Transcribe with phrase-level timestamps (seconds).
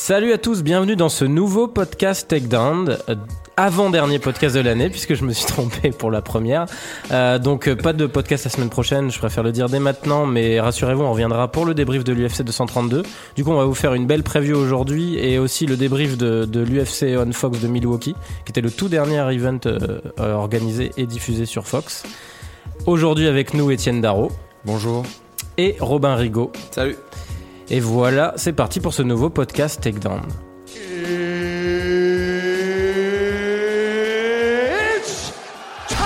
[0.00, 3.16] Salut à tous, bienvenue dans ce nouveau podcast Takedown, euh,
[3.56, 6.66] avant-dernier podcast de l'année, puisque je me suis trompé pour la première.
[7.10, 10.24] Euh, donc euh, pas de podcast la semaine prochaine, je préfère le dire dès maintenant,
[10.24, 13.02] mais rassurez-vous, on reviendra pour le débrief de l'UFC 232.
[13.34, 16.44] Du coup, on va vous faire une belle preview aujourd'hui, et aussi le débrief de,
[16.44, 21.06] de l'UFC on Fox de Milwaukee, qui était le tout dernier event euh, organisé et
[21.06, 22.04] diffusé sur Fox.
[22.86, 24.30] Aujourd'hui avec nous, Étienne Darro.
[24.64, 25.02] Bonjour.
[25.58, 26.52] Et Robin Rigaud.
[26.70, 26.96] Salut.
[27.70, 30.22] Et voilà, c'est parti pour ce nouveau podcast Takedown.
[34.86, 35.32] It's
[35.88, 35.98] time!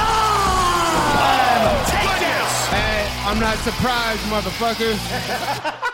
[1.86, 2.68] Take this!
[2.70, 4.98] Hey, I'm not surprised, motherfuckers.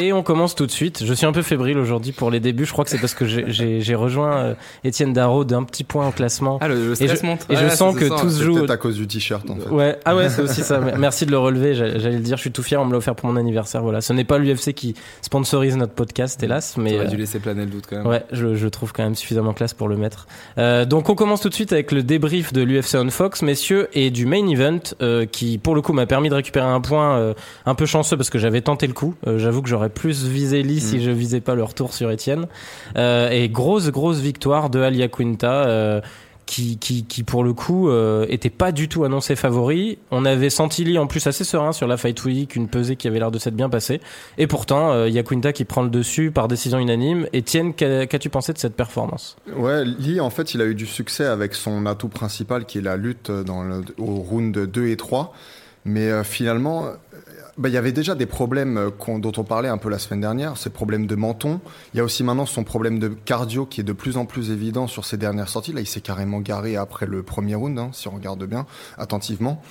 [0.00, 1.04] Et on commence tout de suite.
[1.04, 2.64] Je suis un peu fébrile aujourd'hui pour les débuts.
[2.64, 5.84] Je crois que c'est parce que j'ai- j'ai j'ai rejoint euh, Étienne Darro d'un petit
[5.84, 6.58] point au classement.
[6.60, 7.46] Ah, le, le et je, monte.
[7.48, 8.16] et je Ouais, sens que ça.
[8.18, 8.54] tout se joue.
[8.54, 9.68] peut-être à cause du t-shirt en fait.
[9.68, 10.80] Ouais, ah ouais, c'est aussi ça.
[10.98, 11.74] Merci de le relever.
[11.76, 12.36] J'allais le dire.
[12.36, 12.80] Je suis tout fier.
[12.80, 13.82] On me l'a offert pour mon anniversaire.
[13.82, 14.00] Voilà.
[14.00, 17.64] Ce n'est pas l'UFC qui sponsorise notre podcast, hélas, mais T'aurais euh, dû laisser planer
[17.64, 18.06] le doute quand même.
[18.08, 20.26] Ouais, je, je trouve quand même suffisamment classe pour le mettre.
[20.58, 23.86] Euh, donc on commence tout de suite avec le débrief de l'UFC on Fox, messieurs,
[23.92, 27.16] et du main event euh, qui, pour le coup, m'a permis de récupérer un point
[27.16, 29.14] euh, un peu chanceux parce que j'avais tenté le coup.
[29.28, 31.00] Euh, J'avoue que j'aurais plus visé Lee si Mm.
[31.00, 32.46] je visais pas le retour sur Etienne.
[32.96, 35.66] Euh, et grosse grosse victoire de Alia Quinta.
[35.66, 36.00] Euh,
[36.46, 39.96] qui, qui, qui pour le coup euh, était pas du tout annoncé favori.
[40.10, 43.08] On avait senti Lee en plus assez serein sur la Fight Week, une pesée qui
[43.08, 44.02] avait l'air de s'être bien passée.
[44.36, 47.26] Et pourtant, euh, il y a Quinta qui prend le dessus par décision unanime.
[47.34, 49.36] Etienne, qu'a- qu'as-tu pensé de cette performance?
[49.56, 52.82] Ouais, Lee, en fait, il a eu du succès avec son atout principal qui est
[52.82, 55.32] la lutte dans le, au round 2 et 3.
[55.86, 56.88] Mais euh, finalement,
[57.56, 59.98] bah, il y avait déjà des problèmes euh, qu'on- dont on parlait un peu la
[59.98, 61.60] semaine dernière, ces problèmes de menton.
[61.92, 64.50] Il y a aussi maintenant son problème de cardio qui est de plus en plus
[64.50, 65.72] évident sur ses dernières sorties.
[65.72, 68.66] Là, il s'est carrément garé après le premier round, hein, si on regarde bien
[68.98, 69.62] attentivement.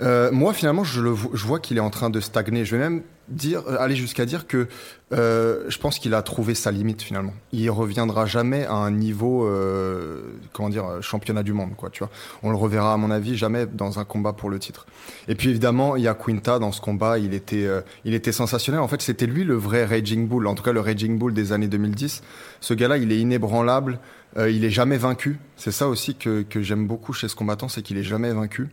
[0.00, 2.64] Euh, moi, finalement, je, vois qu'il est en train de stagner.
[2.64, 3.02] Je vais même
[3.44, 4.68] euh, aller jusqu'à dire que
[5.12, 7.34] euh, je pense qu'il a trouvé sa limite finalement.
[7.52, 9.48] Il reviendra jamais à un niveau,
[10.52, 11.90] comment dire, championnat du monde, quoi.
[11.90, 12.10] Tu vois,
[12.42, 14.86] on le reverra à mon avis jamais dans un combat pour le titre.
[15.26, 17.18] Et puis évidemment, il y a Quinta dans ce combat.
[17.18, 17.66] Il était,
[18.04, 18.80] il était sensationnel.
[18.80, 20.46] En fait, c'était lui le vrai Raging Bull.
[20.46, 22.22] En tout cas, le Raging Bull des années 2010.
[22.60, 23.98] Ce gars-là, il est inébranlable.
[24.36, 25.38] Il est jamais vaincu.
[25.56, 28.68] C'est ça aussi que, que j'aime beaucoup chez ce combattant, c'est qu'il est jamais vaincu.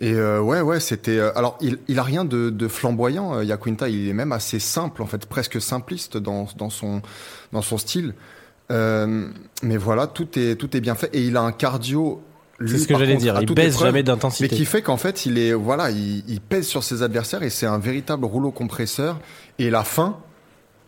[0.00, 1.18] Et euh, ouais, ouais, c'était.
[1.18, 3.34] euh, alors, il, il a rien de, de flamboyant.
[3.36, 7.02] Euh, Yaquinta, il est même assez simple, en fait, presque simpliste dans, dans son
[7.52, 8.14] dans son style.
[8.70, 9.28] Euh,
[9.62, 12.22] mais voilà, tout est tout est bien fait et il a un cardio.
[12.64, 13.38] C'est ce que j'allais dire.
[13.40, 14.54] Il baisse jamais mais d'intensité.
[14.54, 17.66] qui fait qu'en fait, il est voilà, il, il pèse sur ses adversaires et c'est
[17.66, 19.20] un véritable rouleau compresseur.
[19.58, 20.18] Et la fin,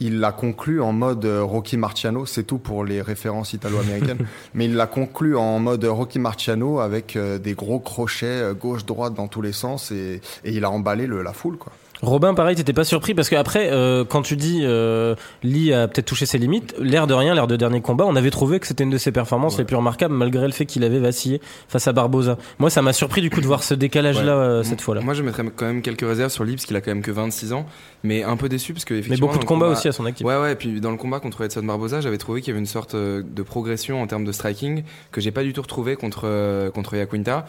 [0.00, 2.26] il l'a conclu en mode euh, Rocky Marciano.
[2.26, 4.26] C'est tout pour les références italo-américaines.
[4.54, 9.14] mais il l'a conclu en mode Rocky Marciano avec euh, des gros crochets euh, gauche-droite
[9.14, 11.72] dans tous les sens et, et il a emballé le, la foule quoi.
[12.02, 15.86] Robin, pareil, t'étais pas surpris parce que après, euh, quand tu dis euh, Lee a
[15.86, 18.66] peut-être touché ses limites, l'air de rien, l'air de dernier combat, on avait trouvé que
[18.66, 21.86] c'était une de ses performances les plus remarquables malgré le fait qu'il avait vacillé face
[21.88, 22.38] à Barbosa.
[22.58, 25.02] Moi, ça m'a surpris du coup de voir ce décalage-là euh, cette fois-là.
[25.02, 27.10] Moi, je mettrais quand même quelques réserves sur Lee parce qu'il a quand même que
[27.10, 27.66] 26 ans,
[28.02, 29.26] mais un peu déçu parce que Mais effectivement.
[29.26, 30.26] beaucoup de combats combat- aussi à son actif.
[30.26, 32.60] Ouais, ouais, et puis dans le combat contre Edson Barboza, j'avais trouvé qu'il y avait
[32.60, 35.96] une sorte euh, de progression en termes de striking que j'ai pas du tout retrouvé
[35.96, 37.46] contre, euh, contre Yaquinta.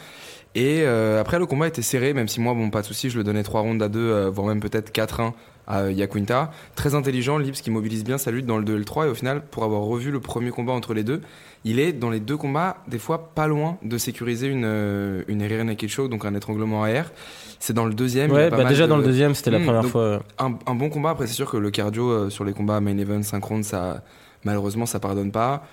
[0.54, 3.18] Et euh, après, le combat était serré, même si moi, bon, pas de souci, je
[3.18, 5.32] le donnais 3 rounds à 2, voire même peut-être 4-1
[5.68, 6.52] à euh, Yaquinta.
[6.76, 9.10] Très intelligent, Lips qui mobilise bien sa lutte dans le 2 et le 3, et
[9.10, 11.22] au final, pour avoir revu le premier combat entre les deux,
[11.64, 15.42] il est dans les deux combats, des fois, pas loin de sécuriser une, euh, une
[15.48, 17.12] rear naked choke, donc un étranglement arrière.
[17.60, 18.32] C'est dans le deuxième.
[18.32, 19.64] il y a Ouais, pas bah mal déjà de- dans le deuxième, c'était la Hmm,
[19.66, 20.02] première fois.
[20.02, 20.20] euh.
[20.40, 21.12] un, un bon combat.
[21.12, 24.02] Après, c'est sûr que le cardio euh, sur les combats main event, synchrone, ça,
[24.44, 25.64] malheureusement, ça pardonne pas.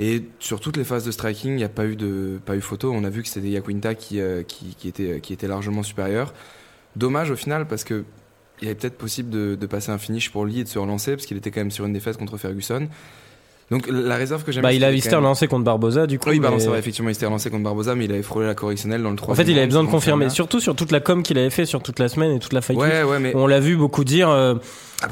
[0.00, 2.60] Et sur toutes les phases de striking, il n'y a pas eu de pas eu
[2.60, 2.92] photo.
[2.92, 6.32] On a vu que c'était Yaquinta qui, euh, qui, qui était, qui était largement supérieur.
[6.96, 8.04] Dommage au final parce que
[8.62, 11.12] il est peut-être possible de, de passer un finish pour lui et de se relancer
[11.12, 12.88] parce qu'il était quand même sur une défaite contre Ferguson.
[13.70, 14.62] Donc la réserve que j'aime.
[14.62, 16.28] Bah, il a il s'était relancé contre Barbosa du coup.
[16.28, 19.02] Oui, mais- vrai, effectivement, il s'était relancé contre Barboza, mais il avait frôlé la correctionnelle
[19.02, 21.22] dans le En 3 fait, il avait besoin de confirmer, surtout sur toute la com
[21.22, 22.78] qu'il avait fait sur toute la semaine et toute la fight.
[22.78, 24.28] Ouais, ouais, mais On l'a vu beaucoup dire.
[24.28, 24.56] euh,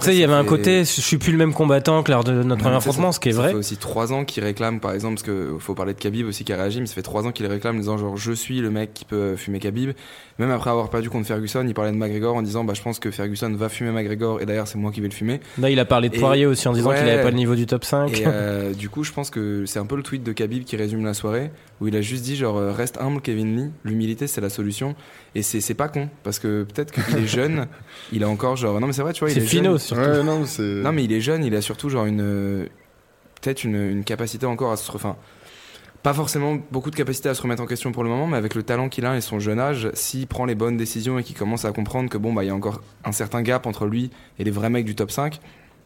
[0.00, 2.10] tu sais, il y ça avait un côté, je suis plus le même combattant que
[2.10, 3.50] lors de notre premier ça, affrontement, ça- ce qui est ça vrai.
[3.50, 6.44] fait aussi trois ans qu'il réclame, par exemple, parce que faut parler de Khabib aussi
[6.44, 8.60] qui a réagi, mais ça fait trois ans qu'il réclame en disant genre je suis
[8.60, 9.90] le mec qui peut fumer Khabib.
[10.38, 12.98] Même après avoir perdu contre Ferguson, il parlait de McGregor en disant bah je pense
[12.98, 15.40] que Ferguson va fumer McGregor et d'ailleurs c'est moi qui vais le fumer.
[15.58, 16.98] Là, il a parlé de Et- Poirier aussi en disant ouais.
[16.98, 18.18] qu'il avait pas le niveau du top 5.
[18.18, 20.76] Et euh, du coup, je pense que c'est un peu le tweet de Khabib qui
[20.76, 21.50] résume la soirée
[21.80, 24.94] où il a juste dit genre euh, reste humble Kevin Lee, l'humilité c'est la solution.
[25.34, 27.66] Et c'est c'est pas con parce que peut-être qu'il est jeune,
[28.12, 29.48] il a encore genre non mais c'est vrai tu vois il est jeune.
[29.48, 30.02] finot surtout.
[30.02, 30.62] Ouais, non, c'est.
[30.62, 32.68] Non, mais il est jeune, il a surtout genre une
[33.40, 35.16] peut-être une, une capacité encore à se enfin
[36.02, 38.54] pas forcément beaucoup de capacité à se remettre en question pour le moment, mais avec
[38.54, 41.36] le talent qu'il a et son jeune âge, s'il prend les bonnes décisions et qu'il
[41.36, 44.10] commence à comprendre que bon bah il y a encore un certain gap entre lui
[44.38, 45.38] et les vrais mecs du top 5,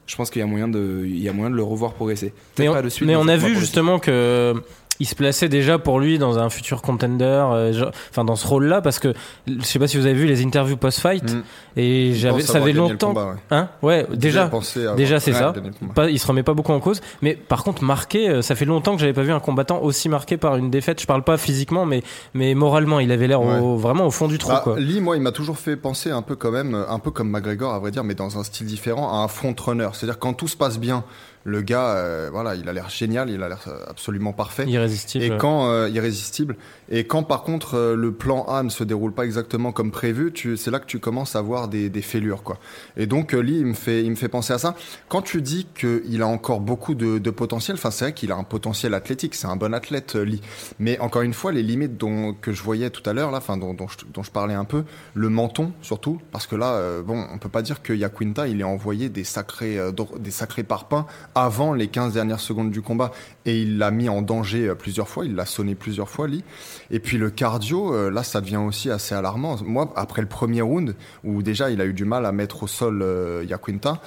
[0.07, 2.33] je pense qu'il y a moyen de, il y a moyen de le revoir progresser.
[2.59, 4.55] Mais on, pas de suite, mais il on faut a vu justement que
[5.01, 8.47] il se plaçait déjà pour lui dans un futur contender, euh, genre- enfin dans ce
[8.47, 9.13] rôle-là, parce que
[9.47, 11.43] je sais pas si vous avez vu les interviews post-fight, Mm.
[11.77, 13.35] et j'avais, ça le longtemps, combat, ouais.
[13.51, 14.51] hein, ouais, déjà,
[14.97, 15.53] déjà, c'est ça.
[15.95, 18.65] pas, il se remet pas beaucoup en cause, mais par contre marqué, euh, ça fait
[18.65, 21.01] longtemps que j'avais pas vu un combattant aussi marqué par une défaite.
[21.01, 22.03] Je parle pas physiquement, mais
[22.35, 24.79] mais moralement, il avait l'air vraiment au fond du trou, Bah, quoi.
[24.79, 27.73] Lee, moi, il m'a toujours fait penser un peu quand même, un peu comme McGregor,
[27.75, 29.89] à vrai dire, mais dans un style différent, à un front-runner.
[29.93, 31.05] C'est-à-dire quand tout se passe bien,
[31.47, 34.65] le gars, euh, voilà, il a l'air génial, il a l'air euh, absolument parfait.
[34.67, 35.25] Irrésistible.
[35.25, 36.57] Et quand euh, irrésistible,
[36.91, 40.33] et quand par contre euh, le plan A ne se déroule pas exactement comme prévu,
[40.57, 42.59] c'est là que tu commences à voir des, des fêlures, quoi.
[42.97, 44.75] Et donc Lee, il me fait, il me fait penser à ça.
[45.09, 48.37] Quand tu dis qu'il a encore beaucoup de, de potentiel, enfin c'est vrai qu'il a
[48.37, 50.41] un potentiel athlétique, c'est un bon athlète Lee.
[50.81, 53.57] Mais encore une fois, les limites dont que je voyais tout à l'heure, là, enfin
[53.57, 54.83] dont, dont, je, dont je parlais un peu,
[55.15, 58.65] le menton surtout, parce que là, bon, on peut pas dire que Yaquinta, il est
[58.65, 59.79] envoyé des sacrés,
[60.19, 63.13] des sacrés parpaings avant les 15 dernières secondes du combat,
[63.45, 66.43] et il l'a mis en danger euh, plusieurs fois, il l'a sonné plusieurs fois, Lee.
[66.91, 69.57] Et puis le cardio, euh, là, ça devient aussi assez alarmant.
[69.65, 72.67] Moi, après le premier round, où déjà il a eu du mal à mettre au
[72.67, 74.01] sol euh, Yaquinta,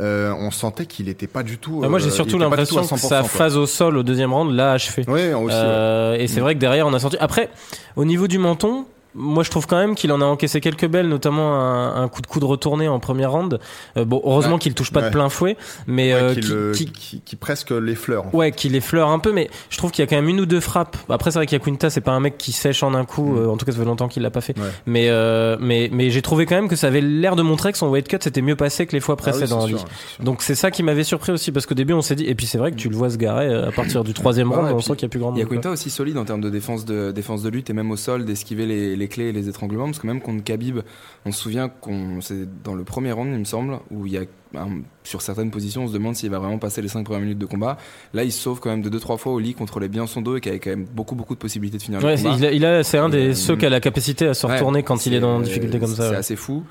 [0.00, 1.80] euh, on sentait qu'il était pas du tout.
[1.80, 4.72] Bah, moi, j'ai surtout l'impression que 100%, sa phase au sol au deuxième round l'a
[4.72, 5.04] achevé.
[5.08, 5.56] Oui, aussi.
[5.56, 6.18] ouais.
[6.20, 7.16] Et c'est vrai que derrière, on a senti.
[7.18, 7.50] Après,
[7.96, 8.86] au niveau du menton,
[9.16, 12.22] moi je trouve quand même qu'il en a encaissé quelques belles, notamment un, un coup
[12.22, 13.58] de coude retourné en première round.
[13.96, 14.58] Euh, bon, heureusement Ouais.
[14.60, 15.10] qu'il touche pas de Ouais.
[15.10, 18.26] plein fouet, mais Ouais, euh, qui, qui- le- qui- qui- qui presque l'effleure.
[18.26, 18.36] en fait.
[18.36, 20.46] Ouais, qu'il effleure un peu, mais je trouve qu'il y a quand même une ou
[20.46, 20.96] deux frappes.
[21.08, 23.32] Après, c'est vrai qu'Yaquinta, c'est pas un mec qui sèche en un coup.
[23.32, 23.38] Mm.
[23.38, 24.58] euh, en tout cas, ça fait longtemps qu'il l'a pas fait.
[24.58, 24.64] Ouais.
[24.86, 27.78] Mais, euh, mais, mais j'ai trouvé quand même que ça avait l'air de montrer que
[27.78, 29.62] son weight cut s'était mieux passé que les fois Ah oui, précédentes.
[29.70, 29.86] c'est sûr.
[30.20, 32.46] Donc c'est ça qui m'avait surpris aussi parce qu'au début on s'est dit et puis
[32.46, 34.80] c'est vrai que tu le vois se garer euh, à partir du troisième round on
[34.80, 35.36] sent qu'il y a plus grand monde.
[35.40, 35.42] quoi.
[35.44, 38.24] Yakuinta aussi solide en termes de défense de défense de lutte et même au sol
[38.24, 40.80] d'esquiver les, les clés et les étranglements parce que même contre Khabib
[41.24, 44.18] on se souvient qu'on c'est dans le premier round il me semble où il y
[44.18, 44.22] a
[44.56, 47.38] un- sur certaines positions on se demande s'il va vraiment passer les 5 premières minutes
[47.38, 47.76] de combat
[48.14, 50.36] là il se sauve quand même de 2-3 fois au lit contrôlait bien son dos
[50.36, 52.36] et qui avait quand même beaucoup beaucoup de possibilités de finir Ouais, le c'est- combat
[52.36, 54.46] il a, il a- c'est un des Et, ceux qui a la capacité à se
[54.46, 56.04] Ouais, retourner quand il est dans une difficulté comme ça.
[56.04, 56.16] C'est ouais.
[56.16, 56.64] assez fou.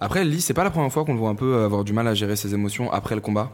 [0.00, 2.08] Après, Lee, c'est pas la première fois qu'on le voit un peu avoir du mal
[2.08, 3.52] à gérer ses émotions après le combat.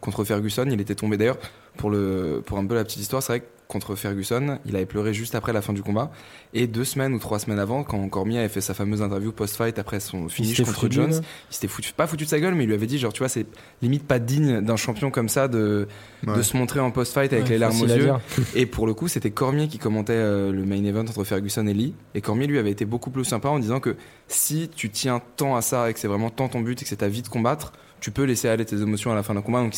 [0.00, 1.38] Contre Ferguson, il était tombé d'ailleurs.
[1.76, 4.86] Pour, le, pour un peu la petite histoire, c'est vrai que contre Ferguson, il avait
[4.86, 6.10] pleuré juste après la fin du combat.
[6.54, 9.78] Et deux semaines ou trois semaines avant, quand Cormier avait fait sa fameuse interview post-fight
[9.78, 11.20] après son finish contre foutu, Jones,
[11.50, 13.18] il s'était foutu, pas foutu de sa gueule, mais il lui avait dit, genre, tu
[13.18, 13.44] vois, c'est
[13.82, 15.86] limite pas digne d'un champion comme ça de,
[16.26, 18.10] de se montrer en post-fight avec Ouais, les larmes aux yeux.
[18.54, 21.74] Et pour le coup, c'était Cormier qui commentait euh, le main event entre Ferguson et
[21.74, 21.94] Lee.
[22.14, 23.96] Et Cormier, lui, avait été beaucoup plus sympa en disant que
[24.28, 26.88] si tu tiens tant à ça et que c'est vraiment tant ton but et que
[26.88, 29.42] c'est ta vie de combattre, tu peux laisser aller tes émotions à la fin d'un
[29.42, 29.60] combat.
[29.60, 29.74] Donc,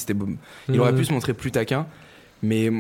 [0.69, 0.99] il aurait Mhm.
[0.99, 1.87] pu se montrer plus taquin.
[2.43, 2.71] Mais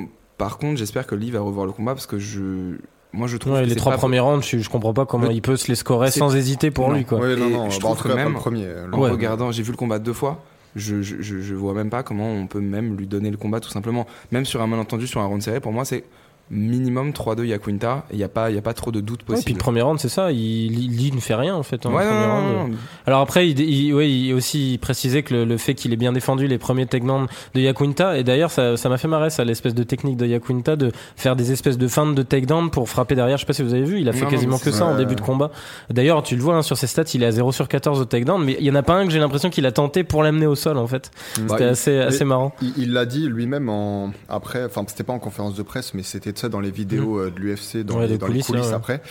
[0.40, 2.76] par contre, j'espère que Lee va revoir le combat parce que je,
[3.12, 5.26] moi, je trouve Ouais, que les trois pas- premiers rounds, je, je comprends pas comment
[5.26, 6.94] Le- il peut se les scorer sans hésiter pour Non.
[6.96, 7.18] lui quoi.
[7.20, 8.64] Ouais, non, non, je bah, trouve que même le premier.
[8.66, 9.10] euh, En Ouais.
[9.10, 10.42] regardant, j'ai vu le combat deux fois.
[10.76, 13.60] Je, je, je, je vois même pas comment on peut même lui donner le combat
[13.60, 14.06] tout simplement.
[14.32, 16.04] Même sur un malentendu, sur un round serré, pour moi, c'est
[16.50, 18.04] minimum 3-2 Yaquinta.
[18.10, 19.52] Il n'y a, pas- il y a pas trop de doute Ouais, puis possible.
[19.58, 21.86] le premier round, c'est ça, il, il, il ne fait rien en fait.
[21.86, 22.56] hein, Ouais, le non, premier non, round.
[22.62, 22.76] non, non.
[23.06, 26.12] Alors après, il, il, ouais, il aussi précisait que le, le fait qu'il ait bien
[26.12, 29.74] défendu les premiers takedowns de Yaquinta, et d'ailleurs ça ça m'a fait marrer ça, l'espèce
[29.74, 33.36] de technique de Yaquinta de faire des espèces de feintes de takedown pour frapper derrière.
[33.36, 34.96] Je sais pas si vous avez vu, il a fait Non, quasiment que ça en
[34.96, 35.50] début de combat.
[35.90, 38.04] D'ailleurs, tu le vois hein, sur ses stats, il est à 0 sur 14 au
[38.04, 40.22] takedown, mais il y en a pas un que j'ai l'impression qu'il a tenté pour
[40.22, 41.10] l'amener au sol en fait.
[41.38, 41.40] Mm.
[41.48, 42.52] C'était Bah, assez, assez marrant.
[42.60, 46.02] Il il l'a dit lui-même en après, enfin c'était pas en conférence de presse, mais
[46.02, 47.98] c'était dans les vidéos euh, de l'UFC, dans.
[47.98, 48.74] Ouais, les, dans coulisses, les coulisses là, ouais.
[48.76, 49.02] après.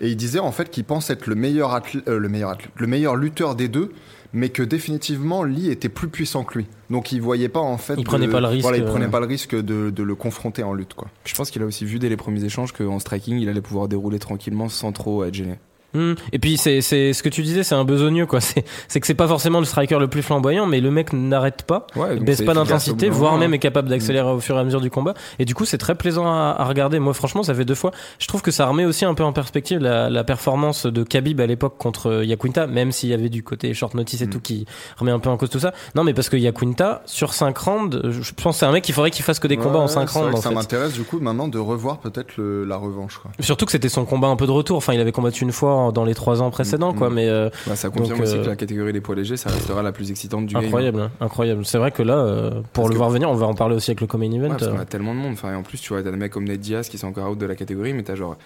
[0.00, 3.16] Et il disait en fait qu'il pense être le meilleur athlète, le meilleur le meilleur
[3.16, 3.92] lutteur des deux,
[4.32, 6.66] mais que définitivement Lee était plus puissant que lui.
[6.90, 7.94] Donc il voyait pas en fait.
[7.94, 8.90] Il de- prenait pas le risque, Voilà, il euh.
[8.90, 11.08] prenait pas le risque de, de le confronter en lutte quoi.
[11.24, 13.88] Je pense qu'il a aussi vu dès les premiers échanges qu'en striking, il allait pouvoir
[13.88, 15.58] dérouler tranquillement sans trop être gêné.
[15.96, 16.14] Hmm.
[16.32, 18.40] Et puis c'est c'est ce que tu disais, c'est un besogneux quoi.
[18.46, 21.62] C'est c'est que c'est pas forcément le striker le plus flamboyant, mais le mec n'arrête
[21.62, 21.86] pas.
[21.96, 24.90] Ouais, baisse pas d'intensité, voire même est capable d'accélérer au fur et à mesure du
[24.90, 25.14] combat.
[25.38, 26.98] Et du coup, c'est très plaisant à, à regarder.
[26.98, 27.90] Moi, franchement, ça fait deux fois.
[28.18, 31.40] Je trouve que ça remet aussi un peu en perspective la, la performance de Khabib
[31.40, 34.30] à l'époque contre Yaquinta, même s'il y avait du côté short notice et Mm.
[34.30, 34.66] tout qui
[34.98, 35.72] remet un peu en cause tout ça.
[35.94, 38.94] Non, mais parce que Yaquinta, sur 5 rounds, je pense que c'est un mec qu'il
[38.94, 40.38] faudrait qu'il fasse que des combats en Ouais, 5 c'est vrai rounds.
[40.38, 43.30] En ça m'intéresse du coup maintenant de revoir peut-être la revanche quoi.
[43.40, 44.76] Surtout que c'était son combat un peu de retour.
[44.76, 47.10] Enfin, il avait combattu une fois dans les 3 ans précédents, Mm, quoi.
[47.10, 47.14] mm.
[47.14, 49.50] Mais euh, Bah, ça confirme Donc, aussi euh, que la catégorie des poids légers, ça
[49.50, 50.64] restera la plus excitante du game.
[50.64, 51.64] incroyable, hein, incroyable.
[51.66, 53.90] C'est vrai que là, euh, pour Parce le voir venir, on va en parler aussi
[53.90, 54.48] avec le Common Ouais, Event.
[54.50, 54.72] parce euh.
[54.72, 55.32] qu'on a tellement de monde.
[55.34, 57.30] Enfin, et en plus, tu vois, t'as des mecs comme Ned Diaz qui sont encore
[57.30, 58.36] out de la catégorie, mais t'as genre,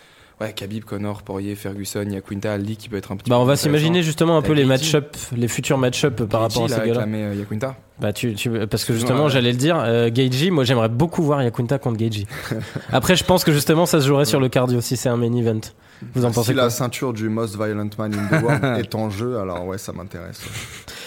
[0.40, 3.44] ouais, Khabib, Connor, Poirier, Ferguson, Yaquinta, Lee qui peut être un petit Bah, peu on
[3.44, 6.92] va s'imaginer justement un peu les match-up, les futurs match-up par rapport à ces il
[6.92, 7.06] gars-là.
[7.08, 7.76] euh, Yaquinta.
[8.00, 11.42] Bah tu, tu parce que justement j'allais le dire, euh, Geiji, moi j'aimerais beaucoup voir
[11.42, 12.26] Yakunta contre Geiji.
[12.92, 15.30] Après je pense que justement ça se jouerait sur le cardio si c'est un main
[15.34, 15.60] event.
[16.14, 19.10] Vous en pensez si la ceinture du Most Violent Man in the World est en
[19.10, 20.40] jeu, alors ouais, ça m'intéresse.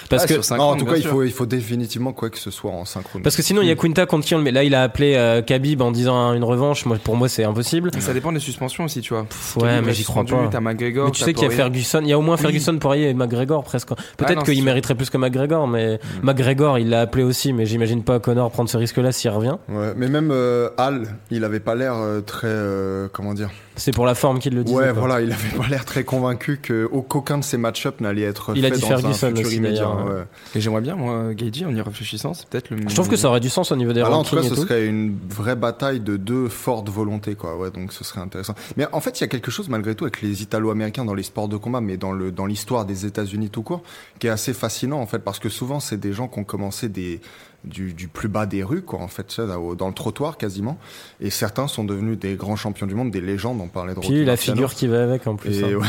[0.09, 2.51] Parce Ah, que Non, en tout cas, il faut, il faut définitivement quoi que ce
[2.51, 3.21] soit en synchrone.
[3.21, 5.81] parce que sinon Yakunta contre qui on le met Là il a appelé euh, Khabib
[5.81, 6.85] en disant une revanche.
[6.85, 7.91] Moi pour moi c'est impossible.
[7.99, 9.23] Ça dépend des suspensions aussi, tu vois.
[9.23, 10.47] Pff, ouais mais j'y crois pas.
[10.51, 11.05] T'as McGregor.
[11.05, 11.49] Mais tu sais qu'il y a.
[11.49, 13.89] Ferguson, il y a au moins Ferguson, Poirier et McGregor presque.
[13.91, 17.65] Ah, Peut-être non, qu'il mériterait plus que McGregor, mais McGregor il l'a appelé aussi, mais
[17.65, 19.57] j'imagine pas Connor prendre ce risque-là s'il revient.
[19.69, 23.49] Ouais, mais même euh, Al, il avait pas l'air euh, très, euh, comment dire.
[23.75, 24.77] C'est pour la forme qu'il le disait.
[24.77, 24.93] Ouais, quoi.
[24.93, 28.65] voilà, il avait pas l'air très convaincu que qu'aucun de ces match-ups n'allait être Il
[28.65, 29.87] a fait dit dans Ferguson un futur aussi, immédiat.
[29.95, 30.23] Ouais.
[30.55, 32.77] Et j'aimerais bien, moi, Geiji, en y réfléchissant, c'est peut-être le.
[32.87, 34.49] Je trouve que ça aurait du sens au niveau des Ah là, en tout rankings
[34.49, 34.67] cas, ce tout.
[34.67, 37.57] serait une vraie bataille de deux fortes volontés, quoi.
[37.57, 38.55] Ouais, donc ce serait intéressant.
[38.77, 41.23] Mais en fait, il y a quelque chose malgré tout avec les Italo-Américains dans les
[41.23, 43.83] sports de combat, mais dans le dans l'histoire des États-Unis tout court,
[44.19, 46.89] qui est assez fascinant en fait, parce que souvent c'est des gens qui ont commencé
[46.89, 47.21] des
[47.63, 50.77] du, du plus bas des rues, quoi, en fait, ça, dans le trottoir quasiment,
[51.21, 53.59] et certains sont devenus des grands champions du monde, des légendes.
[53.61, 54.55] On parlait de Rocky Puis la Marciano.
[54.55, 55.59] figure qui va avec en plus.
[55.59, 55.77] Et, hein.
[55.77, 55.87] ouais.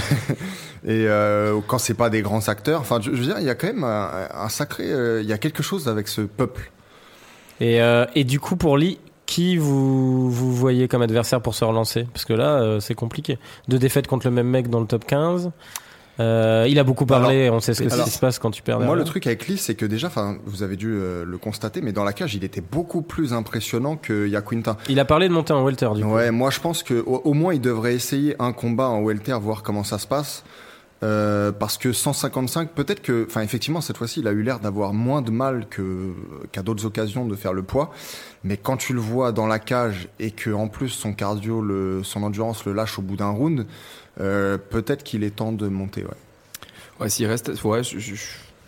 [0.85, 3.50] et euh, quand c'est pas des grands acteurs, enfin, je, je veux dire, il y
[3.50, 6.71] a quand même un, un sacré, euh, il y a quelque chose avec ce peuple.
[7.61, 11.64] Et, euh, et du coup, pour Lee, qui vous, vous voyez comme adversaire pour se
[11.64, 12.07] relancer?
[12.12, 13.38] Parce que là, euh, c'est compliqué.
[13.69, 15.50] Deux défaites contre le même mec dans le top 15.
[16.21, 18.62] Euh, il a beaucoup parlé, on sait ce que alors, qui se passe quand tu
[18.62, 18.99] perds Moi, derrière.
[18.99, 21.92] le truc avec Lee, c'est que déjà, enfin, vous avez dû euh, le constater, mais
[21.92, 24.76] dans la cage, il était beaucoup plus impressionnant que Yaquinta.
[24.88, 26.14] Il a parlé de monter en welter, du coup.
[26.14, 29.37] Ouais, moi, je pense que au, au moins, il devrait essayer un combat en welter,
[29.40, 30.44] voir comment ça se passe.
[31.04, 34.94] Euh, parce que 155, peut-être que, enfin, effectivement, cette fois-ci, il a eu l'air d'avoir
[34.94, 36.12] moins de mal que
[36.50, 37.90] qu'à d'autres occasions de faire le poids.
[38.42, 42.02] Mais quand tu le vois dans la cage et que en plus son cardio, le,
[42.02, 43.66] son endurance le lâche au bout d'un round,
[44.16, 46.04] peut-être qu'il est temps de monter.
[46.04, 46.11] Ouais.
[47.00, 47.83] Ouais, s'il reste, ouais,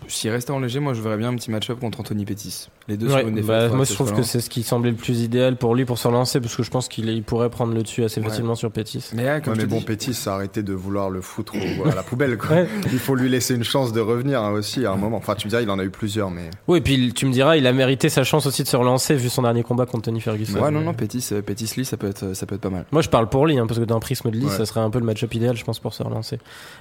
[0.08, 2.68] s'il restait en léger, moi, je verrais bien un petit match-up contre Anthony Pettis.
[2.88, 3.48] Les deux Ouais, sur une défaite.
[3.48, 4.22] bah, moi je trouve que là.
[4.22, 6.70] c'est ce qui semblait le plus idéal pour lui pour se relancer parce que je
[6.70, 8.28] pense qu'il il pourrait prendre le dessus assez Ouais.
[8.28, 9.10] facilement sur Pétis.
[9.14, 11.88] Mais, ouais, comme Ouais, mais bon, dis- Pétis a arrêté de vouloir le foutre au-
[11.88, 12.38] à la poubelle.
[12.38, 12.50] Quoi.
[12.56, 12.68] Ouais.
[12.92, 15.16] Il faut lui laisser une chance de revenir hein, aussi à un moment.
[15.16, 17.32] Enfin, tu me diras, il en a eu plusieurs, mais Oui, et puis tu me
[17.32, 20.04] diras, il a mérité sa chance aussi de se relancer vu son dernier combat contre
[20.04, 20.58] Tony Ferguson.
[20.60, 22.84] Ouais, non, non, Pettis, euh, Pettis Lee, ça peut être, ça peut être pas mal.
[22.92, 24.50] Moi, je parle pour Lee, hein, parce que d'un prisme de Lee, Ouais.
[24.56, 26.38] ça serait un peu le match-up idéal, je pense, pour se relancer.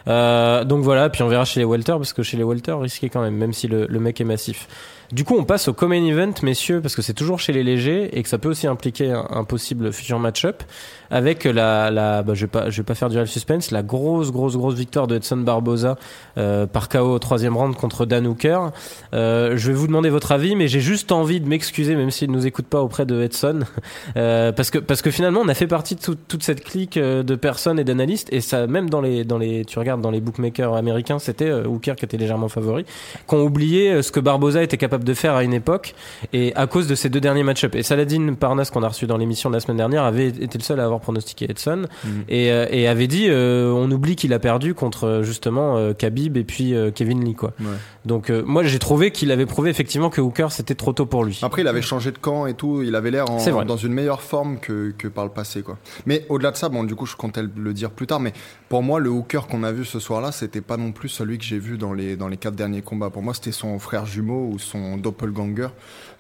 [0.07, 3.09] Euh, donc voilà, puis on verra chez les Welter, parce que chez les Welter, risqué
[3.09, 4.67] quand même, même si le, le mec est massif.
[5.11, 8.17] Du coup, on passe au Common Event, messieurs, parce que c'est toujours chez les légers
[8.17, 10.63] et que ça peut aussi impliquer un, possible futur match-up
[11.11, 14.57] avec la, bah, je vais pas, je vais pas faire le suspense, la grosse, grosse,
[14.57, 15.97] grosse victoire de Edson Barboza
[16.37, 18.71] euh, par KO au troisième round contre Dan Hooker.
[19.13, 22.31] Euh, je vais vous demander votre avis, mais j'ai juste envie de m'excuser, même s'il
[22.31, 23.59] nous écoute pas auprès de Edson,
[24.17, 26.97] euh, parce que parce que finalement, on a fait partie de tout- toute cette clique
[26.97, 30.21] de personnes et d'analystes, et ça, même dans les dans les, tu regardes dans les
[30.21, 32.85] bookmakers américains, c'était Hooker qui était légèrement favori,
[33.27, 35.95] qu'on oublié euh, ce que Barboza était capable de faire à une époque,
[36.33, 37.75] et à cause de ces deux derniers match-up.
[37.75, 40.63] Et Saladin Parnas qu'on a reçu dans l'émission de la semaine dernière avait été le
[40.63, 41.85] seul à avoir pronostiqué Edson
[42.29, 45.93] et, euh, et avait dit euh, on oublie qu'il a perdu contre euh, justement euh,
[45.93, 47.53] Khabib et puis euh, Kevin Lee quoi.
[47.59, 47.65] Ouais.
[48.05, 51.39] Donc moi j'ai trouvé qu'il avait prouvé effectivement que Hooker c'était trop tôt pour lui.
[51.41, 52.81] après, il avait changé de camp et tout.
[52.83, 53.25] Il avait l'air
[53.65, 55.77] dans une meilleure forme que, que par le passé, quoi.
[56.05, 58.19] Mais au-delà de ça, bon, du coup, je comptais le dire plus tard.
[58.19, 58.33] Mais
[58.69, 61.43] pour moi, le hooker qu'on a vu ce soir-là, c'était pas non plus celui que
[61.43, 63.09] j'ai vu dans les dans les quatre derniers combats.
[63.09, 65.69] Pour moi, c'était son frère jumeau ou son doppelganger.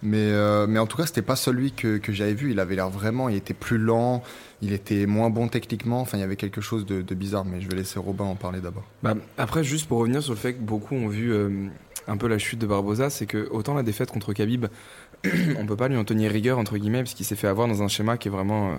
[0.03, 2.51] Mais euh, mais en tout cas, c'était pas celui que j'avais vu.
[2.51, 3.29] Il avait l'air vraiment.
[3.29, 4.23] Il était plus lent.
[4.61, 6.01] Il était moins bon techniquement.
[6.01, 7.45] Enfin, il y avait quelque chose de, bizarre.
[7.45, 8.83] Mais je vais laisser Robin en parler d'abord.
[9.03, 11.67] Bah, après, juste pour revenir sur le fait que beaucoup ont vu euh,
[12.07, 14.67] un peu la chute de Barboza, c'est que autant la défaite contre Khabib,
[15.59, 17.81] on peut pas lui en tenir rigueur entre guillemets, parce qu'il s'est fait avoir dans
[17.83, 18.75] un schéma qui est vraiment euh,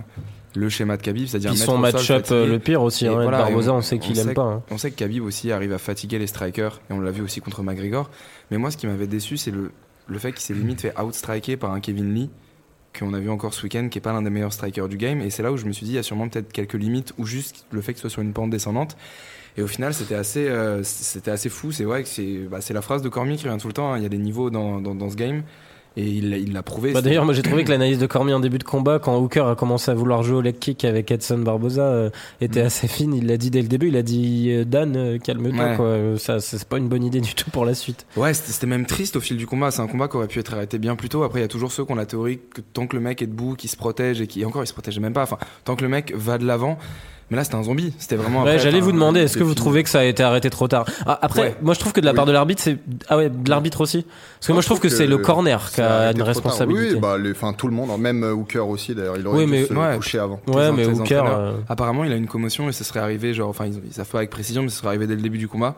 [0.55, 3.05] le schéma de Khabib, c'est-à-dire son match-up euh, le pire aussi.
[3.07, 4.41] Hein, voilà, on- on sait qu'il aime pas.
[4.43, 4.63] hein.
[4.71, 7.41] On sait que Khabib aussi arrive à fatiguer les strikers, et on l'a vu aussi
[7.41, 8.09] contre McGregor.
[8.51, 9.71] Mais moi, ce qui m'avait déçu, c'est le,
[10.07, 12.29] le fait qu'il s'est limite fait outstriker par un Kevin Lee,
[12.97, 15.21] qu'on a vu encore ce week-end, qui est pas l'un des meilleurs strikers du game.
[15.21, 17.13] Et c'est là où je me suis dit, il y a sûrement peut-être quelques limites,
[17.19, 18.97] ou juste le fait que ce soit sur une pente descendante.
[19.57, 21.71] Et au final, c'était assez, euh, c'était assez fou.
[21.71, 23.91] C'est vrai que c'est, bah, c'est la phrase de Cormier qui revient tout le temps.
[23.93, 23.97] hein.
[23.97, 25.43] Il y a des niveaux dans, dans, dans ce game.
[25.99, 26.93] Et il l'a- prouvé.
[26.93, 29.47] Bah, D'ailleurs, moi j'ai trouvé que l'analyse de Cormier en début de combat, quand Hooker
[29.47, 32.65] a commencé à vouloir jouer au leg kick avec Edson Barboza, euh, était Mm.
[32.67, 33.13] assez fine.
[33.15, 33.87] Il l'a dit dès le début.
[33.87, 36.11] Il a dit euh, Dan, euh, calme-toi.
[36.13, 36.17] Ouais.
[36.19, 38.05] Ça, c'est pas une bonne idée du tout pour la suite.
[38.15, 39.71] Ouais, c'était même triste au fil du combat.
[39.71, 41.23] C'est un combat qui aurait pu être arrêté bien plus tôt.
[41.23, 43.21] Après, il y a toujours ceux qui ont la théorie que tant que le mec
[43.23, 45.23] est debout, qu'il se protège et qui encore il se protège même pas.
[45.23, 46.77] Enfin, tant que le mec va de l'avant.
[47.29, 47.93] Mais là, c'était un zombie.
[47.99, 48.43] C'était vraiment.
[48.43, 50.85] Ouais, j'allais vous demander, est-ce que vous trouvez que ça a été arrêté trop tard
[51.05, 51.55] Ah, Après, Ouais.
[51.61, 52.15] moi je trouve que de la Oui.
[52.15, 52.77] part de l'arbitre, c'est
[53.09, 54.05] ah ouais, de l'arbitre aussi.
[54.39, 56.93] Parce que moi je trouve que, c'est le corner qui Ça a une responsabilité.
[56.93, 59.17] Oui, bah, les- enfin, tout le monde, même euh, Hooker aussi d'ailleurs.
[59.17, 59.97] Il aurait Oui, dû mais- se ouais.
[59.97, 60.39] coucher avant.
[60.47, 61.23] ouais, mais Hooker.
[61.27, 64.07] euh, Apparemment, il a une commotion et ce serait arrivé, genre, enfin, ils, ils savent
[64.07, 65.75] pas avec précision, mais ce serait arrivé dès le début du combat.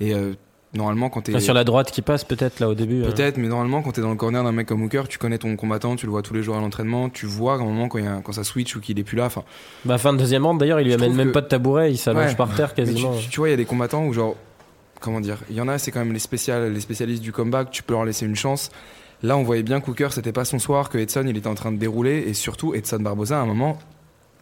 [0.00, 0.34] Et euh,
[0.74, 3.02] normalement quand t'es sur la droite qui passe peut-être là au début.
[3.02, 3.10] euh.
[3.10, 5.56] Peut-être, mais normalement, quand t'es dans le corner d'un mec comme Hooker, tu connais ton
[5.56, 7.98] combattant, tu le vois tous les jours à l'entraînement, tu vois qu'à un moment quand,
[7.98, 9.24] il y a- quand ça switch ou qu'il est plus là.
[9.26, 9.44] Enfin,
[9.84, 11.96] Bah fin de deuxième round d'ailleurs, il lui amène même que- pas de tabouret, il
[11.98, 12.34] s'allonge Ouais.
[12.36, 13.14] par terre tu, quasiment.
[13.16, 14.36] tu- tu vois, il y a des combattants où genre,
[15.00, 17.70] comment dire, il y en a, c'est quand même les, spécial, les spécialistes du comeback,
[17.70, 18.70] tu peux leur laisser une chance.
[19.22, 21.72] Là, on voyait bien qu'Hooker, c'était pas son soir, que Edson, il était en train
[21.72, 23.78] de dérouler, et surtout, Edson Barboza, à un moment,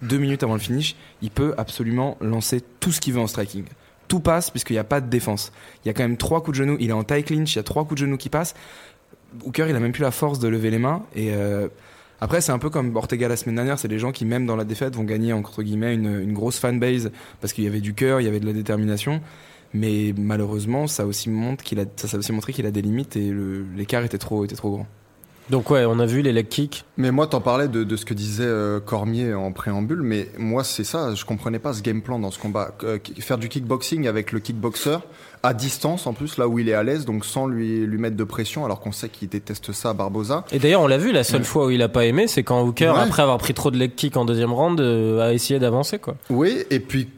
[0.02, 3.64] deux minutes avant le finish, il peut absolument lancer tout ce qu'il veut en striking.
[4.08, 5.52] Tout passe puisqu'il n'y a pas de défense.
[5.84, 7.56] Il y a quand même trois coups de genoux, il est en tie clinch, il
[7.56, 8.54] y a trois coups de genoux qui passent.
[9.44, 11.02] Hooker, il a même plus la force de lever les mains.
[11.14, 11.68] Et euh,
[12.20, 14.56] après, c'est un peu comme Ortega la semaine dernière, c'est des gens qui, même dans
[14.56, 17.10] la défaite, vont gagner entre guillemets une, grosse fanbase
[17.40, 19.20] parce qu'il y avait du cœur, il y avait de la détermination.
[19.74, 21.84] Mais malheureusement, ça aussi montre qu'il a,
[22.14, 23.32] aussi montré qu'il a des limites et
[23.76, 24.86] l'écart était trop, était trop grand.
[25.50, 26.84] Donc ouais, on a vu les leg kicks.
[26.96, 30.64] Mais moi, t'en parlais de, de ce que disait euh, Cormier en préambule, mais moi,
[30.64, 32.72] c'est ça, je comprenais pas ce game plan dans ce combat.
[32.84, 34.98] Euh, faire du kickboxing avec le kickboxer,
[35.44, 38.16] à distance en plus, là où il est à l'aise, donc sans lui, lui mettre
[38.16, 40.44] de pression, alors qu'on sait qu'il déteste ça à Barboza.
[40.50, 42.62] Et d'ailleurs, on l'a vu, la seule fois où il a pas aimé, c'est quand
[42.62, 43.00] Hooker, Ouais.
[43.00, 46.16] après avoir pris trop de leg kicks en deuxième round, euh, a essayé d'avancer quoi.
[46.30, 47.08] Oui, et puis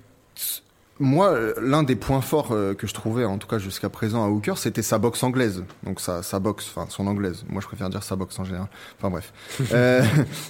[1.00, 4.24] moi, euh, l'un des points forts euh, que je trouvais, en tout cas jusqu'à présent
[4.24, 5.64] à Hooker, c'était sa boxe anglaise.
[5.84, 7.44] Donc sa, sa boxe, enfin son anglaise.
[7.48, 8.68] Moi, je préfère dire sa boxe en général.
[8.98, 9.32] Enfin bref.
[9.72, 10.02] Euh,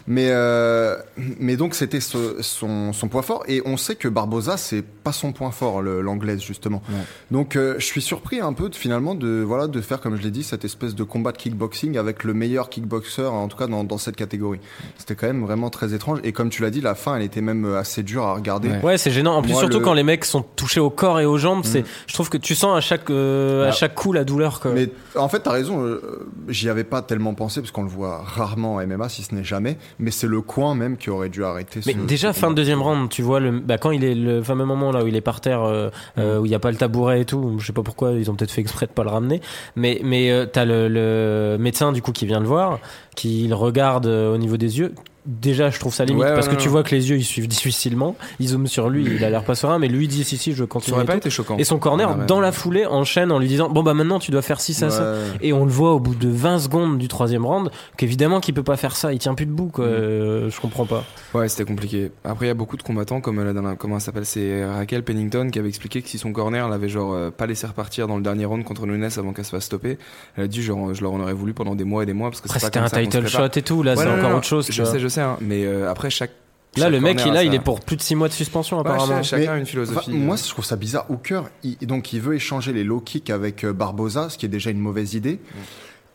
[0.06, 0.96] mais euh,
[1.38, 3.44] mais donc c'était ce- son, son point fort.
[3.48, 6.82] Et on sait que Barboza, c'est pas son point fort, l'anglaise justement.
[6.88, 6.94] Ouais.
[7.30, 10.22] Donc euh, je suis surpris un peu de, finalement de voilà de faire comme je
[10.22, 13.66] l'ai dit cette espèce de combat de kickboxing avec le meilleur kickboxer, en tout cas
[13.66, 14.60] dans, dans cette catégorie.
[14.98, 16.20] C'était quand même vraiment très étrange.
[16.24, 18.68] Et comme tu l'as dit, la fin, elle était même assez dure à regarder.
[18.68, 18.82] Ouais.
[18.82, 19.36] Ouais, c'est gênant.
[19.36, 21.62] En plus, Moi, surtout le- quand les mecs sont touchés au corps et aux jambes,
[21.64, 21.86] c'est, Mm.
[22.06, 23.72] je trouve que tu sens à chaque, euh, à Ah.
[23.72, 24.60] chaque coup la douleur.
[24.74, 25.82] Mais en fait, t'as raison.
[25.84, 26.00] euh,
[26.48, 29.44] J'y avais pas tellement pensé parce qu'on le voit rarement en MMA, si ce n'est
[29.44, 29.76] jamais.
[29.98, 31.80] Mais c'est le coin même qui aurait dû arrêter.
[31.86, 34.14] Mais ce- déjà ce fin de deuxième round, tu vois le, bah, quand il est
[34.14, 36.58] le fameux moment là où il est par terre, euh, euh, où il y a
[36.58, 37.56] pas le tabouret et tout.
[37.58, 39.40] Je sais pas pourquoi ils ont peut-être fait exprès de pas le ramener.
[39.76, 42.78] Mais mais t'as le, le médecin du coup qui vient le voir,
[43.18, 44.94] qui le regarde euh, au niveau des yeux.
[45.26, 46.62] Déjà, je trouve ça limite Ouais, parce ouais, que ouais.
[46.62, 48.16] tu vois que les yeux ils suivent difficilement.
[48.40, 50.62] Ils zooment sur lui, il a l'air pas serein, mais lui dit si si je
[50.64, 50.94] Ça continue.
[50.94, 51.58] aurait et pas été choquant.
[51.58, 54.30] Et son corner, Ah dans la foulée, enchaîne en lui disant Bon, bah maintenant tu
[54.30, 55.16] dois faire ci, ça, ça.
[55.42, 58.62] Et on le voit au bout de 20 secondes du troisième round, qu'évidemment qu'il peut
[58.62, 59.84] pas faire ça, il tient plus debout, quoi.
[59.84, 59.88] Mm.
[59.90, 61.04] Euh, je comprends pas.
[61.34, 62.10] Ouais, c'était compliqué.
[62.24, 65.02] Après, il y a beaucoup de combattants, comme la dernière- comment elle s'appelle, c'est Raquel
[65.02, 68.16] Pennington, qui avait expliqué que si son corner l'avait genre euh, pas laissé repartir dans
[68.16, 69.98] le dernier round contre Nunes avant qu'elle se fasse stopper,
[70.38, 72.30] elle a dit genre je leur en aurais voulu pendant des mois et des mois
[72.30, 74.36] parce que c'était un ça se title shot et tout, là, Ouais, c'est encore non,
[74.38, 74.68] autre chose.
[74.70, 76.30] Je sais, je sais, hein, mais euh, après chaque.
[76.76, 78.76] Là, chaque le mec, il, là, il est pour plus de 6 mois de suspension,
[78.76, 79.22] Ouais, apparemment.
[79.22, 80.10] cha- chacun a Mais, une philosophie.
[80.12, 81.06] Moi, je trouve ça bizarre.
[81.10, 84.50] Hooker, il, donc, il veut échanger les low kicks avec euh, Barboza, ce qui est
[84.50, 85.40] déjà une mauvaise idée.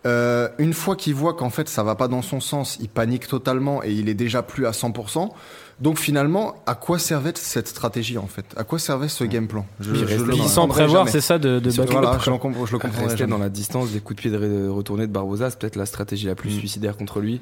[0.05, 3.27] Euh, une fois qu'il voit qu'en fait ça va pas dans son sens, il panique
[3.27, 5.29] totalement et il est déjà plus à 100%.
[5.79, 8.45] Donc finalement, à quoi servait cette stratégie en fait?
[8.57, 9.65] À quoi servait ce game plan?
[9.79, 11.69] Je, Puis je le sans prévoir, c'est ça, de, de.
[11.83, 15.07] Voilà, je, comprends- le comprendrai Rester dans la distance des coups de pied de retournés
[15.07, 16.59] de Barboza, c'est peut-être la stratégie la plus Mm.
[16.59, 17.41] suicidaire contre lui.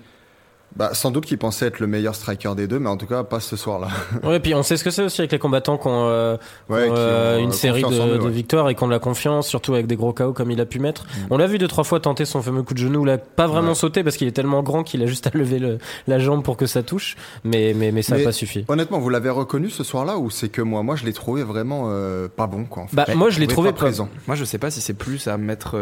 [0.78, 3.24] Bah, sans doute qu'il pensait être le meilleur striker des deux, mais en tout cas
[3.24, 3.90] pas ce soir-là.
[4.24, 6.38] Ouais, puis on sait ce que c'est aussi avec les combattants qui ont, euh,
[6.70, 8.30] Ouais, qui ont, qui euh, ont, une euh, série de, confiance en eux, de ouais.
[8.32, 10.66] victoires et qui ont de la confiance, surtout avec des gros KO comme il a
[10.66, 11.04] pu mettre.
[11.04, 11.08] Mm.
[11.32, 13.70] On l'a vu deux trois fois tenter son fameux coup de genou, là, pas vraiment
[13.70, 13.76] Ouais.
[13.76, 16.56] sauté parce qu'il est tellement grand qu'il a juste à lever le- la jambe pour
[16.56, 18.64] que ça touche, mais mais mais ça Mais- a pas suffi.
[18.70, 21.88] Honnêtement, vous l'avez reconnu ce soir-là ou c'est que moi, moi je l'ai trouvé vraiment
[21.90, 22.84] euh, pas bon quoi.
[22.84, 22.96] En fait?
[22.96, 24.08] Bah, moi, je l'ai trouvé pas pas- présent.
[24.28, 25.76] Moi, je sais pas si c'est plus à mettre.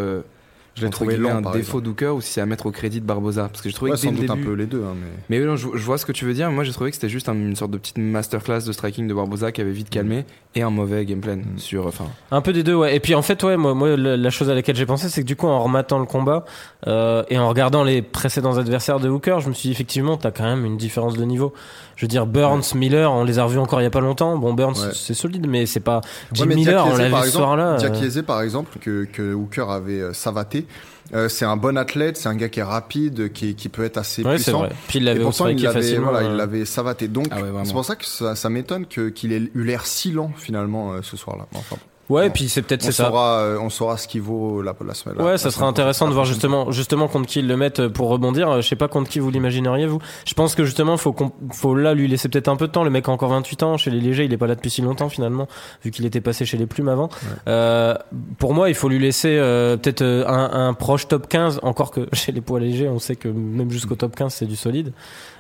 [0.79, 3.05] Je l'ai entre trouvé un défaut d'Hooker ou si c'est à mettre au crédit de
[3.05, 3.49] Barboza.
[3.49, 4.41] Parce que je trouvais Ouais, que dès sans le doute début.
[4.41, 4.81] un peu les deux.
[4.83, 5.07] hein, mais...
[5.29, 6.49] Mais oui, non, je, je vois ce que tu veux dire.
[6.51, 9.13] Moi, j'ai trouvé que c'était juste un- une sorte de petite masterclass de striking de
[9.13, 11.57] Barboza qui avait vite calmé et un mauvais game plan Mm.
[11.57, 11.85] sur.
[11.87, 12.95] Enfin, Un peu des deux, ouais.
[12.95, 15.21] Et puis en fait, ouais, moi, moi la, la chose à laquelle j'ai pensé, c'est
[15.21, 16.45] que du coup, en rematant le combat
[16.87, 20.31] euh, et en regardant les précédents adversaires de Hooker, je me suis dit effectivement, t'as
[20.31, 21.53] quand même une différence de niveau.
[21.99, 24.37] Je veux dire, Burns, Miller, on les a revus encore il y a pas longtemps.
[24.37, 24.91] Bon, Burns, Ouais.
[24.93, 25.99] c'est solide, mais c'est pas
[26.31, 26.85] Jim Miller.
[26.87, 27.71] On l'a par vu ce exemple, soir-là.
[27.73, 30.65] euh, Diakiese, par exemple, que, que Hooker avait euh, savaté.
[31.13, 33.97] euh, c'est un bon athlète, c'est un gars qui est rapide, qui, qui peut être
[33.97, 34.59] assez Ouais, c'est puissant.
[34.59, 34.69] vrai.
[34.87, 36.11] Puis il Et l'avait pourtant, il l'avait, facilement.
[36.11, 36.37] voilà, il euh.
[36.37, 37.09] l'avait savaté.
[37.09, 39.85] Donc, Ah ouais, c'est pour ça que ça, ça m'étonne que, qu'il ait eu l'air
[39.85, 41.47] si lent, finalement, euh, ce soir-là.
[41.53, 41.75] Enfin,
[42.09, 42.33] Ouais, Bon.
[42.33, 43.05] puis c'est peut-être c'est ça.
[43.05, 45.21] saura, euh, on saura ce qu'il vaut la, la semaine.
[45.21, 48.09] Ouais, la ça sera intéressant de voir justement, justement contre qui ils le mettent pour
[48.09, 48.49] rebondir.
[48.49, 49.99] Euh, Je sais pas contre qui vous l'imagineriez vous.
[50.25, 52.83] Je pense que justement faut qu'on- faut là lui laisser peut-être un peu de temps.
[52.83, 53.77] Le mec a encore 28 ans.
[53.77, 55.47] Chez les légers, il est pas là depuis si longtemps finalement,
[55.83, 57.09] vu qu'il était passé chez les plumes avant.
[57.47, 57.93] Euh,
[58.39, 61.59] pour moi, il faut lui laisser euh, peut-être euh, un, un proche top 15.
[61.61, 64.55] Encore que chez les poids légers, on sait que même jusqu'au top 15 c'est du
[64.55, 64.93] solide.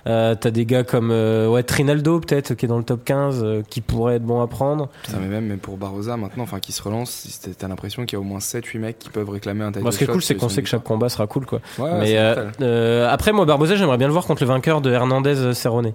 [0.07, 3.41] Euh, T'as des gars comme euh, ouais Trinaldo peut-être qui est dans le top 15,
[3.43, 4.89] euh, qui pourrait être bon à prendre.
[5.03, 8.17] putain, mais même mais pour Barboza maintenant, enfin, qui se relance, t'as l'impression qu'il y
[8.17, 10.35] a au moins 7-8 mecs qui peuvent réclamer un title ce qui est cool, c'est
[10.35, 11.59] qu'on sait que chaque combat sera cool quoi.
[11.77, 14.91] Ouais, Mais euh, euh, après, moi, Barbosa, j'aimerais bien le voir contre le vainqueur de
[14.91, 15.93] Hernandez Cerrone.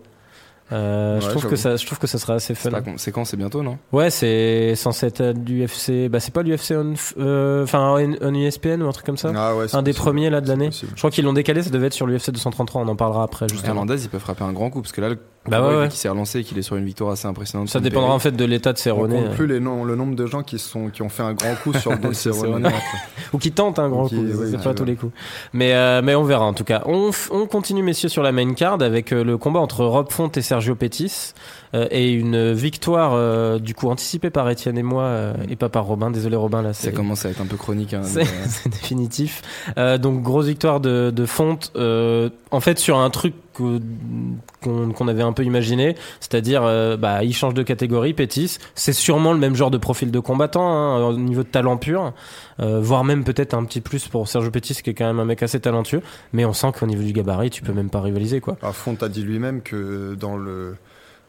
[0.73, 2.81] Euh, je trouve que ça, je trouve que ça sera assez C'est fun.
[2.97, 3.25] c'est quand?
[3.25, 3.79] C'est bientôt, non?
[3.93, 6.09] Ouais, c'est censé être l'UFC.
[6.09, 9.31] Bah, c'est pas l'UFC on, euh, en ESPN ou un truc comme ça?
[9.37, 10.05] Ah ouais, un des possible.
[10.05, 10.71] premiers là de l'année.
[10.73, 11.63] Je crois qu'ils l'ont décalé.
[11.63, 12.83] Ça devait être sur l'UFC 233.
[12.83, 13.69] On en parlera après, justement.
[13.75, 15.89] Hernandez, il peut frapper un grand coup parce que là, le Bah combat, ouais, ouais.
[15.89, 17.69] qu'il s'est relancé et qu'il est sur une victoire assez impressionnante.
[17.69, 18.23] Ça dépendra en Perry.
[18.23, 19.11] fait de l'état de On Cerrone.
[19.11, 21.35] compte euh, plus les noms, le nombre de gens qui sont qui ont fait un
[21.35, 22.63] grand coup sur Don Sur Cerrone.
[22.63, 22.73] Cerrone.
[23.35, 24.23] ou qui tente un grand Qui- coup.
[24.23, 25.13] oui, c'est qui pas tous les coups.
[25.53, 26.83] Mais euh, mais on verra en tout cas.
[26.87, 30.29] On, on continue messieurs sur la main card avec euh, le combat entre Rob Font
[30.29, 31.35] et Sergio Pettis
[31.75, 35.69] euh, et une victoire euh, du coup anticipée par Étienne et moi euh, et pas
[35.69, 36.11] par Robin.
[36.11, 36.73] Désolé Robin là.
[36.73, 37.93] Ça commence à être un peu chronique.
[37.93, 38.25] hein, c'est euh,
[38.71, 39.43] définitif.
[39.77, 41.71] Euh, donc grosse victoire de, de Fonte.
[41.77, 47.33] euh, en fait sur un truc qu'on avait un peu imaginé, c'est-à-dire euh, bah il
[47.35, 48.13] change de catégorie.
[48.15, 51.77] Pétis, c'est sûrement le même genre de profil de combattant hein, au niveau de talent
[51.77, 52.13] pur,
[52.61, 55.25] euh, voire même peut-être un petit plus pour Sergio Pétis qui est quand même un
[55.25, 56.03] mec assez talentueux.
[56.33, 58.57] Mais on sent qu'au niveau du gabarit, tu peux même pas rivaliser quoi.
[58.63, 60.77] À fond, t'as dit lui-même que dans le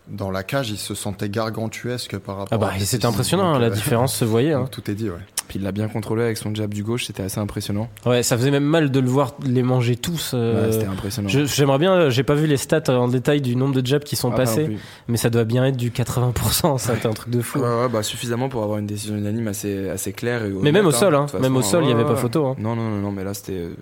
[0.08, 2.50] dans la cage, il se sentait gargantuesque par rapport.
[2.52, 4.54] Ah bah à c'était impressionnant, Donc, hein, la euh, différence se voyait.
[4.54, 4.68] Hein.
[4.72, 5.18] tout est dit, ouais.
[5.48, 7.88] Puis il l'a bien contrôlé avec son jab du gauche, c'était assez impressionnant.
[8.06, 10.32] Ouais, ça faisait même mal de le voir les manger tous.
[10.34, 11.30] euh, Ouais, c'était impressionnant.
[11.30, 14.32] J'aimerais bien, j'ai pas vu les stats en détail du nombre de jabs qui sont
[14.32, 14.78] Ah, passés.
[15.08, 17.60] Mais ça doit bien être du 80%, ça, c'est un truc de fou.
[17.60, 20.46] Ouais, ouais, bah, suffisamment pour avoir une décision unanime assez, assez claire.
[20.46, 21.28] Et Mais même au sol, hein.
[21.30, 22.48] toute Même au sol, il y ouais, avait pas photo.
[22.48, 22.56] Hein.
[22.58, 23.76] Non, non, non, non, mais là c'était euh,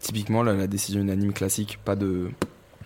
[0.00, 2.30] typiquement la décision unanime classique, pas de.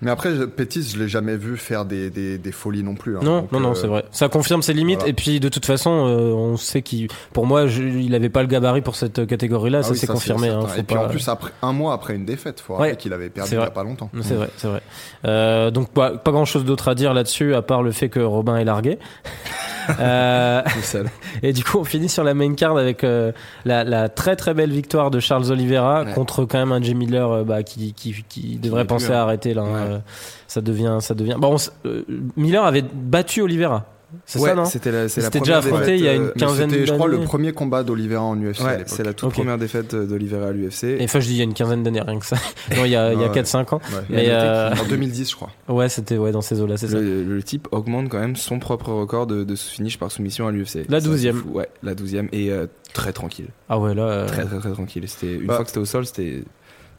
[0.00, 3.16] Mais après, je- Pettis, je l'ai jamais vu faire des, des, des folies non plus.
[3.16, 3.20] hein.
[3.22, 4.04] Non, Donc, non, non, euh, c'est vrai.
[4.12, 4.98] Ça confirme ses limites.
[5.00, 5.10] voilà.
[5.10, 8.42] Et puis, de toute façon, euh, on sait qu'il, pour moi, je- il avait pas
[8.42, 9.78] le gabarit pour cette catégorie-là.
[9.80, 10.48] ah ça oui, c'est confirmé.
[10.48, 12.96] Hein, faut Et puis pas- en plus, après, un mois après une défaite, faut Ouais,
[12.96, 13.66] qu'il avait perdu il y vrai.
[13.66, 14.10] a pas longtemps.
[14.22, 14.82] C'est vrai, c'est vrai.
[15.26, 18.20] Euh, donc, pas, pas grand chose d'autre à dire là-dessus, à part le fait que
[18.20, 18.98] Robin est largué.
[20.00, 21.06] euh, Tout seul.
[21.42, 23.32] et du coup, on finit sur la main card avec euh,
[23.64, 26.12] la, la très très belle victoire de Charles Oliveira Ouais.
[26.12, 29.18] contre quand même un Jay Miller bah, qui, qui, qui devrait penser plus, hein.
[29.18, 29.62] à arrêter là.
[29.62, 29.72] hein.
[29.72, 29.87] Ouais.
[29.88, 29.98] Euh,
[30.46, 31.36] ça devient, ça devient.
[31.38, 32.02] Bon, on s- euh,
[32.36, 33.86] Miller avait battu Oliveira.
[34.24, 36.22] C'est Ouais, ça, non c'était la, c'est la C'était déjà affronté il y a une
[36.28, 37.26] euh, quinzaine C'était, je crois, le d'années.
[37.26, 40.84] premier combat d'Olivera en UFC Ouais, c'est la toute première défaite d'Olivera à l'UFC.
[40.98, 42.36] Et enfin, je dis il y a une quinzaine d'années, rien que ça.
[42.74, 43.34] Non, il y a, il y a Ouais.
[43.42, 43.80] 4-5 ans.
[43.92, 43.98] Ouais.
[44.08, 45.50] Mais, euh, En 2010, je crois.
[45.68, 46.98] Ouais, c'était ouais, dans ces eaux-là, c'est ça.
[46.98, 50.86] Le, type augmente quand même son propre record de, de finish par soumission à l'UFC.
[50.88, 51.18] La Ça, 12e.
[51.18, 51.50] c'est fou.
[51.50, 52.28] Ouais, la 12e.
[52.32, 53.48] Et euh, très tranquille.
[53.68, 54.04] Ah ouais, là.
[54.04, 55.04] euh, Très, très, très tranquille.
[55.06, 55.56] C'était, une Bah.
[55.56, 56.44] fois que c'était au sol, c'était,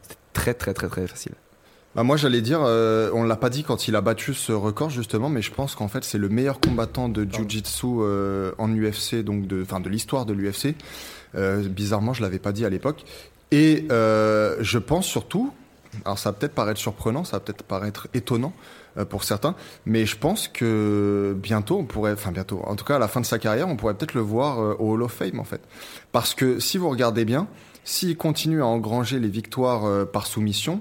[0.02, 1.32] c'était très, très, très, très facile.
[2.00, 4.88] Bah moi j'allais dire, euh, on l'a pas dit quand il a battu ce record
[4.88, 9.16] justement, mais je pense qu'en fait c'est le meilleur combattant de Jiu-Jitsu euh, en UFC,
[9.16, 10.76] donc de, enfin de l'histoire de l'UFC.
[11.34, 13.04] Euh, bizarrement je l'avais pas dit à l'époque.
[13.50, 15.52] Et euh, je pense surtout,
[16.06, 18.54] alors ça va peut-être paraître surprenant, ça va peut-être paraître étonnant
[19.10, 22.98] pour certains, mais je pense que bientôt on pourrait, enfin bientôt, en tout cas à
[22.98, 25.44] la fin de sa carrière, on pourrait peut-être le voir au Hall of Fame en
[25.44, 25.60] fait.
[26.12, 27.46] Parce que si vous regardez bien,
[27.84, 30.80] s'il continue à engranger les victoires par soumission,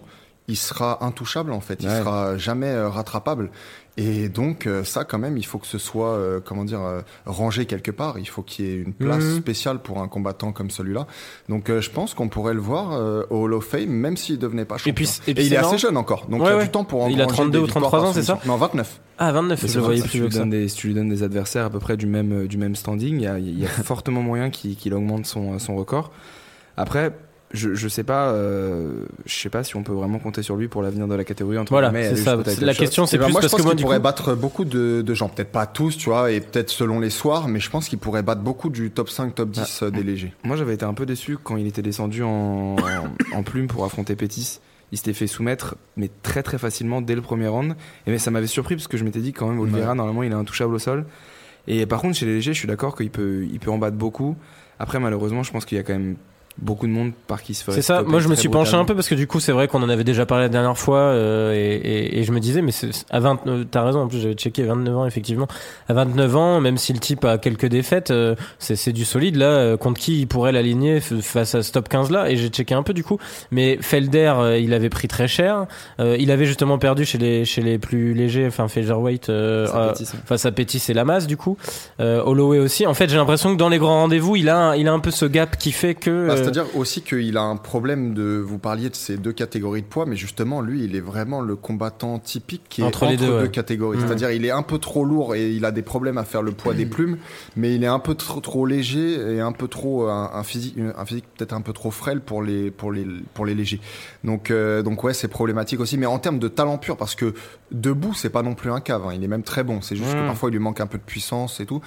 [0.49, 1.99] il sera intouchable en fait, il Ouais.
[1.99, 3.49] sera jamais euh, rattrapable.
[3.97, 7.01] Et donc euh, ça quand même, il faut que ce soit euh, comment dire euh,
[7.25, 8.17] rangé quelque part.
[8.17, 9.37] Il faut qu'il y ait une place Mhm.
[9.39, 11.05] spéciale pour un combattant comme celui-là.
[11.49, 14.39] Donc euh, je pense qu'on pourrait le voir euh, au Hall of Fame, même s'il
[14.39, 14.91] devenait pas champion.
[14.91, 16.63] Et puis, et puis il est assez jeune encore, donc Ouais, il a ouais.
[16.65, 18.39] du temps pour Il a engranger 32 des ou victoires 33 par ans, c'est ça.
[18.45, 18.99] Non, 29.
[19.17, 20.75] Ah, 29, Mais je c'est le vrai voyais que si plus tu, donnes des, si
[20.77, 23.27] tu lui donnes des adversaires à peu près du même, du même standing, il y
[23.27, 26.11] a, il y a fortement moyen qu'il, qu'il augmente son, son record.
[26.77, 27.11] Après,
[27.51, 30.67] je, je sais pas, euh, je sais pas si on peut vraiment compter sur lui
[30.67, 32.35] pour l'avenir de la catégorie entre Voilà, c'est ça.
[32.61, 32.79] La shot.
[32.79, 34.03] question, c'est Eh ben, plus moi, parce je pense que moi, qu'il du pourrait coup.
[34.03, 37.47] battre beaucoup de, de gens, peut-être pas tous, tu vois, et peut-être selon les soirs,
[37.47, 40.33] mais je pense qu'il pourrait battre beaucoup du top 5, top 10 euh, des légers.
[40.43, 42.77] Moi, j'avais été un peu déçu quand il était descendu en, en,
[43.37, 44.59] en plume pour affronter Pétis.
[44.91, 47.75] Il s'était fait soumettre, mais très très facilement dès le premier round.
[48.07, 50.31] Et mais ça m'avait surpris parce que je m'étais dit quand même, Oliveira, normalement, il
[50.31, 51.05] est intouchable au sol.
[51.67, 53.97] Et par contre, chez les légers, je suis d'accord qu'il peut, il peut en battre
[53.97, 54.35] beaucoup.
[54.79, 56.15] Après, malheureusement, je pense qu'il y a quand même
[56.61, 58.85] beaucoup de monde par qui se ferait C'est ça, moi je me suis penché un
[58.85, 60.99] peu parce que du coup c'est vrai qu'on en avait déjà parlé la dernière fois
[60.99, 64.07] euh, et, et, et je me disais mais c'est à 20 euh, t'as raison en
[64.07, 65.47] plus j'avais checké 29 ans effectivement.
[65.87, 69.45] À 29 ans même si le type a quelques défaites euh, c'est du solide là
[69.45, 72.73] euh, contre qui il pourrait l'aligner face à ce top 15 là et j'ai checké
[72.73, 73.17] un peu du coup.
[73.51, 75.65] Mais Felder euh, il avait pris très cher.
[75.99, 79.29] Euh, il avait justement perdu chez les chez les plus légers enfin featherweight
[80.25, 81.57] face à Pétis et Lamas du coup.
[81.99, 82.85] Euh, Holloway aussi.
[82.87, 85.11] En fait j'ai l'impression que dans les grands rendez-vous il a il a un peu
[85.11, 88.43] ce gap qui fait que Bah, euh, C'est-à-dire aussi qu'il a un problème de.
[88.45, 91.55] Vous parliez de ces deux catégories de poids, mais justement, lui, il est vraiment le
[91.55, 93.49] combattant typique qui est Entre entre, les deux, deux, ouais.
[93.49, 93.97] catégories.
[93.97, 94.07] Mhm.
[94.07, 96.51] C'est-à-dire, il est un peu trop lourd et il a des problèmes à faire le
[96.51, 97.17] poids des plumes,
[97.55, 100.75] mais il est un peu trop, trop léger et un peu trop un, un physique,
[100.97, 103.79] un physique peut-être un peu trop frêle pour les pour les pour les légers.
[104.23, 105.97] Donc euh, donc ouais, c'est problématique aussi.
[105.97, 107.33] Mais en termes de talent pur, parce que
[107.71, 109.03] debout, c'est pas non plus un cave.
[109.07, 109.13] hein.
[109.15, 109.81] Il est même très bon.
[109.81, 111.81] C'est juste que parfois il lui manque un peu de puissance et tout.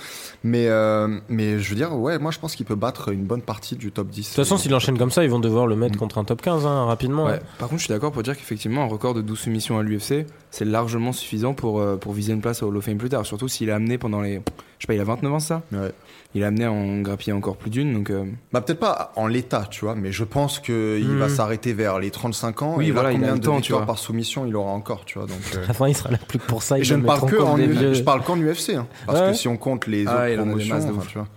[0.44, 3.42] Mais euh, mais je veux dire, ouais, moi je pense qu'il peut battre une bonne
[3.42, 4.34] partie du top 10.
[4.42, 6.42] De toute façon, s'il enchaîne comme ça, ils vont devoir le mettre contre un top
[6.42, 7.26] 15 hein, rapidement.
[7.26, 7.38] Ouais.
[7.58, 10.26] Par contre, je suis d'accord pour dire qu'effectivement, un record de 12 soumissions à l'UFC,
[10.50, 13.24] c'est largement suffisant pour, euh, pour viser une place au Hall of Fame plus tard.
[13.24, 14.40] Surtout s'il est amené pendant les.
[14.78, 15.62] Je sais pas, il a 29 ans, ça?
[15.72, 15.92] Ouais.
[16.34, 17.92] Il est amené à en grappiller encore plus d'une.
[17.92, 20.74] Donc, euh, Bah peut-être pas en l'état, tu vois, mais je pense qu'il
[21.06, 21.18] Hmm.
[21.18, 22.74] va s'arrêter vers les 35 ans.
[22.78, 23.86] Oui, et là, voilà, il a combien le de temps, tu vois.
[23.86, 25.28] par soumission il aura encore, tu vois.
[25.28, 26.78] Donc, euh, À la fin, il sera là plus que pour ça.
[26.78, 29.28] Et je ne parle que en je parle qu'en UFC, hein, parce Ouais.
[29.28, 31.28] que si on compte les Ah, autres il en a des promotions, enfin, tu vois.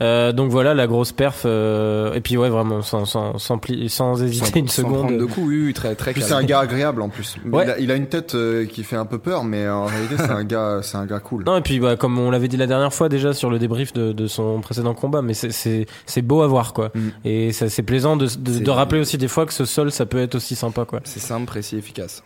[0.00, 1.42] Euh, donc voilà la grosse perf.
[1.44, 5.16] euh, et puis ouais, vraiment sans sans sans, pli- sans hésiter sans, une sans seconde.
[5.18, 7.36] de coups, oui, oui, très, très Puis c'est un gars agréable en plus.
[7.44, 7.64] Ouais.
[7.64, 10.14] Il, a, il a une tête euh, qui fait un peu peur, mais en réalité
[10.18, 11.44] c'est un gars, c'est un gars cool.
[11.44, 13.92] Non et puis bah, comme on l'avait dit la dernière fois déjà sur le débrief
[13.92, 16.90] de, de son précédent combat, mais c'est c'est c'est beau à voir quoi.
[16.94, 17.08] Mm.
[17.24, 20.06] Et ça c'est plaisant de, de, de rappeler aussi des fois que ce sol ça
[20.06, 21.00] peut être aussi sympa quoi.
[21.04, 22.22] C'est simple, précis, efficace.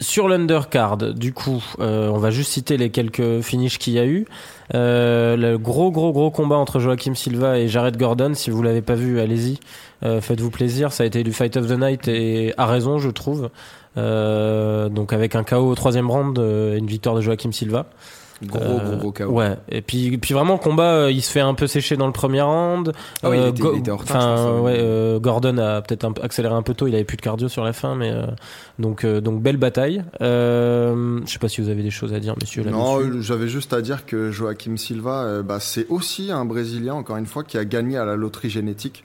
[0.00, 4.06] Sur l'undercard, du coup, euh, on va juste citer les quelques finishes qu'il y a
[4.06, 4.26] eu.
[4.74, 8.34] Euh, le gros, gros, gros combat entre Joachim Silva et Jared Gordon.
[8.34, 9.58] Si vous l'avez pas vu, allez-y.
[10.02, 10.92] Euh, Faites-vous plaisir.
[10.92, 13.50] Ça a été du Fight of the Night et à raison, je trouve.
[13.96, 17.86] Donc avec un KO au troisième round et une victoire de Joachim Silva.
[18.44, 19.24] Gros, Euh, gros, gros KO.
[19.24, 19.56] Ouais.
[19.70, 22.42] Et puis, puis vraiment, combat, euh, il se fait un peu sécher dans le premier
[22.42, 22.92] round.
[23.22, 24.76] Ah oui, il Euh, était- Go- il était en retard, ouais, ouais.
[24.78, 26.86] euh, Gordon a peut-être accéléré un peu tôt.
[26.86, 28.26] Il avait plus de cardio sur la fin, mais euh,
[28.78, 30.02] donc euh, donc belle bataille.
[30.20, 32.64] Euh, je sais pas si vous avez des choses à dire, messieurs.
[32.64, 33.18] Non, là-dessus.
[33.18, 37.16] euh, j'avais juste à dire que Joachim Silva, euh, bah, c'est aussi un Brésilien, encore
[37.16, 39.04] une fois, qui a gagné à la loterie génétique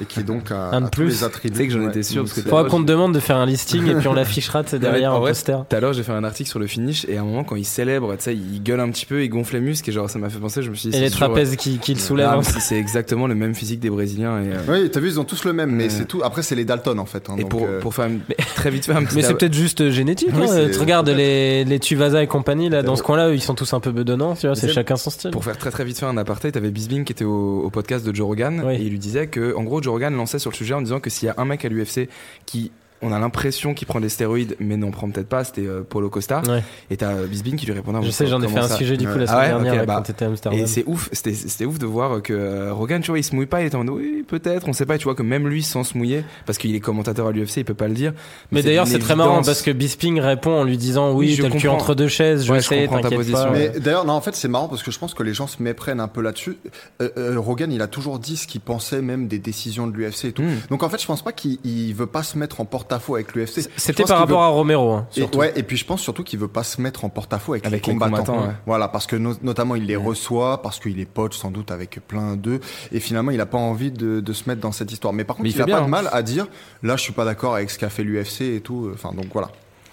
[0.00, 1.06] et qui donc a, Un de a tous plus.
[1.08, 1.52] les attributs.
[1.52, 1.88] Tu sais que j'en Ouais.
[1.88, 3.94] étais sûr, Donc parce que c'est- Faudra qu'on te demande de faire un listing et
[3.94, 5.56] puis on l'affichera derrière en poster.
[5.68, 7.56] Tout à l'heure, j'ai fait un article sur le finish et à un moment, quand
[7.56, 10.08] il célèbre, tu sais, il gueule un petit peu, il gonfle les muscles et genre,
[10.10, 12.00] ça m'a fait penser, je me suis dit, Et les sûr, trapèzes qui, qui le
[12.00, 12.28] soulèvent.
[12.30, 14.40] Ah, c'est- exactement le même physique des Brésiliens.
[14.42, 15.90] Et, euh, Oui, t'as vu, ils ont tous le même, mais Ouais.
[15.90, 16.20] c'est tout.
[16.22, 17.28] Après, c'est les Dalton en fait.
[17.28, 18.20] hein, et donc, pour, euh, pour faire une-
[18.54, 20.28] très vite faire un petit Mais c'est peut-être juste euh, génétique.
[20.34, 20.46] Oui, hein.
[20.48, 23.72] c'est- Tu regardes les, les Tuvasa et compagnie là dans ce coin-là, ils sont tous
[23.72, 24.34] un peu bedonnants.
[24.34, 25.30] Tu vois, c'est chacun son style.
[25.30, 28.14] Pour faire très très vite faire un aparté, t'avais Bisbing qui était au, podcast de
[28.14, 30.82] Joe Rogan et il lui disait que, en gros, Joe lançait sur le sujet en
[30.82, 32.08] disant que s'il y a un mec à l'UFC
[32.46, 32.70] qui
[33.02, 35.44] on a l'impression qu'il prend des stéroïdes, mais n'en prend peut-être pas.
[35.44, 36.42] C'était euh, Paulo Costa.
[36.48, 36.62] Ouais.
[36.90, 37.98] Et t'as euh, qui lui répondait.
[38.04, 39.18] Je sais, j'en ai fait un ça sujet du coup Ouais.
[39.20, 40.60] la Ah semaine ouais, dernière ok, là, bah, quand t'étais à Amsterdam.
[40.60, 43.34] Et c'est ouf, c'était c'était ouf de voir que euh, Rogan, tu vois, il se
[43.34, 45.22] mouille pas, il était en mode oui, peut-être, on sait pas, et tu vois que
[45.22, 47.94] même lui sans se mouiller, parce qu'il est commentateur à l'UFC, il peut pas le
[47.94, 48.12] dire.
[48.52, 51.42] Mais d'ailleurs, c'est très marrant parce que Bisping répond en lui disant Oui, Oui, je
[51.42, 53.50] t'as le cul entre deux chaises, je Ouais, je sais, comprends ta position, pas.
[53.50, 55.62] mais- d'ailleurs, non, en fait, c'est marrant parce que je pense que les gens se
[55.62, 56.56] méprennent un peu là-dessus.
[57.00, 60.24] Euh, euh, Rogan, il a toujours dit ce qu'il pensait même des décisions de l'UFC
[60.26, 60.42] et tout.
[60.42, 60.56] Hmm.
[60.70, 63.34] Donc en fait, je pense pas qu'il il veut pas se mettre en porte-à-faux avec
[63.34, 63.68] l'UFC.
[63.76, 64.92] C'était par rapport à Romero.
[64.92, 65.38] hein, Et, surtout.
[65.38, 67.86] ouais, et puis je pense surtout qu'il veut pas se mettre en porte-à-faux avec, Avec
[67.86, 68.46] les les combattants.
[68.46, 68.54] ouais.
[68.66, 72.00] Voilà, parce que no- notamment il les reçoit, parce qu'il est pote sans doute avec
[72.06, 72.60] plein d'eux,
[72.92, 75.12] et finalement il a pas envie de, de se mettre dans cette histoire.
[75.12, 75.90] Mais par contre, Mais il, il fait a bien, pas de hein.
[75.90, 76.46] mal à dire,
[76.82, 78.90] là je suis pas d'accord avec ce qu'a fait l'UFC et tout.
[78.94, 79.48] Enfin donc voilà.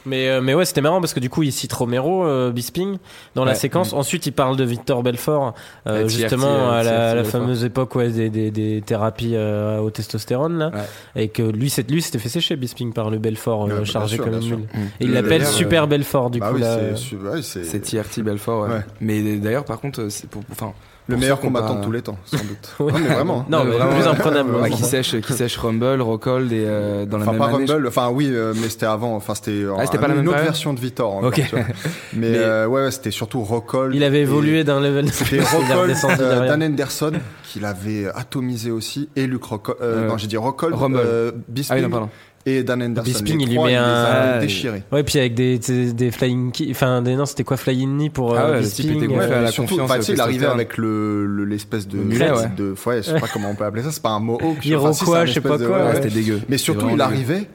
[0.06, 2.98] Mais, euh, mais ouais, c'était marrant parce que du coup, il cite Romero, euh, Bisping,
[3.34, 3.94] dans la séquence.
[3.94, 5.54] Ensuite, il parle de Victor Belfort,
[5.88, 7.32] euh, justement euh, à la, TRT la Belfort.
[7.42, 10.72] fameuse époque ouais, des, des, des thérapies euh, au testostérone, là.
[11.16, 11.24] Ouais.
[11.24, 13.84] Et que lui, c'est- lui s'était fait sécher, Bisping, par le Belfort, euh, Ouais, bien
[13.86, 14.58] chargé sûr, comme une mule.
[14.74, 14.78] Mm.
[14.78, 16.56] Et il Le- l'appelle Super euh, Belfort, du bah coup.
[16.56, 16.78] oui, là.
[16.96, 18.76] c'est c'est C'est TRT Belfort, ouais.
[18.76, 18.82] Ouais.
[19.02, 20.74] Mais d'ailleurs, par contre, c'est pour, enfin,
[21.08, 22.76] le meilleur combattant pas- de tous les temps, sans doute.
[22.80, 22.92] Ouais.
[22.92, 23.40] Non mais vraiment.
[23.42, 23.46] hein.
[23.50, 24.08] Non, mais vraiment, plus ouais.
[24.08, 24.56] imprenable.
[24.56, 24.70] Ouais, ouais.
[24.72, 27.66] qui sèche, qui sèche Rumble, Rockhold et euh, dans la Enfin même pas année.
[27.72, 30.20] Rumble, enfin oui, euh, mais c'était avant, enfin c'était euh, Ah, c'était pas la une
[30.22, 31.14] même autre période version de Vitor.
[31.16, 31.36] encore, Ok.
[31.48, 31.60] tu vois.
[32.14, 33.94] Mais, Mais- euh, ouais, ouais, c'était surtout Rockhold.
[33.96, 35.12] Il avait évolué d'un level.
[35.12, 36.48] C'était Rockhold, euh.
[36.48, 37.12] Dan Henderson,
[37.44, 39.78] qu'il avait atomisé aussi, et Luke Rockhold.
[39.82, 40.98] Euh, Euh, non, j'ai dit Rockhold, Rumble.
[41.04, 42.10] euh, Ah Bisping oui, non, pardon.
[42.46, 43.04] Et Dan Henderson.
[43.10, 44.84] Bisping, il lui met un- déchirés.
[44.92, 48.10] Ouais, puis avec des, des, des flying ki- enfin des non, c'était quoi flying knee
[48.10, 50.06] pour euh, Ah ouais, le type Bisping, était gonflé euh, la surtout, confiance, enfin, tu
[50.06, 52.50] sais, le il arrivait avec le le- l'espèce de Le mulet, ouais.
[52.56, 54.42] de ouais, je sais pas comment on peut appeler ça, c'est pas un mohawk.
[54.62, 55.90] je sais- enfin, si, Iroquois, je sais pas de- quoi, ouais, ouais.
[55.90, 55.96] ouais.
[55.96, 56.42] C'était dégueu.
[56.48, 57.48] Mais surtout, il arrivait,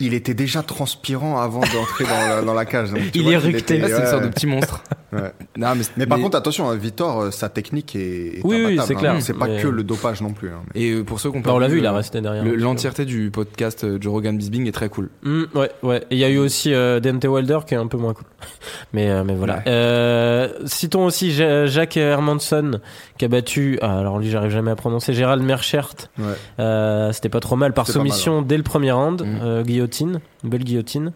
[0.00, 2.90] il était déjà transpirant avant d'entrer dans la, dans la cage.
[2.90, 3.74] Donc, Il vois est qu'il ructé.
[3.76, 4.32] était- c'est une ouais, sorte de ouais.
[4.32, 4.82] petit monstre.
[5.12, 5.32] Ouais.
[5.58, 8.78] Non, mais, Mais par contre, attention, hein, Vitor, euh, sa technique est, est Oui, oui,
[8.84, 8.98] c'est hein.
[8.98, 9.16] clair.
[9.20, 10.48] C'est pas Mais- que le dopage non plus.
[10.48, 10.62] hein.
[10.74, 11.96] Et euh, pour ceux qui ont bah, pas on l'a vu, vu, il a euh,
[11.96, 12.42] resté derrière.
[12.44, 15.10] le- l'entièreté du podcast euh, Joe Rogan Bisbing est très cool.
[15.22, 15.98] Hmm, ouais, ouais.
[16.10, 18.24] Et il y a eu aussi euh, DMT Wilder qui est un peu moins cool.
[18.94, 19.56] Mais, euh, mais voilà.
[19.56, 19.62] Ouais.
[19.68, 22.80] Euh, citons aussi Ja- Jacques Hermanson
[23.18, 25.92] qui a battu, ah, alors lui j'arrive jamais à prononcer, Gérald Merchert.
[26.18, 26.24] Ouais.
[26.58, 30.50] Euh, C'était pas trop mal par mal, soumission dès le premier round, euh, guillotine, une
[30.50, 31.12] belle guillotine.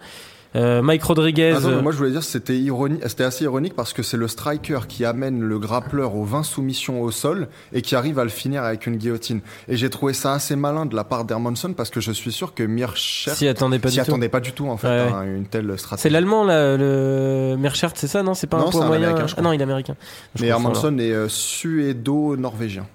[0.57, 1.57] Euh, Mike Rodriguez.
[1.61, 4.27] Mais euh, moi je voulais dire c'était ironique, c'était assez ironique parce que c'est le
[4.27, 8.31] striker qui amène le grappleur aux 20 soumissions au sol et qui arrive à le
[8.31, 9.41] finir avec une guillotine.
[9.69, 12.55] Et j'ai trouvé ça assez malin de la part d'Hermanson parce que je suis sûr
[12.55, 14.01] que Mircher s'y attendait pas du tout.
[14.01, 16.03] attendait pas du tout en fait Ouais, à une telle stratégie.
[16.03, 18.35] C'est l'allemand là, le Merchert, c'est ça non?
[18.35, 19.09] C'est pas Non, un poids moyen.
[19.09, 19.97] Américain, je ah non, il est américain.
[20.35, 20.49] Je Mais.
[20.49, 22.87] Hermanson est euh, suédo-norvégien.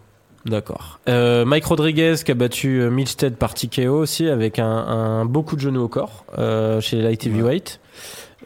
[0.45, 0.99] D'accord.
[1.07, 5.43] Euh, Mike Rodriguez qui a battu euh, Milstead par TKO aussi avec un, un beau
[5.43, 7.79] coup de genou au corps euh, chez les light heavyweight.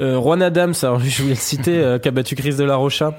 [0.02, 3.18] Euh, Juan Adams, alors je voulais le citer, qui a battu Chris de la Rocha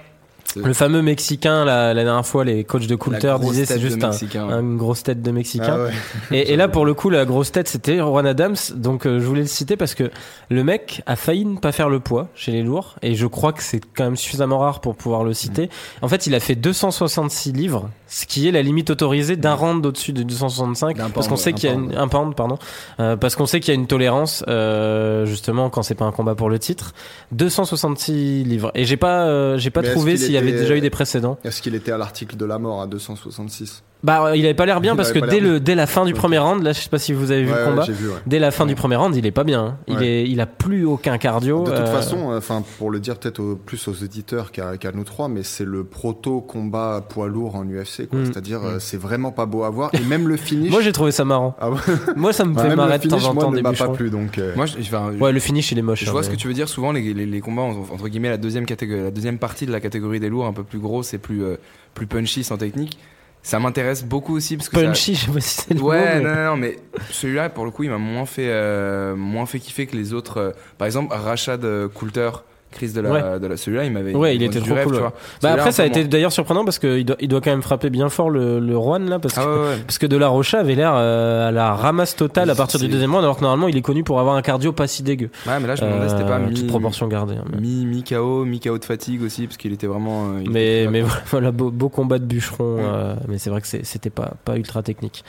[0.56, 4.08] Le fameux Mexicain, la, la dernière fois, les coachs de Coulter disaient c'est juste un,
[4.08, 4.52] Mexicain, ouais.
[4.52, 5.74] un- une grosse tête de Mexicain.
[5.78, 5.92] Ah ouais.
[6.36, 8.56] Et, et là, pour le coup, la grosse tête, c'était Juan Adams.
[8.74, 10.10] Donc, euh, je voulais le citer parce que
[10.50, 12.96] le mec a failli ne pas faire le poids chez les lourds.
[13.02, 15.70] Et je crois que c'est quand même suffisamment rare pour pouvoir le citer.
[16.02, 19.85] En fait, il a fait 266 livres, ce qui est la limite autorisée d'un round
[19.85, 20.97] au-dessus de 265.
[20.97, 22.59] D'un Parce qu'on sait qu'il y a un une, un pound, pardon.
[23.01, 26.12] Euh, parce qu'on sait qu'il y a une tolérance, euh, justement, quand c'est pas un
[26.12, 26.92] combat pour le titre.
[27.33, 28.71] 266 livres.
[28.75, 31.38] Et j'ai pas, euh, j'ai pas Mais trouvé s'il y avait déjà eu des précédents.
[31.45, 34.81] Est-ce qu'il était à l'article de la mort à 266 Bah, il avait pas l'air
[34.81, 36.88] bien Il parce que dès le, dès la fin du premier round, là, je sais
[36.88, 37.83] pas si vous avez vu Ouais, le combat.
[37.83, 38.14] j'ai vu, ouais.
[38.25, 39.64] Dès la fin du premier round, il est pas bien.
[39.64, 39.79] hein.
[39.88, 40.07] Il Ouais.
[40.07, 41.64] est, il a plus aucun cardio.
[41.64, 44.92] De toute euh, façon, euh, enfin pour le dire peut-être au- plus aux éditeurs qu'à
[44.95, 48.07] nous trois, mais c'est le proto combat poids lourd en UFC.
[48.09, 48.21] quoi.
[48.21, 48.25] Mm.
[48.27, 49.90] C'est-à-dire, euh, c'est vraiment pas beau à voir.
[49.92, 50.71] Et même le finish.
[50.71, 51.57] Moi, j'ai trouvé ça marrant.
[51.61, 51.71] Ah.
[52.16, 53.92] Moi, ça me fait même marrer de temps en moi, temps ne m'a pas bûcherons.
[53.95, 54.11] plu.
[54.11, 56.05] Donc, euh, Moi, je, enfin, Ouais, le finish, il est moche.
[56.05, 56.69] Je hein, vois ce mais- que tu veux dire.
[56.69, 59.73] Souvent, les, les, les combats, en- entre guillemets, la deuxième, catégorie, la deuxième partie de
[59.73, 61.57] la catégorie des lourds, un peu plus grosse et plus, euh,
[61.95, 62.99] plus punchy sans technique,
[63.46, 64.56] ça m'intéresse beaucoup aussi.
[64.56, 66.44] Parce que ça- Punchy, je sais pas si c'est le Ouais, mot, mais- non, non,
[66.50, 66.78] non, mais
[67.11, 70.38] celui-là, pour le coup, il m'a moins fait, euh, moins fait kiffer que les autres.
[70.38, 72.30] euh, par exemple, Rachad euh, Coulter,
[72.76, 73.40] Chris de la, Ouais.
[73.40, 74.14] de la celui-là, il m'avait.
[74.14, 75.08] Ouais, il était trop rêve, cool, tu ouais.
[75.08, 75.12] vois.
[75.42, 77.90] Bah après, ça a été d'ailleurs surprenant parce qu'il doit, il doit quand même frapper
[77.90, 79.40] bien fort le, le Juan là parce que.
[79.40, 79.78] Ah ouais, ouais.
[79.86, 82.88] Parce que De La Rocha avait l'air euh, à la ramasse totale à partir du
[82.88, 85.30] deuxième round, alors que normalement il est connu pour avoir un cardio pas si dégueu.
[85.46, 87.34] Ouais, mais là, je me demandais, c'était pas Euh, mi, toute proportion gardée.
[87.36, 90.26] hein, mais- mi, mi KO, mi KO de fatigue aussi, parce qu'il était vraiment.
[90.34, 92.76] euh, il Mais, était- mais voilà, beau, beau combat de bûcheron.
[92.76, 92.80] Mm.
[92.84, 95.24] euh, mais c'est vrai que c'était pas, pas ultra technique.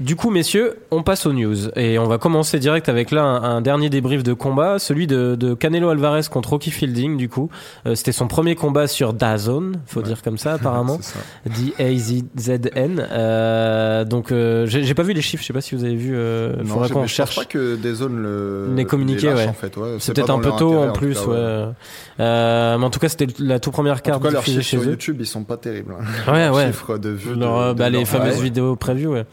[0.00, 1.70] Du coup, messieurs, on passe aux news.
[1.76, 5.34] Et on va commencer direct avec là un, un dernier débrief de combat, celui de,
[5.34, 7.48] de Canelo Alvarez contre Rocky Fielding, du coup.
[7.86, 10.06] Euh, C'était son premier combat sur DAZN, faut Ouais.
[10.06, 10.98] dire comme ça, apparemment.
[11.02, 11.18] ça.
[11.46, 13.06] D-A-Z-Z-N.
[13.10, 16.12] Euh, donc, euh, j'ai pas vu les chiffres, je sais pas si vous avez vu.
[16.14, 17.34] Euh, Non, faudrait j'ai- qu'on je cherche.
[17.34, 18.68] pense pas que zones le.
[18.76, 19.46] Les communiqués, les ouais.
[19.48, 19.96] En fait, ouais.
[19.98, 21.66] C'est peut-être un peu tôt intérêt, en plus, tout cas, ouais.
[22.20, 24.62] Euh, mais en tout cas, c'était la toute première En carte tout cas, leurs diffusée
[24.62, 24.92] chiffres chez sur eux.
[24.92, 25.94] YouTube, ils sont pas terribles.
[25.98, 26.32] hein.
[26.32, 26.66] Ouais, Leurs ouais.
[26.68, 27.34] chiffres de vues.
[27.34, 29.24] Leur, de- bah, de les leur- fameuses vidéos preview, ouais.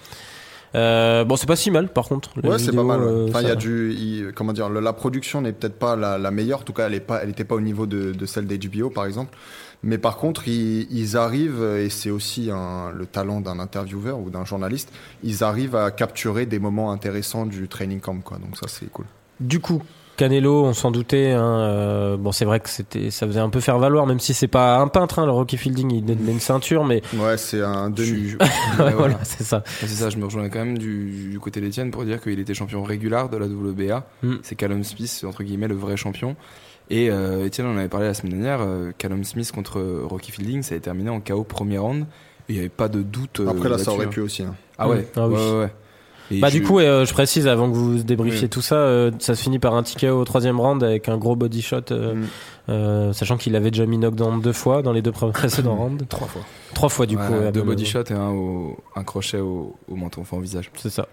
[0.76, 2.32] Euh, bon, c'est pas si mal, par contre.
[2.44, 3.00] Ouais, c'est pas mal.
[3.00, 3.06] ouais.
[3.08, 6.18] euh, Enfin, il y a du, comment dire, le- la production n'est peut-être pas la,
[6.18, 6.60] la meilleure.
[6.60, 8.90] En tout cas, elle est pas, elle était pas au niveau de, de celle d'HBO,
[8.90, 9.36] par exemple.
[9.84, 14.30] Mais par contre, ils, ils arrivent, et c'est aussi un- le talent d'un intervieweur ou
[14.30, 14.92] d'un journaliste,
[15.24, 18.38] ils arrivent à capturer des moments intéressants du training camp, quoi.
[18.38, 19.06] Donc ça, c'est cool.
[19.40, 19.82] Du coup,
[20.16, 21.32] Canelo, on s'en doutait.
[21.32, 24.34] Hein, euh, bon, c'est vrai que c'était, ça faisait un peu faire valoir, même si
[24.34, 27.62] c'est pas un peintre, hein, le Rocky Fielding, il donne une ceinture, mais Ouais, c'est
[27.62, 28.30] un demi.
[28.30, 28.38] je-
[28.78, 29.20] voilà, voilà.
[29.24, 29.64] c'est ça.
[29.66, 32.54] C'est ça, je me rejoins quand même du, du côté d'Etienne pour dire qu'il était
[32.54, 34.06] champion régulier de la WBA.
[34.24, 34.34] Mm.
[34.44, 36.36] C'est Callum Smith, entre guillemets, le vrai champion.
[36.90, 40.32] Et euh, Etienne, on en avait parlé la semaine dernière, euh, Callum Smith contre Rocky
[40.32, 42.06] Fielding, ça a terminé en KO premier round.
[42.48, 43.40] Il n'y avait pas de doute.
[43.40, 44.44] euh, Après, là, ça aurait pu aussi.
[44.44, 44.54] hein.
[44.78, 45.06] Ah ouais, Mm.
[45.18, 45.34] Ah oui.
[45.36, 45.74] ouais, ouais, ouais.
[46.32, 48.50] Et Bah je- du coup, euh, je précise avant que vous débriefiez Oui.
[48.50, 51.36] tout ça, euh, ça se finit par un ticket au troisième round avec un gros
[51.36, 52.26] body shot, euh, Mm.
[52.70, 56.04] euh, sachant qu'il avait déjà mis knockdown deux fois dans les deux pré- précédents rounds.
[56.10, 56.42] trois fois.
[56.74, 57.52] Trois fois du Ouais, coup.
[57.54, 60.72] deux body shots et un, au- un crochet au, au menton, enfin au visage.
[60.76, 61.08] C'est ça.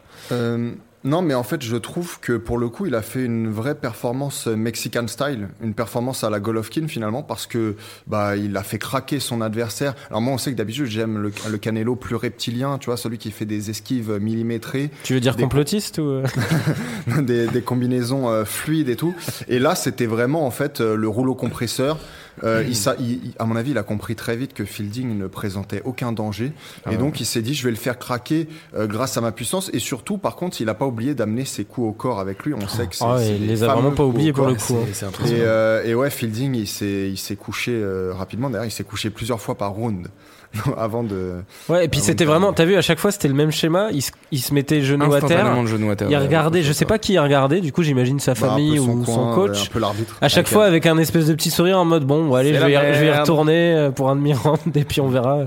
[1.04, 3.50] Euh, non, mais en fait, je trouve que pour le coup, il a fait une
[3.50, 8.62] vraie performance Mexican style, une performance à la Golovkin finalement, parce que bah il a
[8.62, 9.94] fait craquer son adversaire.
[10.10, 13.18] Alors moi, on sait que d'habitude, j'aime le, le Canelo plus reptilien, tu vois, celui
[13.18, 16.24] qui fait des esquives millimétrées, Tu veux dire Des- complotiste ou euh?
[17.22, 19.14] Des, des combinaisons euh, fluides et tout.
[19.48, 21.98] Et là, c'était vraiment en fait euh, le rouleau compresseur.
[22.44, 25.18] Euh, il, sa- il- il- à mon avis, il a compris très vite que Fielding
[25.18, 26.52] ne présentait aucun danger.
[26.84, 26.98] Ah et ouais.
[27.00, 29.70] donc, il s'est dit, je vais le faire craquer euh, grâce à ma puissance.
[29.72, 32.54] Et surtout, par contre, il n'a pas oublié d'amener ses coups au corps avec lui.
[32.54, 33.04] On sait que c'est.
[33.06, 34.76] Ah c'est il des les a vraiment pas oubliés pour le coup.
[34.76, 35.10] hein.
[35.26, 38.48] Et, euh, et ouais, Fielding, il s'est, il s'est couché euh, rapidement.
[38.50, 40.08] D'ailleurs, il s'est couché plusieurs fois par round
[40.76, 41.34] avant de.
[41.68, 44.02] Ouais, et puis c'était vraiment, t'as vu, à chaque fois c'était le même schéma, il
[44.02, 46.08] se, il se mettait genou à terre, Instantanément, le genou à terre.
[46.10, 49.04] il regardait, je sais pas qui il regardait, du coup j'imagine sa bah, famille ou
[49.04, 49.50] son coin, coach.
[49.52, 50.16] ouais, un peu l'arbitre.
[50.20, 52.54] À chaque fois un- avec un espèce de petit sourire en mode bon, bon, allez,
[52.54, 53.20] je vais, y- la je vais y merde.
[53.20, 55.40] retourner euh, pour un demi-round et puis on verra.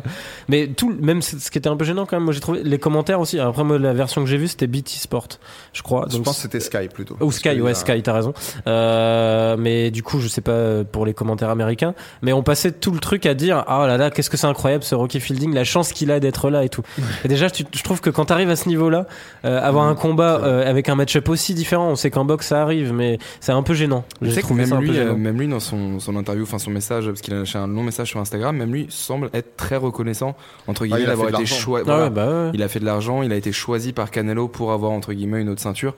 [0.49, 2.79] Mais tout, même ce qui était un peu gênant quand même, moi j'ai trouvé les
[2.79, 3.39] commentaires aussi.
[3.39, 5.27] Après moi la version que j'ai vue c'était BT Sport,
[5.73, 6.05] je crois.
[6.09, 7.15] Je Donc, pense que c'était Sky plutôt.
[7.21, 8.33] ou Sky, ouais, Sky, t'as raison.
[8.79, 12.71] Euh, mais du coup, je sais pas euh, pour les commentaires américains, mais on passait
[12.71, 15.53] tout le truc à dire ah là là, qu'est-ce que c'est incroyable ce Rocky Fielding,
[15.53, 16.81] la chance qu'il a d'être là et tout.
[17.23, 19.05] Et déjà, tu- je trouve que quand t'arrives à ce niveau-là,
[19.45, 20.49] euh, avoir un combat c'est vrai.
[20.49, 23.63] euh, avec un match-up aussi différent, on sait qu'en boxe ça arrive, mais c'est un
[23.63, 24.03] peu gênant.
[24.21, 27.05] Je sais que même lui, euh, même lui dans son, son interview, enfin son message,
[27.07, 30.35] parce qu'il a lâché un long message sur Instagram, même lui semble être très reconnaissant
[30.67, 31.63] entre guillemets il a d'avoir fait de été l'argent.
[31.63, 31.89] choisi.
[31.89, 32.51] Ah ouais, bah ouais.
[32.53, 35.41] Il a fait de l'argent, il a été choisi par Canelo pour avoir entre guillemets
[35.41, 35.95] une autre ceinture.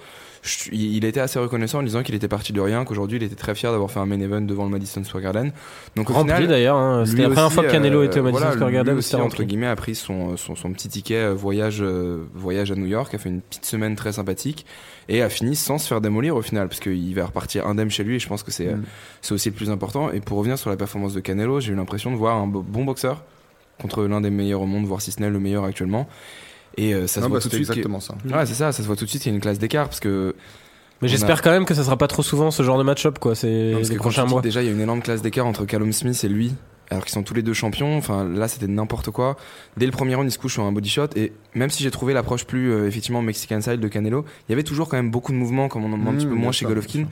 [0.48, 3.36] Je- il était assez reconnaissant en disant qu'il était parti de rien, qu'aujourd'hui il était
[3.36, 5.52] très fier d'avoir fait un main event devant le Madison Square Garden.
[5.96, 6.78] Donc au Rempli final, d'ailleurs.
[6.78, 7.06] hein.
[7.06, 8.76] C'était lui la première aussi, fois que Canelo euh, était au Madison voilà, Square lui
[8.76, 8.98] Garden.
[8.98, 12.72] aussi, C'était entre guillemets, a pris son, son, son petit ticket euh, voyage, euh, voyage
[12.72, 14.66] à New York, a fait une petite semaine très sympathique
[15.10, 18.04] et a fini sans se faire démolir au final, parce qu'il va repartir indemne chez
[18.04, 18.84] lui et je pense que c'est Mm.
[19.22, 20.12] c'est aussi le plus important.
[20.12, 22.62] Et pour revenir sur la performance de Canelo, j'ai eu l'impression de voir un bo-
[22.68, 23.24] bon boxeur
[23.82, 26.08] contre l'un des meilleurs au monde, voire si ce n'est le meilleur actuellement.
[26.78, 27.70] Et euh, ça se voit bah, tout de suite.
[27.70, 28.16] exactement ça.
[28.32, 29.88] Ouais, c'est ça, ça se voit tout de suite qu'il y a une classe d'écart
[29.88, 30.36] parce que
[31.02, 33.18] Mais j'espère a- quand même que ça sera pas trop souvent ce genre de match-up,
[33.20, 33.34] quoi.
[33.36, 34.42] C'est les que prochains dis mois.
[34.42, 36.54] Déjà, il y a une énorme classe d'écart entre Callum Smith et lui,
[36.92, 37.98] alors qu'ils sont tous les deux champions.
[37.98, 39.38] Enfin, là, c'était n'importe quoi.
[39.76, 41.08] Dès le premier round, il se couche sur un body shot.
[41.16, 44.54] Et même si j'ai trouvé l'approche plus, euh, effectivement, Mexican style de Canelo, il y
[44.54, 46.36] avait toujours quand même beaucoup de mouvements, comme on en voit un Mmh, petit peu
[46.36, 47.06] moins chez Golovkin.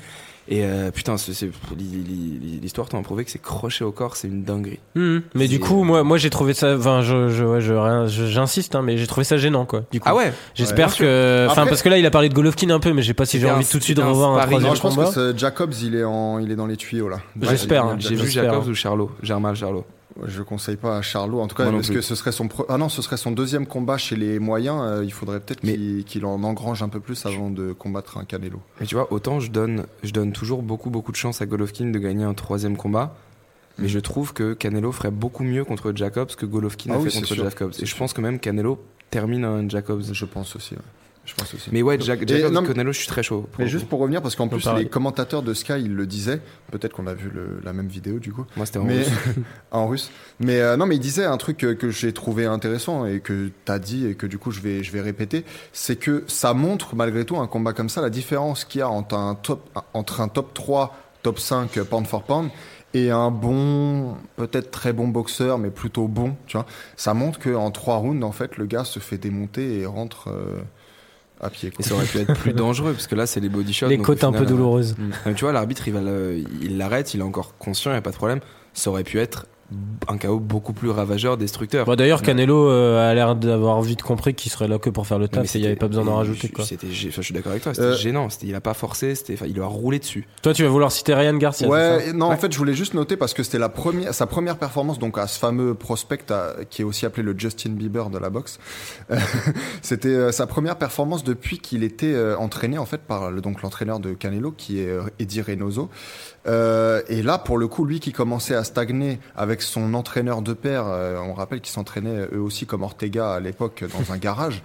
[0.48, 1.16] Et euh, putain,
[2.62, 4.80] l'histoire t'en a prouvé que c'est crochet au corps, c'est une dinguerie.
[4.96, 5.24] Mhm.
[5.34, 6.76] Mais du coup, moi, moi, j'ai trouvé ça.
[6.78, 9.82] Enfin, je, je, ouais, je, rien- je- j'insiste, hein, mais j'ai trouvé ça gênant, quoi.
[9.92, 10.08] Du coup.
[10.08, 10.34] Ah ouais?
[10.54, 11.48] J'espère Ouais, que.
[11.50, 13.26] Enfin, parce que là, il a parlé de Golovkin un peu, mais je sais pas
[13.26, 15.08] si j'ai envie un- tout de suite de revoir un troisième Non, je pense combat.
[15.08, 17.18] que ce Jacobs, il est, en, il est dans les tuyaux là.
[17.42, 17.96] J'espère, Ouais.
[18.00, 19.86] J'ai vu Jacobs ou Charlot Germal Charlot.
[20.26, 22.78] Je conseille pas à Charlot, en tout cas, Moi parce que ce serait son ah
[22.78, 24.78] non, ce serait son deuxième combat chez les moyens.
[24.82, 25.62] euh, il faudrait peut-être
[26.06, 28.62] qu'il en engrange un peu plus avant de combattre un Canelo.
[28.80, 31.88] Mais tu vois, autant je donne, je donne toujours beaucoup, beaucoup de chance à Golovkin
[31.92, 33.16] de gagner un troisième combat.
[33.78, 37.10] Mais je trouve que Canelo ferait beaucoup mieux contre Jacobs que Golovkin Ah a oui,
[37.10, 37.44] fait contre sûr.
[37.44, 37.74] Jacobs.
[37.80, 37.98] Et je sûr.
[37.98, 40.04] pense que même Canelo termine un Jacobs.
[40.14, 40.76] Je pense aussi.
[40.76, 40.82] ouais.
[41.26, 41.70] Je pense aussi.
[41.72, 43.48] Mais ouais, Jack, Et Jacobs, non, Canelo, je suis très chaud.
[43.58, 46.40] Mais juste pour revenir, parce qu'en plus les commentateurs de Sky ils le disaient,
[46.72, 49.10] peut-être qu'on a vu le- la même vidéo du coup, Moi, c'était en mais russe.
[49.72, 50.12] en russe.
[50.40, 53.50] Mais euh, non, mais il disait un truc que, que j'ai trouvé intéressant et que
[53.66, 56.96] t'as dit et que du coup je vais je vais répéter, c'est que ça montre
[56.96, 60.22] malgré tout un combat comme ça la différence qu'il y a entre un top entre
[60.22, 62.50] un top 3, top 5 pound for pound
[62.94, 66.66] et un bon, peut-être très bon boxeur, mais plutôt bon, tu vois.
[66.96, 70.62] Ça montre qu'en trois rounds, en fait, le gars se fait démonter et rentre euh,
[71.42, 71.70] à pied.
[71.70, 71.86] Et Quoi.
[71.86, 73.88] ça aurait pu être plus dangereux parce que là, c'est les body shots.
[73.88, 74.96] Les donc côtes un peu euh, douloureuses.
[75.28, 78.02] euh, Tu vois, l'arbitre, il le- il l'arrête, il est encore conscient, il n'y a
[78.02, 78.40] pas de problème.
[78.74, 79.46] Ça aurait pu être
[80.08, 81.86] un chaos beaucoup plus ravageur, destructeur.
[81.88, 85.18] Bon, D'ailleurs, Canelo euh, a l'air d'avoir vite compris qu'il serait là que pour faire
[85.18, 86.50] le taf et il n'y avait pas besoin d'en rajouter.
[86.50, 86.66] je- Quoi.
[86.66, 88.30] C'était, gê- enfin, je suis d'accord avec toi, c'était Euh, gênant.
[88.30, 89.14] C'était, il a pas forcé,
[89.46, 90.28] il lui a roulé dessus.
[90.44, 93.18] Toi, tu vas vouloir citer Ryan Garcia Ouais, non, en fait, je voulais juste noter
[93.18, 96.84] parce que c'était la première, sa première performance donc à ce fameux prospect à- qui
[96.84, 98.60] est aussi appelé le Justin Bieber de la boxe.
[99.82, 104.00] C'était euh, sa première performance depuis qu'il était entraîné en fait par le, donc l'entraîneur
[104.00, 105.90] de Canelo qui est Eddie Reynoso.
[106.48, 110.54] Euh, et là, pour le coup, lui qui commençait à stagner avec son entraîneur de
[110.54, 114.62] pair, euh, on rappelle qu'ils s'entraînaient eux aussi comme Ortega à l'époque dans un garage.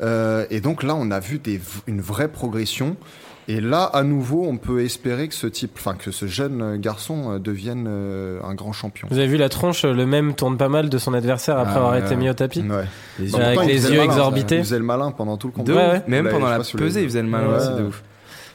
[0.00, 2.96] Euh, et donc là, on a vu des, une vraie progression.
[3.50, 7.32] Et là, à nouveau, on peut espérer que ce type, enfin que ce jeune garçon
[7.32, 9.08] euh, devienne euh, un grand champion.
[9.10, 11.78] Vous avez vu la tronche, le même tourne pas mal de son adversaire après Ah,
[11.78, 12.60] avoir ouais, été mis au tapis.
[12.60, 12.84] Ouais.
[13.18, 14.56] Les Avec Pourtant, il les le yeux malin, exorbités.
[14.56, 15.72] Il faisait le malin pendant tout le combat.
[15.72, 16.02] Ouais, ouais.
[16.08, 17.56] Même Là, pendant la pesée, il faisait le malin Ouais.
[17.56, 18.02] aussi, de ouf.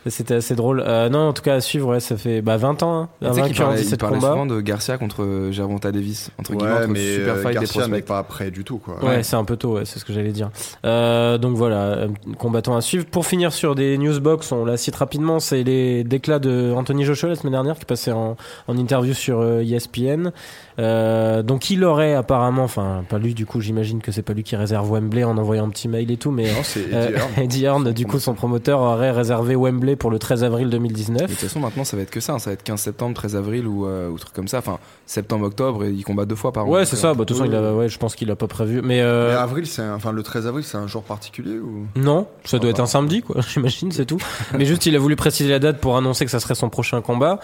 [0.07, 0.83] C'était assez drôle.
[0.85, 3.03] Euh, non, en tout cas, à suivre, ouais, ça fait bah, 20 ans.
[3.03, 6.53] Hein, Tu sais qu'il parlait, il 17 parlait souvent de Garcia contre Gervonta Davis, entre
[6.53, 9.03] guillemets, Ouais, entre mais super euh, fight des Garcia n'est pas prêt du tout, quoi.
[9.03, 10.49] Ouais, c'est un peu tôt, ouais, c'est ce que j'allais dire.
[10.85, 13.05] Euh, donc voilà, euh, combattant à suivre.
[13.05, 17.29] Pour finir sur des newsbox, on la cite rapidement, c'est les déclats de Anthony Joshua
[17.29, 18.35] la semaine dernière qui passait en,
[18.67, 20.31] en interview sur euh, ESPN.
[20.79, 24.43] Euh, donc il aurait apparemment, enfin pas lui du coup, j'imagine que c'est pas lui
[24.43, 27.17] qui réserve Wembley en envoyant un petit mail et tout, mais Non, euh.
[27.37, 30.71] Eddie Hearn, du coup son promoteur aurait réservé Wembley pour le 13 avril Et de
[30.71, 31.27] 2019.
[31.27, 32.33] toute façon, maintenant, ça va être que ça.
[32.33, 32.39] hein.
[32.39, 34.57] Ça va être 15 septembre, 13 avril ou, euh, ou truc comme ça.
[34.59, 36.69] Enfin, septembre, octobre, et il combat deux fois par an.
[36.69, 37.13] Ouais, c'est ça.
[37.13, 38.81] Bah, de toute façon, il a, ouais, je pense qu'il a pas prévu.
[38.83, 41.85] Mais, euh, Mais avril, c'est un- enfin le 13 avril, c'est un jour particulier ou?
[41.95, 42.83] Non, ça doit Ah être bah.
[42.83, 43.41] un samedi, quoi.
[43.53, 44.17] J'imagine, c'est tout.
[44.57, 47.01] Mais juste, il a voulu préciser la date pour annoncer que ça serait son prochain
[47.01, 47.39] combat,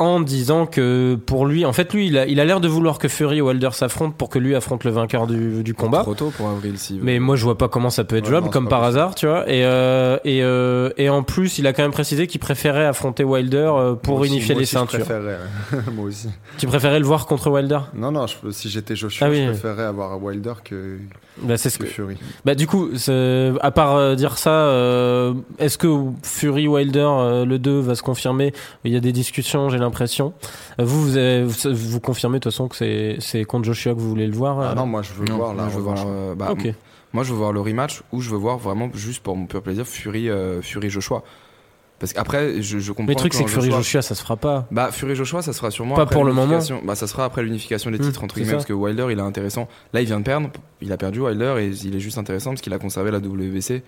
[0.00, 2.98] en disant que pour lui, en fait, lui, il a, il a l'air de vouloir
[2.98, 6.00] que Fury et Wilder s'affrontent pour que lui affronte le vainqueur du, du combat.
[6.02, 6.98] Trop tôt pour avril, si.
[7.02, 9.14] Mais moi, je vois pas comment ça peut être Ouais, jouable, non, comme par hasard,
[9.14, 9.42] tu vois.
[9.48, 13.24] Et, euh, et, euh, et en plus, il a quand même précisé qu'il préférait affronter
[13.24, 15.06] Wilder euh, pour aussi- unifier moi les aussi, je ceintures.
[15.10, 15.82] ouais.
[15.94, 16.28] moi aussi.
[16.56, 17.80] Tu préférais le voir contre Wilder?
[17.94, 19.42] Non, non, je- si j'étais Joshua, Ah oui.
[19.44, 20.96] je préférerais avoir Wilder que,
[21.42, 22.16] bah, c'est ce que que, Fury.
[22.46, 22.88] Bah du coup,
[23.60, 25.88] à part dire ça, euh, est-ce que
[26.22, 28.52] Fury Wilder le 2 va se confirmer?
[28.84, 29.89] Il y a des discussions, j'ai l'impression.
[30.78, 33.94] Euh, Vous, vous, avez- vous, vous confirmez de toute façon que c'est c'est contre Joshua
[33.94, 35.62] que vous voulez le voir Ah euh non, moi je veux Non, voir là.
[35.64, 36.04] moi, je veux voir.
[36.06, 36.72] euh, bah, Ok.
[37.12, 39.60] Moi, je veux voir le rematch ou je veux voir vraiment juste pour mon pur
[39.62, 41.24] plaisir Fury, euh, Fury Joshua.
[41.98, 43.04] Parce qu'après, je, je comprends.
[43.08, 44.66] Mais le truc que c'est que Fury Joshua- Joshua, ça se fera pas.
[44.70, 45.96] Bah, Fury Joshua, ça sera sûrement.
[45.96, 46.46] Pas après pour le moment.
[46.52, 48.56] l'unification- Bah, ça sera après l'unification des Hmm, titres, entre guillemets, ça.
[48.58, 49.68] parce que Wilder, il est intéressant.
[49.92, 50.50] Là, il vient de perdre.
[50.80, 53.82] Il a perdu Wilder et il est juste intéressant parce qu'il a conservé la WBC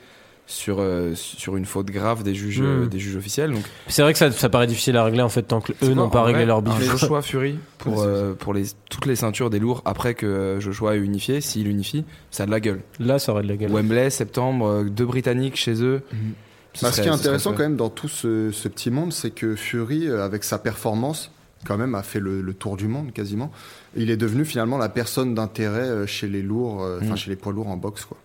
[0.46, 2.64] sur, euh, sur une faute grave des juges, Hmm.
[2.84, 3.52] euh, des juges officiels.
[3.52, 5.94] Donc, C'est vrai que ça, ça paraît difficile à régler en fait tant que eux
[5.94, 6.80] n'ont pas réglé vrai, leur bif.
[6.82, 10.98] Joshua Fury pour, euh, pour les, toutes les ceintures des lourds après que Joshua est
[10.98, 11.40] unifié.
[11.40, 12.80] S'il unifie, ça a de la gueule.
[12.98, 13.70] Là, ça aurait de la gueule.
[13.72, 16.02] Wembley, septembre, deux Britanniques chez eux.
[16.74, 19.12] Ce Bah, ce qui est serait intéressant quand même dans tout ce, ce petit monde,
[19.12, 21.30] c'est que Fury, avec sa performance,
[21.66, 23.52] quand même a fait le, le tour du monde quasiment.
[23.94, 27.16] Il est devenu finalement la personne d'intérêt chez les lourds, euh, enfin Mm.
[27.16, 28.16] chez les poids lourds en boxe, quoi.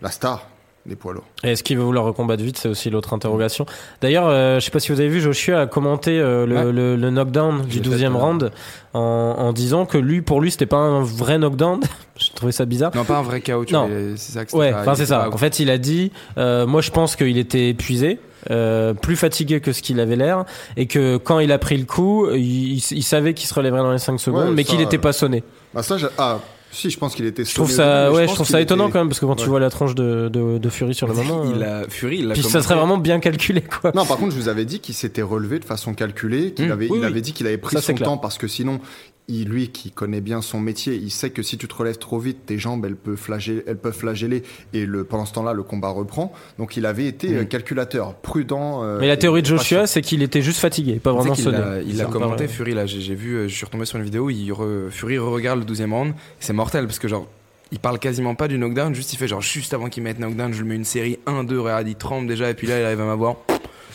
[0.00, 0.46] La star
[0.88, 1.24] des poids lourds.
[1.44, 3.66] Et est-ce qu'il veut vouloir recombattre vite C'est aussi l'autre interrogation.
[4.00, 6.72] D'ailleurs, euh, je sais pas si vous avez vu, Joshua a commenté euh, le, Ouais.
[6.72, 8.52] le- le knockdown du l'ai fait, 12e euh, round
[8.94, 11.80] en, en disant que lui, pour lui, c'était pas un vrai knockdown.
[12.18, 12.90] je trouvais ça bizarre.
[12.94, 13.86] Non, pas un vrai KO, tu Non.
[13.86, 15.28] vois, c'est ça que Ouais, enfin c'est ça.
[15.32, 18.18] En fait, il a dit, euh, moi je pense qu'il était épuisé,
[18.50, 20.44] euh, plus fatigué que ce qu'il avait l'air,
[20.76, 23.98] et que quand il a pris le coup, il, savait qu'il se relèverait dans les
[23.98, 25.42] 5 secondes, Ouais, mais qu'il n'était pas sonné.
[25.74, 26.38] Bah ça, ah,
[26.70, 27.44] si, je pense qu'il était.
[27.44, 29.46] Je trouve ça, ouais, je trouve ça étonnant était- quand même, parce que quand tu
[29.48, 32.30] vois la tranche de, de, de Fury sur le moment, il euh, a, Fury, il
[32.30, 33.92] a puis ça serait vraiment bien calculé, quoi.
[33.94, 36.72] Non, par contre, je vous avais dit qu'il s'était relevé de façon calculée, qu'il Mmh,
[36.72, 37.06] avait, oui, il oui.
[37.06, 38.80] avait dit qu'il avait pris Ça, son temps parce que sinon,
[39.28, 42.18] il, lui qui connaît bien son métier, il sait que si tu te relèves trop
[42.18, 45.62] vite, tes jambes elles peuvent flageller, elles peuvent flageller et le, pendant ce temps-là, le
[45.62, 46.32] combat reprend.
[46.58, 47.36] Donc il avait été Mmh.
[47.36, 48.82] euh, calculateur, prudent.
[48.84, 51.58] euh, Mais la théorie de Joshua, c'est qu'il était juste fatigué, pas vraiment sonné.
[51.58, 54.30] a- il a commenté Fury là, j'ai vu, euh, je suis retombé sur une vidéo,
[54.30, 57.26] il re- Fury regarde le 12e round, c'est mortel parce que genre
[57.70, 60.54] il parle quasiment pas du knockdown, juste il fait genre juste avant qu'il mette knockdown,
[60.54, 63.00] je lui mets une série 1-2, regarde, il tremble déjà et puis là il arrive
[63.02, 63.36] à m'avoir.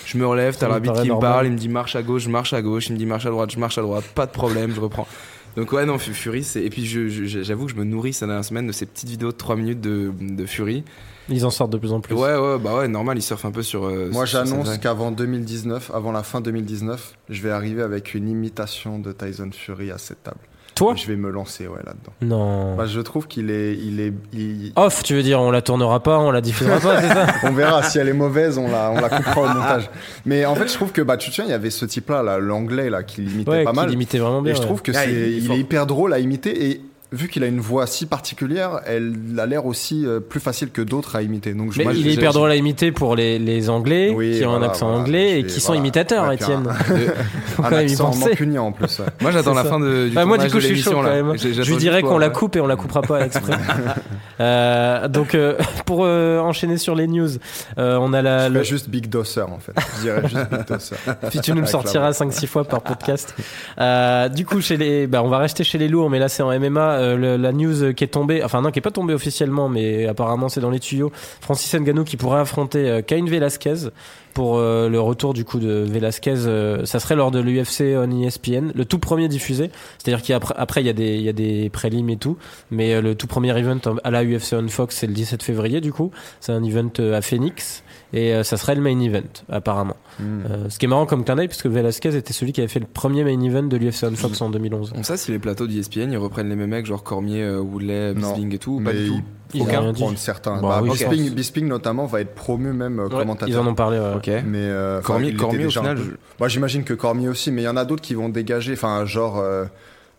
[0.06, 2.30] Je me relève, t'as l'arbitre qui me parle, il me dit marche à gauche, je
[2.30, 4.32] marche à gauche, il me dit marche à droite, je marche à droite, pas de
[4.32, 5.08] problème, je reprends.
[5.56, 8.14] Donc ouais non Fu- Fury c'est et puis je- je- j'avoue que je me nourris
[8.14, 10.84] ces dernières semaines de ces petites vidéos de 3 minutes de, de Fury.
[11.30, 12.16] Ils en sortent de plus en plus.
[12.16, 13.86] Ouais ouais bah ouais normal il surfe un peu sur.
[13.86, 18.28] euh, Moi, cette j'annonce qu'avant 2019, avant la fin 2019, je vais arriver avec une
[18.28, 20.40] imitation de Tyson Fury à cette table.
[20.76, 22.14] Toi Je vais me lancer ouais, là-dedans.
[22.22, 22.76] Non.
[22.76, 26.02] Bah, je trouve qu'il est, il est, il- Off, tu veux dire, on la tournera
[26.02, 28.92] pas, on la diffusera pas, c'est ça On verra si elle est mauvaise, on la,
[28.92, 29.90] on la coupera au montage.
[30.26, 32.24] Mais en fait, je trouve que bah, tu te souviens, il y avait ce type-là,
[32.24, 33.90] là, l'anglais, là, qui l'imitait Ouais, pas qui mal.
[33.90, 34.54] l'imitait vraiment bien.
[34.54, 34.66] Et je ouais.
[34.68, 36.82] trouve que Ah, c'est, il est hyper drôle à imiter et
[37.14, 40.82] vu qu'il a une voix si particulière, elle a l'air aussi euh, plus facile que
[40.82, 41.54] d'autres à imiter.
[41.54, 44.38] Donc, je- Mais moi, il est hyper drôle à imiter pour les, les Anglais Oui,
[44.40, 45.02] qui ont un accent voilà.
[45.04, 45.80] anglais et qui sont voilà.
[45.82, 46.68] imitateurs, Étienne.
[47.60, 49.00] un- un accent mancunien en plus.
[49.00, 49.06] ouais.
[49.22, 49.70] Moi j'attends la ça.
[49.70, 51.38] fin de, du Bah, moi, du coup, je suis chaud quand même.
[51.38, 53.54] Je lui dirais qu'on la euh, coupe et on la coupera pas exprès.
[54.40, 55.56] Euh, donc, euh,
[55.86, 57.30] pour enchaîner sur les news,
[57.78, 58.48] on a la.
[58.50, 59.74] Je le- juste Big Dosser en fait.
[59.98, 60.96] Je dirais juste Big Dosser.
[61.30, 63.36] Puis tu nous le sortiras 5-6 fois par podcast.
[64.36, 66.50] Du coup, chez les, bah, on va rester chez les lourds, mais là c'est en
[66.60, 66.98] MMA.
[67.04, 70.50] Euh, la news qui est tombée, enfin non, qui est pas tombée officiellement, mais apparemment
[70.50, 71.12] c'est dans les tuyaux.
[71.42, 73.90] Francis Ngannou qui pourrait affronter euh, Cain Velasquez
[74.34, 76.48] pour euh, le retour du coup de Velasquez.
[76.48, 79.70] euh, ça serait lors de l'UFC on ESPN, le tout premier diffusé.
[79.98, 82.38] C'est-à-dire qu'après après il y a des il y a des prélims et tout,
[82.72, 85.92] mais le tout premier event à la UFC on Fox c'est le 17 février du
[85.92, 86.12] coup.
[86.40, 87.84] C'est un event à Phoenix
[88.14, 89.98] et euh, ça serait le main event apparemment.
[90.20, 90.24] Hmm.
[90.50, 92.80] Euh, ce qui est marrant comme clin d'œil, puisque Velasquez était celui qui avait fait
[92.80, 94.94] le premier main event de l'UFC on Fox en 2011.
[94.96, 98.14] On sait si les plateaux d'ESPN ils reprennent les mêmes mecs genre Cormier, euh, Woodley.
[98.14, 99.22] Bisping et tout, ou pas Mais du tout.
[99.56, 100.60] Ils Aucun prendre certains.
[100.62, 103.48] Bah Bah, oui, Bisping, notamment va être promu même Ouais, commentateur.
[103.50, 104.00] ils en ont parlé.
[104.00, 104.14] ouais.
[104.16, 104.28] Ok.
[104.28, 106.10] Mais euh, Cormier, Cormier au final, peu- je-
[106.40, 108.74] Moi, j'imagine que Cormier aussi, mais il y en a d'autres qui vont dégager.
[108.74, 109.44] Enfin, genre.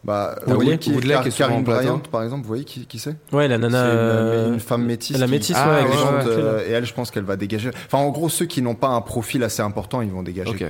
[0.05, 0.55] Bah, Woodley.
[0.55, 1.63] vous voyez qui, Woodley Car- qui est Karim.
[1.65, 3.79] Bryant, par exemple, vous voyez qui, qui c'est Ouais, la nana.
[3.85, 5.19] C'est une, euh, une femme métisse.
[5.19, 7.71] la qui- métisse, Ah, ouais, ouais, ouais, euh, et elle, je pense qu'elle va dégager.
[7.87, 10.51] Enfin, en gros, ceux qui n'ont pas un profil assez important, ils vont dégager.
[10.51, 10.65] Ok.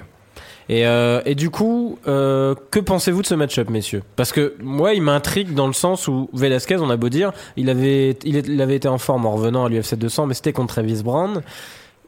[0.71, 4.03] Et, euh, et du coup, euh, que pensez-vous de ce match-up, messieurs?
[4.17, 7.69] Parce que moi, il m'intrigue dans le sens où Velasquez, on a beau dire, il
[7.69, 10.55] avait, il, est- il avait été en forme en revenant à l'UFC 200, mais c'était
[10.55, 11.43] contre Travis Brown.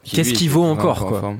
[0.04, 1.34] Qu'est-ce qu'il vaut encore, en quoi?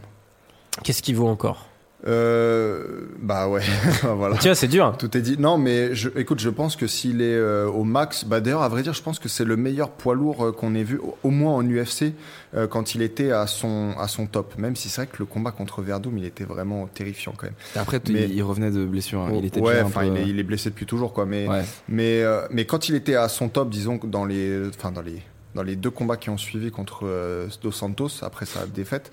[0.85, 1.65] Qu'est-ce qu'il vaut encore?
[2.07, 3.63] Euh, bah ouais,
[4.03, 4.37] voilà.
[4.37, 4.95] Tu vois, c'est dur.
[4.99, 5.37] Tout est dit.
[5.39, 8.69] Non, mais je, écoute, je pense que s'il est euh, au max, bah d'ailleurs, à
[8.69, 11.17] vrai dire, je pense que c'est le meilleur poids lourd euh, qu'on ait vu, au,
[11.25, 12.13] au moins en UFC,
[12.55, 14.57] euh, quand il était à son, à son top.
[14.59, 17.55] Même si c'est vrai que le combat contre Verdum, il était vraiment terrifiant quand même.
[17.75, 19.21] Et après, Mais- il, il revenait de blessure.
[19.23, 19.33] hein.
[19.35, 21.25] Il était ouais, enfin, peu, il, est, il est blessé depuis toujours, quoi.
[21.27, 21.63] Mais, Ouais.
[21.89, 25.23] mais, euh, mais quand il était à son top, disons, dans les, enfin, dans les,
[25.55, 29.11] dans les deux combats qui ont suivi contre euh, Dos Santos, après sa défaite,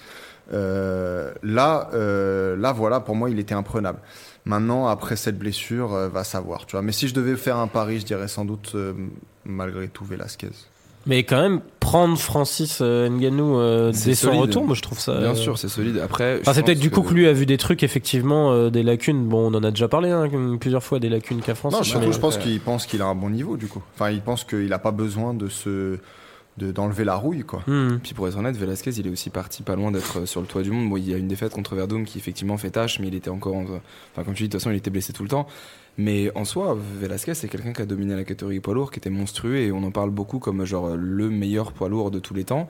[0.52, 4.00] là, euh, là, voilà, pour moi, il était imprenable.
[4.46, 6.82] Maintenant, après cette blessure, euh, va savoir, tu vois.
[6.82, 8.94] Mais si je devais faire un pari, je dirais sans doute, euh,
[9.46, 10.50] malgré tout, Velasquez.
[11.06, 15.00] Mais quand même, prendre Francis euh, Ngannou euh, C'est dès son retour, moi je trouve
[15.00, 15.18] ça.
[15.20, 15.98] Bien euh, sûr, c'est solide.
[16.02, 18.70] Après, Enfin, c'est peut-être du coup que- que lui a vu des trucs, effectivement, euh,
[18.70, 19.26] des lacunes.
[19.28, 20.30] Bon, on en a déjà parlé hein,
[20.62, 21.78] plusieurs fois, des lacunes qu'a Francis.
[21.80, 23.82] Non, surtout, mais- je pense qu'il pense qu'il a un bon niveau, du coup.
[23.96, 26.00] Enfin, il pense qu'il n'a pas besoin de se, de,
[26.58, 27.64] d'enlever la rouille, quoi.
[27.68, 27.97] Hmm.
[28.04, 30.47] Puis pour être honnête, Velasquez, il est aussi parti pas loin d'être euh, sur le
[30.47, 30.89] toit du monde.
[30.89, 33.30] Bon, il y a une défaite contre Verdum qui effectivement fait tâche, mais il était
[33.30, 33.56] encore.
[33.56, 33.66] en-
[34.12, 35.47] Enfin, comme tu dis, de toute façon, il était blessé tout le temps.
[35.97, 39.10] Mais en soi, Velasquez, c'est quelqu'un qui a dominé la catégorie poids lourd, qui était
[39.12, 42.43] monstrueux, et on en parle beaucoup comme genre le meilleur poids lourd de tous les
[42.45, 42.68] temps.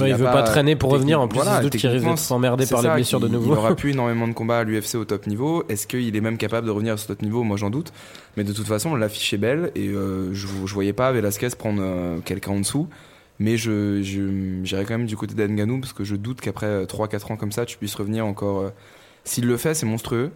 [0.00, 1.20] Ouais, il a veut pas traîner pour revenir.
[1.20, 3.20] En plus, Voilà, il se doute qu'il risque d'être emmerdé c'est par les ça, blessures
[3.20, 3.52] de nouveau.
[3.54, 5.62] Il aura plus énormément de combats à l'UFC au top niveau.
[5.68, 7.42] Est-ce qu'il est même capable de revenir sur ce top niveau?
[7.44, 7.92] Moi, j'en doute.
[8.36, 11.80] Mais de toute façon, l'affiche est belle et euh, je, je voyais pas Velasquez prendre
[11.82, 12.88] euh, quelqu'un en dessous.
[13.38, 17.36] Mais je, j'irai quand même du côté d'Enganou parce que je doute qu'après 3-4 ans
[17.36, 18.60] comme ça, tu puisses revenir encore.
[18.60, 18.70] euh,
[19.24, 20.30] S'il le fait, c'est monstrueux.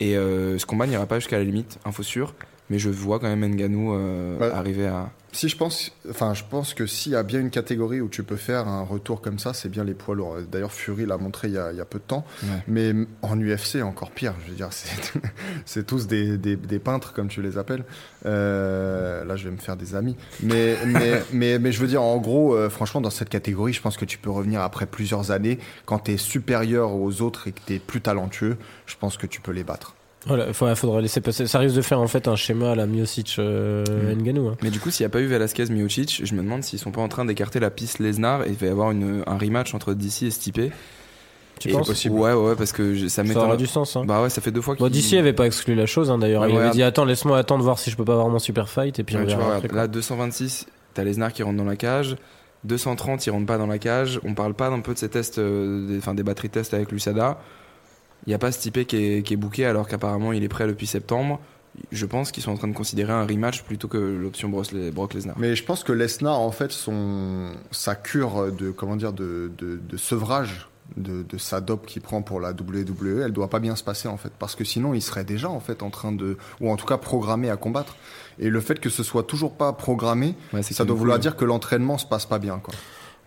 [0.00, 2.34] Et euh, ce combat n'ira pas jusqu'à la limite, info sûr.
[2.70, 4.50] Mais je vois quand même Nganou euh, Ouais.
[4.52, 5.10] arriver à.
[5.32, 8.24] Si je pense, enfin, je pense que s'il y a bien une catégorie où tu
[8.24, 10.38] peux faire un retour comme ça, c'est bien les poids lourds.
[10.50, 12.24] D'ailleurs, Fury l'a montré il y, a, il y a peu de temps.
[12.42, 12.48] Ouais.
[12.66, 14.34] Mais en UFC, encore pire.
[14.44, 14.70] Je veux dire,
[15.64, 17.84] c'est, tous des, des, des peintres, comme tu les appelles.
[18.26, 20.16] Euh, là, je vais me faire des amis.
[20.42, 23.80] Mais, mais, mais, mais je veux dire, en gros, euh, franchement, dans cette catégorie, je
[23.80, 25.58] pense que tu peux revenir après plusieurs années.
[25.86, 28.56] Quand tu es supérieur aux autres et que tu es plus talentueux,
[28.86, 29.94] je pense que tu peux les battre.
[30.26, 31.46] Voilà, il faudrait laisser passer.
[31.46, 34.22] Ça risque de faire en fait un schéma à la Miocic euh, Mm.
[34.22, 34.48] Ngannou.
[34.48, 34.56] hein.
[34.62, 36.90] Mais du coup, s'il n'y a pas eu Velasquez Miocic, je me demande s'ils sont
[36.90, 39.74] pas en train d'écarter la piste Lesnar et il va y avoir une, un rematch
[39.74, 40.60] entre DC et Stipe.
[41.58, 42.14] Tu Et- penses possible.
[42.16, 43.44] Ouais, ouais, parce que je- ça Ça m'étonne.
[43.44, 43.96] aura du sens.
[43.96, 44.04] Hein.
[44.06, 44.84] Bah ouais, ça fait deux fois qu'il.
[44.84, 46.42] Bon, d'ici avait pas exclu la chose hein, d'ailleurs.
[46.42, 46.76] Ouais, il avait regarde.
[46.76, 49.16] dit attends, laisse-moi attendre voir si je peux pas avoir mon super fight et puis
[49.16, 52.16] Ouais, on tu verra vois, là, 226, t'as Lesnar qui rentre dans la cage.
[52.64, 54.20] 230, il rentre pas dans la cage.
[54.24, 56.92] On parle pas d'un peu de ces tests, euh, des, enfin, des batteries tests avec
[56.92, 57.38] l'USADA.
[58.26, 60.66] Il n'y a pas Stipe qui est, qui est booké alors qu'apparemment il est prêt
[60.66, 61.40] depuis septembre.
[61.92, 64.90] Je pense qu'ils sont en train de considérer un rematch plutôt que l'option Brock Les-
[64.90, 65.36] Brock Lesnar.
[65.38, 69.80] Mais je pense que Lesnar, en fait, son, sa cure de, comment dire, de, de,
[69.82, 73.76] de sevrage de, de sa dope qu'il prend pour la WWE, elle doit pas bien
[73.76, 74.32] se passer, en fait.
[74.36, 76.98] Parce que sinon, il serait déjà, en fait, en train de, ou en tout cas
[76.98, 77.94] programmé à combattre.
[78.40, 81.44] Et le fait que ce soit toujours pas programmé, Ouais, ça doit vouloir dire que
[81.44, 82.74] l'entraînement se passe pas bien, quoi.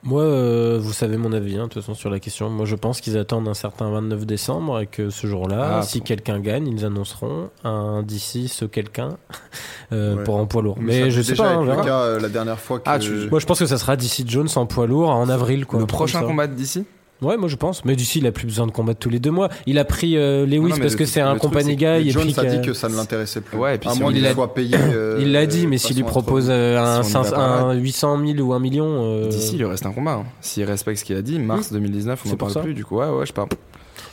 [0.06, 2.50] Moi, euh, vous savez mon avis, hein, de toute façon, sur la question.
[2.50, 6.00] Moi, je pense qu'ils attendent un certain 29 décembre et que ce jour-là, Ah, si
[6.00, 9.18] pour- quelqu'un gagne, ils annonceront un d'ici ce quelqu'un
[9.94, 10.24] euh, Ouais.
[10.24, 10.78] pour un poids lourd.
[10.82, 12.84] Mais je sais déjà pas, on le cas, euh, la dernière fois que.
[12.88, 15.66] Ah, tu- Moi, je pense que ça sera DC Jones en poids lourd en avril,
[15.66, 15.80] quoi.
[15.80, 16.86] le prochain combat d'ici?
[17.24, 17.84] Ouais, moi je pense.
[17.86, 19.50] Mais d'ici, il a plus besoin de combattre tous les deux mois.
[19.66, 21.86] Il a pris euh, Lewis Non, non, mais parce le- que c'est un compagnie guy.
[21.86, 23.58] Et Jones puis a dit que- que ça ne l'intéressait plus.
[23.58, 24.76] Ouais, et puis à si moins on- qu'il soit payé.
[24.78, 27.36] euh, il l'a dit, mais s'il lui propose euh, un, Si on y va cinq-
[27.36, 28.86] pas, un 800 000 ou un million.
[29.06, 30.14] euh, D'ici, il lui reste un combat.
[30.14, 30.24] hein.
[30.42, 32.60] S'il respecte ce qu'il a dit, mars 2019, on C'est n'en parle ça.
[32.62, 32.74] plus.
[32.74, 33.48] Du coup, ouais, ouais, je pas.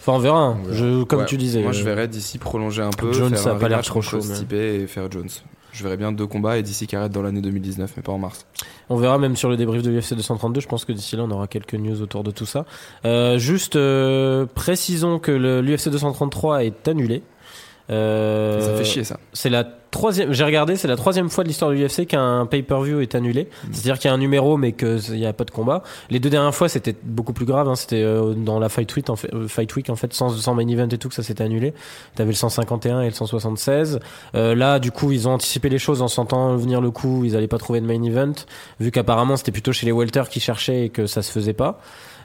[0.00, 0.38] Enfin, on verra.
[0.38, 0.58] hein.
[0.68, 0.72] On.
[0.72, 1.26] Je, comme Ouais.
[1.26, 1.62] tu disais.
[1.62, 3.12] Moi, je euh, verrais d'ici prolonger un peu.
[3.12, 4.20] Jones, faire ça a un pas l'air trop chaud,
[4.52, 5.28] et faire Jones.
[5.72, 8.18] Je verrais bien deux combats et d'ici qui arrête dans l'année 2019, mais pas en
[8.18, 8.46] mars.
[8.88, 10.60] On verra même sur le débrief de l'UFC 232.
[10.60, 12.66] Je pense que d'ici là, on aura quelques news autour de tout ça.
[13.04, 17.22] Euh, juste euh, précisons que l'UFC 233 est annulé.
[17.90, 19.18] Euh, Ça fait chier ça.
[19.32, 20.32] C'est la troisième.
[20.32, 23.44] J'ai regardé, c'est la troisième fois de l'histoire de l'UFC qu'un pay-per-view est annulé.
[23.44, 23.68] Mm.
[23.72, 25.82] C'est-à-dire qu'il y a un numéro, mais qu'il n'y a pas de combat.
[26.08, 27.68] Les deux dernières fois, c'était beaucoup plus grave.
[27.68, 27.74] hein.
[27.74, 30.54] C'était euh, dans la Fight Week, en fait, euh, Fight Week, en fait, sans, sans
[30.54, 31.74] main event et tout, que ça s'était annulé.
[32.14, 33.98] T'avais le 151 et le 176.
[34.36, 37.24] Euh, là, du coup, ils ont anticipé les choses en sentant venir le coup.
[37.24, 38.32] Ils allaient pas trouver de main event,
[38.78, 41.80] vu qu'apparemment c'était plutôt chez les welter qui cherchaient et que ça se faisait pas.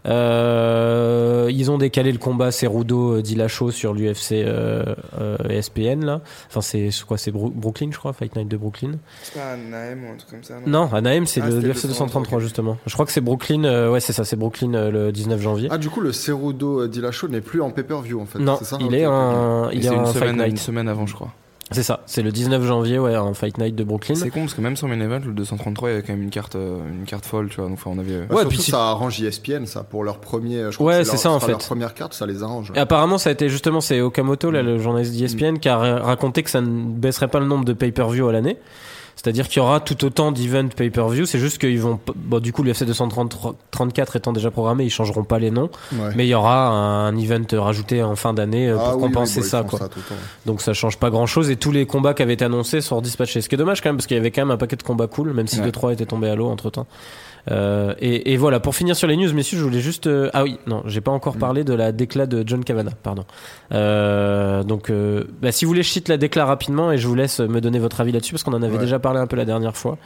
[0.05, 6.21] Euh, ils ont décalé le combat Cerudo Dillashaw sur l'UFC euh, euh, ESPN là.
[6.47, 8.93] Enfin c'est quoi c'est Brooklyn je crois Fight Night de Brooklyn.
[9.23, 12.39] C'est pas Naem ou un truc comme ça Non, Anaheim c'est Ah, l'UFC 233 233,
[12.39, 12.77] justement.
[12.85, 15.67] Je crois que c'est Brooklyn euh, ouais c'est ça c'est Brooklyn euh, le 19 janvier.
[15.71, 18.39] Ah, du coup, le Cerudo Dillashaw n'est plus en pay-per-view, en fait.
[18.39, 18.77] non, c'est ça?
[18.79, 21.31] il est Et il est c'est une semaine, une semaine avant, je crois.
[21.71, 24.13] C'est ça, c'est le 19 janvier ouais en Fight Night de Brooklyn.
[24.13, 26.21] C'est con parce que même sans main event, le 233, il y avait quand même
[26.21, 27.65] une carte, euh, une carte folle, tu vois.
[27.69, 28.11] Donc, enfin, on avait.
[28.11, 30.65] euh, Ouais, Ouais, surtout, puis si- ça arrange ESPN, ça, pour leur premier.
[30.69, 31.67] Je crois Ouais, que c'est ça, en sera Leur fait.
[31.67, 32.71] première carte, ça les arrange.
[32.75, 35.99] Et apparemment, ça a été justement, c'est Okamoto, là, le journaliste d'ESPN, qui a ra-
[36.01, 38.57] raconté que ça ne baisserait pas le nombre de pay-per-view à l'année.
[39.15, 41.25] C'est-à-dire qu'il y aura tout autant d'events pay-per-view.
[41.25, 45.39] C'est juste qu'ils vont, bon, du coup, l'UFC 234 étant déjà programmé, ils changeront pas
[45.39, 45.69] les noms.
[45.93, 46.09] Ouais.
[46.15, 49.01] Mais il y aura un event rajouté en fin d'année euh, pour Ah oui, oui,
[49.07, 49.79] compenser bon, ça, quoi.
[49.79, 49.89] temps.
[50.45, 53.41] Donc ça change pas grand-chose et tous les combats qui avaient été annoncés sont dispatchés.
[53.41, 54.83] Ce qui est dommage quand même parce qu'il y avait quand même un paquet de
[54.83, 55.69] combats cool, même si Ouais.
[55.71, 56.85] 2-3 étaient tombés à l'eau entre temps.
[57.51, 60.07] Euh, et, et voilà, pour finir sur les news, messieurs, je voulais juste.
[60.07, 61.39] euh, ah oui, non, j'ai pas encore Mm.
[61.39, 63.23] parlé de la décla de John Cavana, pardon.
[63.71, 67.15] Euh, donc, euh, bah, si vous voulez, je cite la décla rapidement et je vous
[67.15, 68.79] laisse me donner votre avis là-dessus parce qu'on en avait Ouais.
[68.79, 69.97] déjà parlé un peu la dernière fois.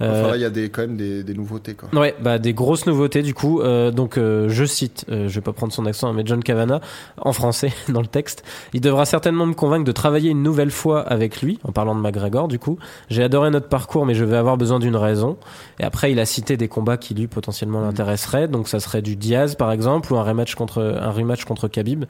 [0.00, 1.88] Enfin, Euh, là, il y a des, quand même des, des nouveautés, quoi.
[1.98, 3.60] Ouais, bah des grosses nouveautés du coup.
[3.60, 6.42] Euh, donc euh, je cite, euh, je vais pas prendre son accent, hein, mais John
[6.42, 6.80] Cavana
[7.20, 8.44] en français dans le texte.
[8.72, 12.00] Il devra certainement me convaincre de travailler une nouvelle fois avec lui, en parlant de
[12.00, 12.78] McGregor du coup.
[13.10, 15.36] J'ai adoré notre parcours, mais je vais avoir besoin d'une raison.
[15.80, 18.48] Et après, il a cité des combats qui lui potentiellement l'intéresseraient.
[18.48, 22.04] Donc ça serait du Diaz par exemple ou un rematch contre un rematch contre Khabib.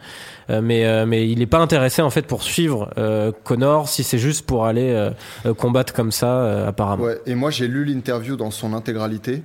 [0.50, 4.02] Euh, mais euh, mais il est pas intéressé en fait pour suivre euh, Connor si
[4.02, 5.08] c'est juste pour aller
[5.56, 7.04] combattre comme ça euh, apparemment.
[7.04, 9.42] Ouais, et moi, j'ai lu l'interview dans son intégralité,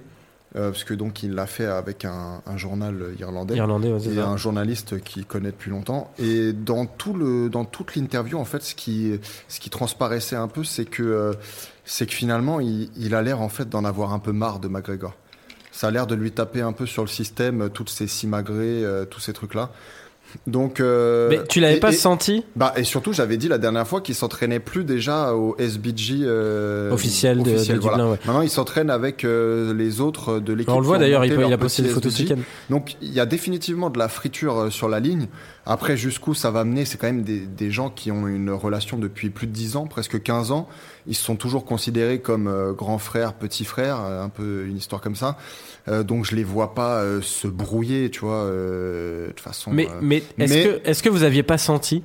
[0.55, 3.55] euh, parce que donc, il l'a fait avec un, un journal irlandais.
[3.55, 4.27] Irlandais, ouais, c'est et ça.
[4.27, 6.11] un journaliste qui connaît depuis longtemps.
[6.19, 10.47] Et dans, tout le, dans toute l'interview, en fait, ce qui, ce qui transparaissait un
[10.47, 11.33] peu, c'est que, euh,
[11.85, 14.67] c'est que finalement, il, il a l'air en fait d'en avoir un peu marre de
[14.67, 15.15] McGregor.
[15.71, 18.85] Ça a l'air de lui taper un peu sur le système, euh, toutes ces simagrées,
[18.85, 19.71] euh, tous ces trucs-là.
[20.47, 23.87] Donc, euh, Mais tu l'avais pas et- senti Bah, et surtout, j'avais dit la dernière
[23.87, 28.09] fois qu'il s'entraînait plus déjà au SBG euh, officiel de, de officiel, Dublin, voilà.
[28.11, 28.17] ouais.
[28.25, 30.73] Maintenant, il s'entraîne avec euh, les autres de l'équipe.
[30.73, 32.37] On le voit d'ailleurs, il, il a posté des photos ce week-end.
[32.69, 35.27] Donc, il y a définitivement de la friture euh, sur la ligne.
[35.65, 38.97] Après, jusqu'où ça va mener, c'est quand même des, des gens qui ont une relation
[38.97, 40.67] depuis plus de 10 ans, presque 15 ans.
[41.07, 44.99] Ils sont toujours considérés comme euh, grands frères, petits frères, euh, un peu une histoire
[45.01, 45.37] comme ça.
[45.87, 49.71] Euh, donc, je les vois pas euh, se brouiller, tu vois, euh, de toute façon.
[49.71, 52.03] Mais, euh, mais est-ce mais- que, est-ce que vous aviez pas senti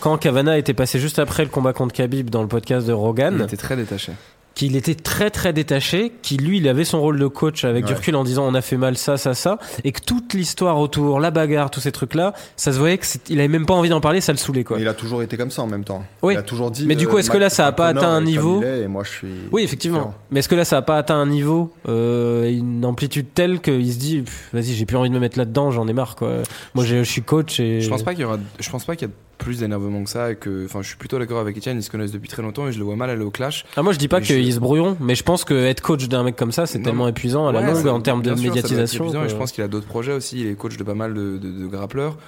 [0.00, 2.94] quand Cavana était passé juste après le combat contre Khabib dans le podcast de Il
[2.94, 4.12] Rogan, était très détaché.
[4.58, 7.92] Qu'il était très très détaché, qu'il lui il avait son rôle de coach avec du
[7.92, 7.98] Ouais.
[7.98, 11.20] recul en disant on a fait mal ça ça ça, et que toute l'histoire autour,
[11.20, 13.74] la bagarre, tous ces trucs là, ça se voyait que c'est- il avait même pas
[13.74, 14.80] envie d'en parler, ça le saulait quoi.
[14.80, 16.04] Il a toujours été comme ça en même temps.
[16.22, 16.34] Oui.
[16.34, 16.86] Il a toujours dit.
[16.86, 18.88] Mais du coup, est-ce que là, ça a pas atteint un niveau il est, Et
[18.88, 19.28] moi, je suis.
[19.52, 19.98] Oui, effectivement.
[19.98, 20.14] différent.
[20.32, 23.92] Mais est-ce que là, ça a pas atteint un niveau, euh, une amplitude telle qu'il
[23.92, 26.38] se dit, vas-y, j'ai plus envie de me mettre là-dedans, j'en ai marre, quoi.
[26.74, 27.80] Moi, j'ai- je suis coach et.
[27.80, 30.10] Je pense pas qu'il y aura, je pense pas qu'il y a plus d'énervement que
[30.10, 32.42] ça et que, enfin, je suis plutôt d'accord avec Etienne, ils se connaissent depuis très
[32.42, 33.64] longtemps et je le vois mal aller au clash.
[33.76, 36.08] Ah, moi, je dis pas je- qu'ils se brouillon, mais je pense que être coach
[36.08, 38.44] d'un mec comme ça, c'est tellement épuisant à la Ouais, longue en termes de sûr,
[38.48, 39.04] médiatisation.
[39.04, 40.40] épuisant, et que- je pense qu'il a d'autres projets aussi.
[40.40, 42.18] Il est coach de pas mal de, de, de grappleurs.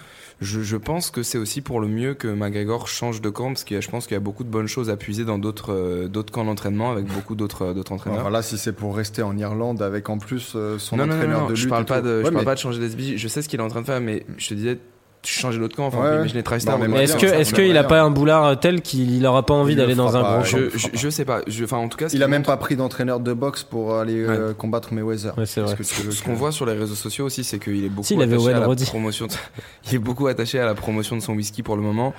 [0.42, 3.62] Je, je pense que c'est aussi pour le mieux que McGregor change de camp parce
[3.64, 6.08] que je pense qu'il y a beaucoup de bonnes choses à puiser dans d'autres euh,
[6.08, 8.20] d'autres camps d'entraînement avec beaucoup d'autres euh, d'autres entraîneurs.
[8.20, 11.08] Alors là, si c'est pour rester en Irlande avec en plus euh, son non, non,
[11.08, 11.62] non, entraîneur non, de lutte.
[11.62, 13.18] je parle pas de, je Ouais, parle mais- pas de changer d'SB.
[13.18, 14.78] Je sais ce qu'il est en train de faire, mais je te disais,
[15.24, 15.86] changer d'autre camp.
[15.86, 16.78] Enfin, Ouais, imaginer TriStar.
[16.78, 19.76] Bah, Mais est-ce que, est-ce qu'il a pas un boulard tel qu'il aura pas envie
[19.76, 21.40] d'aller dans un pas, gros je- Je, sais pas.
[21.46, 24.16] Je, enfin, en tout cas, Il a même pas pris d'entraîneur de boxe pour aller
[24.24, 25.36] euh, combattre Mayweather.
[25.38, 25.84] Ouais, c'est Parce vrai.
[25.84, 28.22] que Ce qu'on voit sur les réseaux sociaux aussi, c'est qu'il est beaucoup Si, il
[28.22, 28.84] avait attaché à la Roddy.
[28.86, 29.26] promotion.
[29.26, 29.32] de-
[29.90, 32.14] il est beaucoup attaché à la promotion de son whisky pour le moment.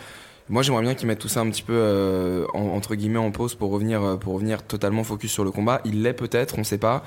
[0.49, 3.31] Moi, j'aimerais bien qu'il mette tout ça un petit peu euh, en- entre guillemets en
[3.31, 5.81] pause pour revenir euh, pour revenir totalement focus sur le combat.
[5.85, 7.03] Il l'est peut-être, on sait pas.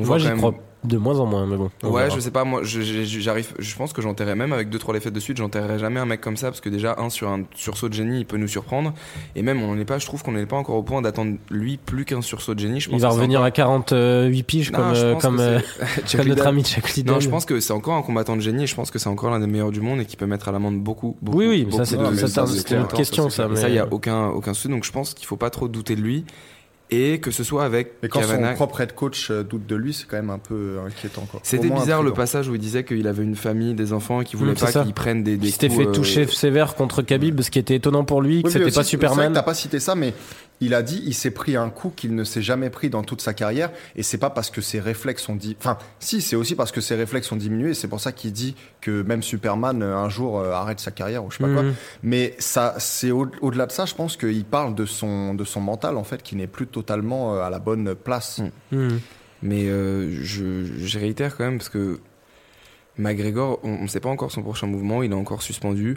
[0.00, 1.70] On Moi, j'y même- crois de moins en moins, mais bon.
[1.82, 2.14] on Ouais, verra.
[2.14, 2.44] je sais pas.
[2.44, 3.52] Moi, je- je- j'arrive.
[3.58, 5.36] Je pense que j'enterrais même avec deux trois défaites de suite.
[5.36, 8.20] J'enterrerais jamais un mec comme ça parce que déjà un sur un sursaut de génie,
[8.20, 8.94] il peut nous surprendre.
[9.36, 9.98] Et même, on n'est pas.
[9.98, 12.80] Je trouve qu'on n'est pas encore au point d'attendre lui plus qu'un sursaut de génie.
[12.80, 15.58] Je pense Il va revenir encore- à 48 piges Non, comme, euh, comme, euh,
[16.16, 16.96] comme notre ami Chuck.
[17.04, 19.10] Non, je pense que c'est encore un combattant de génie et je pense que c'est
[19.10, 21.38] encore l'un des meilleurs du monde et qui peut mettre à l'amende beaucoup, beaucoup.
[21.38, 22.08] Oui, oui, beaucoup ça, c'est- une de-
[22.96, 24.68] question, ça, ça, il y a aucun, aucun souci.
[24.68, 26.24] Donc je pense qu'il faut pas trop douter de lui
[26.90, 28.50] et que ce soit avec Mais quand Kavanagh.
[28.50, 31.26] son propre head coach euh, doute de lui, c'est quand même un peu inquiétant.
[31.30, 31.40] quoi.
[31.42, 34.38] C'était bizarre le passage où il disait qu'il avait une famille, des enfants et qu'il
[34.38, 37.02] voulait Mmh, c'est pas qu'ils prennent des, des Il s'était fait euh, toucher sévère contre
[37.02, 39.28] Khabib, ce qui était étonnant pour lui, que c'était pas aussi, C'est vrai Superman.
[39.32, 40.12] que t'as pas cité ça, mais
[40.60, 43.20] il a dit il s'est pris un coup qu'il ne s'est jamais pris dans toute
[43.20, 45.56] sa carrière, et c'est pas parce que ses réflexes ont dit.
[45.58, 48.32] Enfin, si, c'est aussi parce que ses réflexes ont diminué, et c'est pour ça qu'il
[48.32, 51.52] dit que même Superman euh, un jour euh, arrête sa carrière ou je sais pas
[51.52, 51.62] quoi.
[51.62, 51.74] Mhm.
[52.02, 55.60] Mais ça, c'est au- au-delà de ça, je pense qu'il parle de son de son
[55.60, 58.40] mental en fait, qui n'est plus totalement euh, à la bonne place.
[58.70, 58.76] Mm.
[58.76, 59.00] Mhm.
[59.42, 61.98] Mais euh, je, je réitère quand même parce que
[62.98, 65.96] McGregor, on ne sait pas encore son prochain mouvement, il est encore suspendu.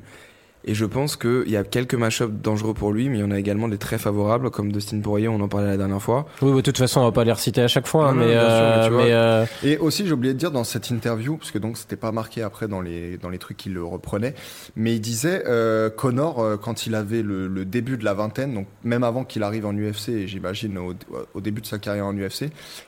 [0.65, 3.31] Et je pense qu'il y a quelques match-ups dangereux pour lui, mais il y en
[3.31, 6.25] a également des très favorables, comme Dustin Poirier, on en parlait la dernière fois.
[6.41, 8.21] Oui, oui, de toute façon, on va pas les reciter à chaque fois, hein, Non,
[8.21, 9.03] non, mais, bien sûr, euh, mais tu vois.
[9.03, 11.97] mais, euh, Et aussi, j'ai oublié de dire dans cette interview, parce que donc c'était
[11.97, 14.35] pas marqué après dans les dans les trucs qu'il le reprenait,
[14.75, 18.53] mais il disait euh, Connor euh, quand il avait le, le début de la vingtaine,
[18.53, 20.93] donc même avant qu'il arrive en UFC, et j'imagine au,
[21.33, 22.45] au début de sa carrière en UFC,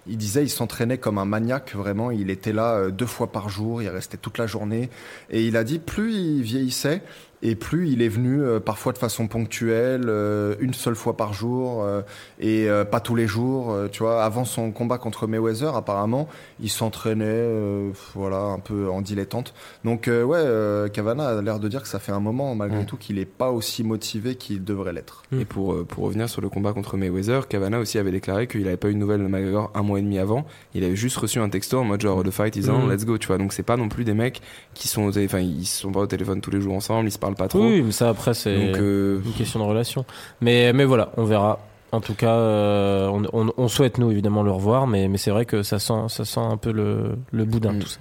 [0.08, 3.50] il disait il s'entraînait comme un maniaque vraiment, il était là euh, deux fois par
[3.50, 4.90] jour, il restait toute la journée,
[5.30, 7.02] et il a dit plus il vieillissait.
[7.48, 11.32] Et plus il est venu euh, parfois de façon ponctuelle, euh, une seule fois par
[11.34, 12.02] jour, euh,
[12.40, 13.72] et euh, pas tous les jours.
[13.72, 16.28] euh, tu vois, avant son combat contre Mayweather, apparemment,
[16.60, 19.54] il s'entraînait, euh, voilà, un peu en dilettante.
[19.84, 22.82] Donc euh, ouais, euh, Cavana a l'air de dire que ça fait un moment malgré
[22.82, 22.86] Mm.
[22.88, 25.22] tout qu'il est pas aussi motivé qu'il devrait l'être.
[25.32, 25.42] Mm.
[25.42, 28.76] Et pour, pour revenir sur le combat contre Mayweather, Cavana aussi avait déclaré qu'il n'avait
[28.78, 30.46] pas eu de nouvelles de McGregor un mois et demi avant.
[30.74, 32.92] Il avait juste reçu un texto en mode genre the fight is on, Mhm.
[32.92, 33.38] let's go, tu vois.
[33.38, 34.42] Donc c'est pas non plus des mecs
[34.74, 37.12] qui sont au télé- enfin ils sont pas au téléphone tous les jours ensemble, ils
[37.12, 37.60] se parlent pas trop.
[37.60, 40.06] oui, mais ça après, c'est euh, une question de relation.
[40.42, 41.60] Mais, mais voilà, on verra.
[41.92, 45.32] En tout cas, euh, on, on- on souhaite nous évidemment le revoir, mais, mais c'est
[45.32, 47.80] vrai que ça sent, ça sent un peu le, le boudin Mm.
[47.80, 48.00] tout ça.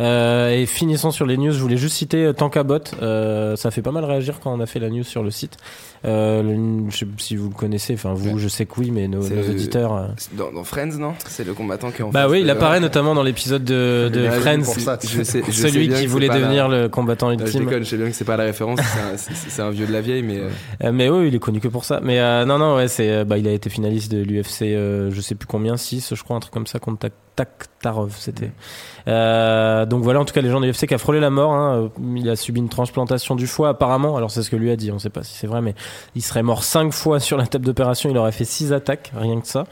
[0.00, 2.78] Euh, et finissons sur les news, je voulais juste citer Tankabot.
[3.02, 5.58] Euh, ça fait pas mal réagir quand on a fait la news sur le site.
[6.06, 8.38] Euh, je sais pas si vous le connaissez, enfin vous, Ouais.
[8.38, 9.94] je sais que oui, mais nos, nos auditeurs.
[9.96, 11.14] euh, dans, dans Friends, non?
[11.26, 14.28] C'est le combattant qui est en Bah oui, il apparaît notamment dans l'épisode de, de
[14.30, 14.98] Friends, pour ça.
[15.02, 17.64] Je sais, je sais celui qui voulait devenir la- le combattant Là, je ultime.
[17.64, 18.78] déconne, je sais bien que c'est pas la référence,
[19.48, 20.48] c'est un- vieux de la vieille, mais euh,
[20.84, 22.00] Euh, mais oui, il est connu que pour ça.
[22.02, 25.20] Mais euh, non, non, ouais, c'est, bah, il a été finaliste de l'UFC, euh, je
[25.20, 27.48] sais plus combien, 6 je crois, un truc comme ça contre Tak
[28.18, 28.50] C'était.
[29.08, 31.52] Euh, donc voilà, en tout cas, les gens de l'UFC qui a frôlé la mort.
[31.52, 31.90] Hein.
[32.16, 34.16] Il a subi une transplantation du foie, apparemment.
[34.16, 34.90] Alors c'est ce que lui a dit.
[34.90, 35.74] On sait pas si c'est vrai, mais
[36.14, 38.10] il serait mort cinq fois sur la table d'opération.
[38.10, 39.66] Il aurait fait six attaques, rien que ça.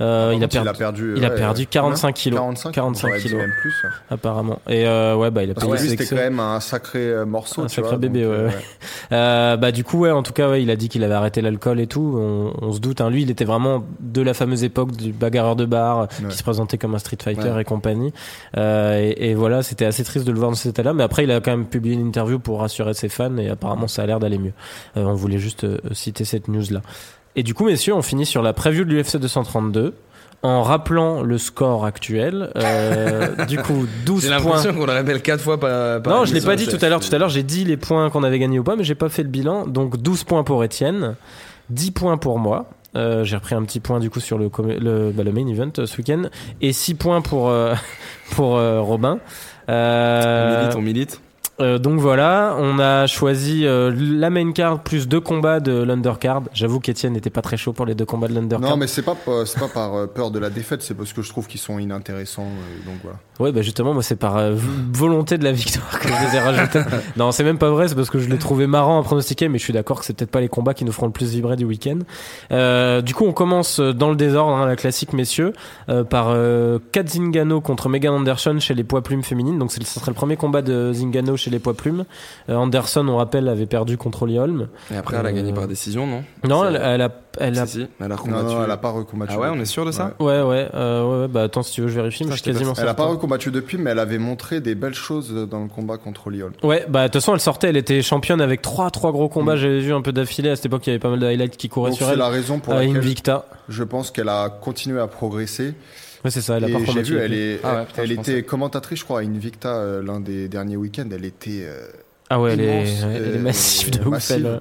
[0.00, 2.38] Euh, il, a perdu, il a perdu, il a perdu 45 kilos.
[2.38, 3.40] 45, 45 j'aurais dit kilos.
[3.42, 3.74] même plus.
[3.84, 3.90] ouais.
[4.08, 4.58] apparemment.
[4.66, 7.62] Et euh, ouais, bah il a ses c'était quand même un sacré euh, morceau.
[7.62, 8.54] Un tu sacré vois, bébé, donc, ouais, euh, ouais.
[9.12, 11.42] Euh, bah du coup ouais en tout cas ouais, il a dit qu'il avait arrêté
[11.42, 13.10] l'alcool et tout on, on se doute hein.
[13.10, 16.78] lui il était vraiment de la fameuse époque du bagarreur de bar qui se présentait
[16.78, 17.52] comme un street fighter.
[17.60, 18.12] Et compagnie
[18.56, 21.02] euh, et, et voilà c'était assez triste de le voir dans cet état là mais
[21.02, 24.02] après il a quand même publié une interview pour rassurer ses fans et apparemment ça
[24.02, 24.52] a l'air d'aller mieux
[24.96, 26.80] Euh, on voulait juste euh, citer cette news là
[27.36, 29.94] et du coup messieurs on finit sur la preview de l'UFC 232
[30.42, 35.22] en rappelant le score actuel euh, du coup 12 J'ai points l'impression qu'on le répète
[35.22, 36.02] quatre fois par.
[36.02, 37.00] par non, je l'ai pas dit tout à l'heure.
[37.00, 39.08] Tout à l'heure, j'ai dit les points qu'on avait gagnés ou pas, mais j'ai pas
[39.08, 39.66] fait le bilan.
[39.66, 41.16] Donc 12 points pour Étienne,
[41.68, 42.70] 10 points pour moi.
[42.96, 45.70] Euh, j'ai repris un petit point du coup sur le, le, bah, le main event
[45.78, 46.22] euh, ce week-end
[46.60, 47.74] et 6 points pour euh,
[48.32, 49.20] pour euh, Robin.
[49.68, 51.20] On milite, on milite.
[51.60, 56.42] Euh, donc voilà, on a choisi euh, la main card plus deux combats de l'undercard.
[56.54, 58.70] J'avoue qu'Étienne n'était pas très chaud pour les deux combats de l'undercard.
[58.70, 61.12] Non, mais c'est pas, pas- c'est pas par euh, peur de la défaite, c'est parce
[61.12, 62.42] que je trouve qu'ils sont inintéressants.
[62.46, 63.18] euh, donc voilà.
[63.38, 64.54] Ouais, bah justement, moi, c'est par euh,
[64.92, 66.80] volonté de la victoire que je les ai rajoutés.
[67.16, 69.58] non, c'est même pas vrai, c'est parce que je l'ai trouvé marrant à pronostiquer, mais
[69.58, 71.56] je suis d'accord que c'est peut-être pas les combats qui nous feront le plus vibrer
[71.56, 71.98] du week-end.
[72.52, 75.52] Euh, du coup, on commence dans le désordre, hein, la classique, messieurs,
[75.88, 79.58] euh, par euh, Kat Zingano contre Megan Anderson chez les poids plumes féminines.
[79.58, 82.04] Donc, ce serait le premier combat de Zingano chez les poids plumes.
[82.48, 84.68] Euh, Anderson, on rappelle, avait perdu contre Holly Holm.
[84.92, 87.58] Et après, elle a Euh, gagné par décision, non Non, C'est- elle, elle a, elle
[87.58, 89.32] a Si, si, elle a Non, non, elle a pas recombattu.
[89.36, 90.26] Ah ouais, on est sûr de ça Ouais.
[90.26, 92.44] Ouais, ouais, euh, ouais, ouais, bah attends, si tu veux, je vérifie, mais je suis
[92.52, 95.68] quasiment Elle a pas recombattu depuis, mais elle avait montré des belles choses dans le
[95.68, 96.50] combat contre Lyon.
[96.62, 99.56] Ouais, bah de toute façon, elle sortait, elle était championne avec trois, trois gros combats.
[99.56, 100.50] J'avais vu un peu d'affilée.
[100.50, 102.12] À cette époque, il y avait pas mal de highlights qui couraient Donc sur c'est
[102.12, 102.18] elle.
[102.18, 103.46] la raison pour laquelle Invicta.
[103.68, 105.74] je pense qu'elle a continué à progresser.
[106.24, 108.12] Ouais, c'est ça, elle a et pas j'ai vu, elle, est, Ah ouais, putain, elle
[108.12, 108.42] était pensais.
[108.42, 111.08] commentatrice, je crois, à Invicta euh, l'un des derniers week-ends.
[111.10, 111.60] Elle était.
[111.62, 111.88] euh,
[112.28, 114.06] Ah ouais, elle est, immense, elle est euh, massive de ouf.
[114.08, 114.60] massive.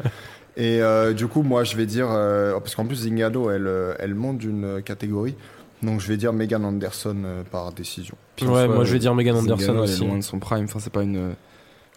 [0.55, 0.63] Elle.
[0.63, 4.15] Et euh, du coup, moi, je vais dire, euh, parce qu'en plus, Zingano, elle, elle
[4.15, 5.35] monte d'une catégorie.
[5.83, 8.15] Donc, je vais dire Megan Anderson euh, par décision.
[8.35, 10.03] Puis Ouais, moi je vais dire Megan Anderson elle aussi.
[10.03, 10.65] est loin de son prime.
[10.65, 11.31] Enfin, c'est pas une.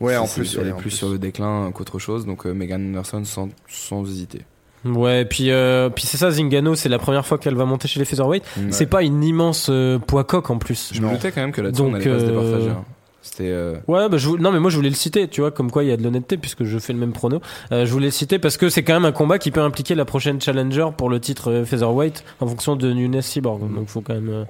[0.00, 2.26] Ouais, en plus, elle est plus sur le déclin qu'autre chose.
[2.26, 4.42] Donc, Megan Anderson sans, sans hésiter.
[4.84, 8.00] Ouais, puis, euh, puis c'est ça, Zingano, c'est la première fois qu'elle va monter chez
[8.00, 8.42] les featherweight.
[8.56, 8.64] Ouais.
[8.70, 10.90] C'est pas une immense euh, poids coq en plus.
[10.92, 12.70] Je me doutais quand même que là-dessus, on Donc, allait pas se euh, départager.
[12.70, 12.84] hein.
[13.24, 13.44] C'était.
[13.50, 15.70] euh, Ouais, bah je vou- non mais moi je voulais le citer, tu vois, comme
[15.70, 17.40] quoi il y a de l'honnêteté puisque je fais le même prono.
[17.70, 19.94] Euh, je voulais le citer parce que c'est quand même un combat qui peut impliquer
[19.94, 23.60] la prochaine challenger pour le titre euh, featherweight en fonction de Nunes Cyborg.
[23.72, 24.44] Donc faut quand même euh,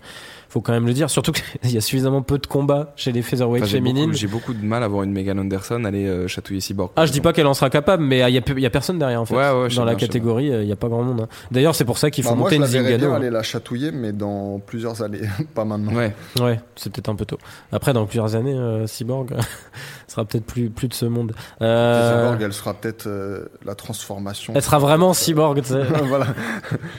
[0.53, 3.22] faut quand même le dire surtout qu'il y a suffisamment peu de combats chez les
[3.22, 4.12] featherweight enfin, féminines.
[4.12, 6.90] J'ai beaucoup de mal à voir une Megan Anderson aller euh, chatouiller Cyborg.
[6.96, 8.66] Ah, je dis pas qu'elle en sera capable, mais il y a, peu- il y
[8.66, 9.34] a personne derrière en fait.
[9.34, 11.22] Ouais, ouais, dans la bien, catégorie, euh, il y a pas grand monde.
[11.22, 11.28] hein.
[11.50, 12.98] D'ailleurs, c'est pour ça qu'il faut Bah, moi, monter je une Zingano.
[12.98, 15.22] bien aller la chatouiller, mais dans plusieurs années,
[15.55, 15.94] pas maintenant.
[15.94, 16.12] Ouais.
[16.38, 17.38] Ouais, c'est peut-être un peu tôt.
[17.72, 19.34] Après, dans plusieurs années, euh, Cyborg
[20.12, 21.32] sera peut-être plus plus de ce monde.
[21.60, 24.52] Euh, Cyborg, elle sera peut-être euh, la transformation.
[24.56, 25.62] elle sera vraiment Cyborg.
[25.62, 25.82] tu sais.
[26.08, 26.26] voilà.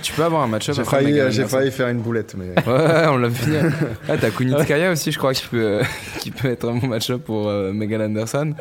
[0.01, 2.53] Tu peux avoir un match-up J'ai failli, Megan j'ai failli faire une boulette, mais.
[2.67, 3.71] Ouais, on l'a vu venir.
[4.09, 5.83] Ah, t'as Kunitskaya aussi, je crois, qui peut, euh,
[6.19, 8.53] qui peut être un bon match-up pour euh, Megan Anderson.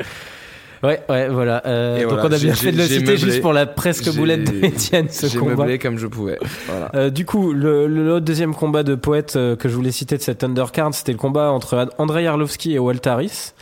[0.82, 1.62] Ouais, ouais, voilà.
[1.64, 3.16] Euh, donc voilà, on a bien fait de le citer meublé.
[3.16, 5.54] juste pour la presque J'ai- boulette de Étienne, ce J'ai combat.
[5.54, 6.40] meublé comme je pouvais.
[6.66, 6.90] Voilà.
[6.96, 10.22] Euh, du coup, le, le, deuxième combat de poète euh, que je voulais citer de
[10.22, 13.52] cette undercard, c'était le combat entre Andrei Arlovski et Walt Harris.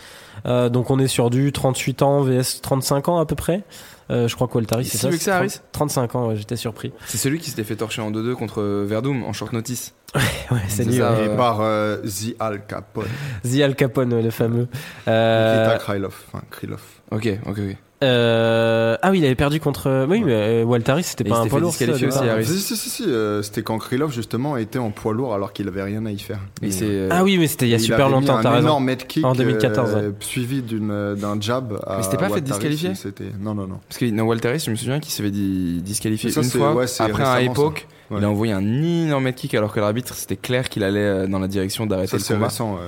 [0.46, 3.62] Euh, donc on est sur du 38 ans vs 35 ans à peu près.
[4.10, 4.48] Euh, je crois
[4.82, 6.92] Si c'est ça que c'est ça, 30 Harris 35 ans, ouais, j'étais surpris.
[7.06, 9.94] C'est celui qui s'était fait torcher en 2-2 contre Verdum en short notice.
[10.50, 10.96] Ouais, c'est C'est lui.
[10.98, 11.26] ça, ouais.
[11.26, 13.06] Et euh, par euh, The Al Capone.
[13.44, 14.66] The Al Capone, ouais, le fameux.
[15.06, 16.14] Euh, Nikita Krylov.
[16.26, 16.82] Enfin, Krylov.
[17.12, 17.76] Ok, ok, ok.
[18.02, 20.06] Euh, ah oui, il avait perdu contre.
[20.08, 21.68] Oui, mais euh, Walt Harris, c'était pas un poids lourd.
[21.70, 21.84] aussi.
[21.84, 25.68] Si, si, si, si, euh, c'était quand Krylov, justement, était en poids lourd alors qu'il
[25.68, 26.40] avait rien à y faire.
[26.62, 26.70] Et
[27.10, 28.66] Ah oui, mais c'était il y a il super longtemps, t'as un raison.
[28.68, 31.78] énorme head kick En 2014, euh, suivi d'une, d'un jab.
[31.86, 33.80] à Mais c'était pas fait disqualifier C'était non non non.
[33.88, 36.40] Parce que dans Walter Harris, je me souviens qu'il s'est fait di- disqualifier Mais ça,
[36.42, 36.74] une fois.
[36.74, 38.18] ouais, Après un époque, Ouais.
[38.18, 41.38] il a envoyé un énorme head kick alors que l'arbitre, c'était clair qu'il allait dans
[41.38, 42.46] la direction d'arrêter Ça le c'est combat.
[42.48, 42.72] récent.
[42.74, 42.80] ouais.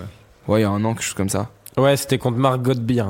[0.49, 1.49] Ouais, il y a un an, quelque chose comme ça.
[1.77, 3.05] Ouais, c'était contre Marc Godbeer.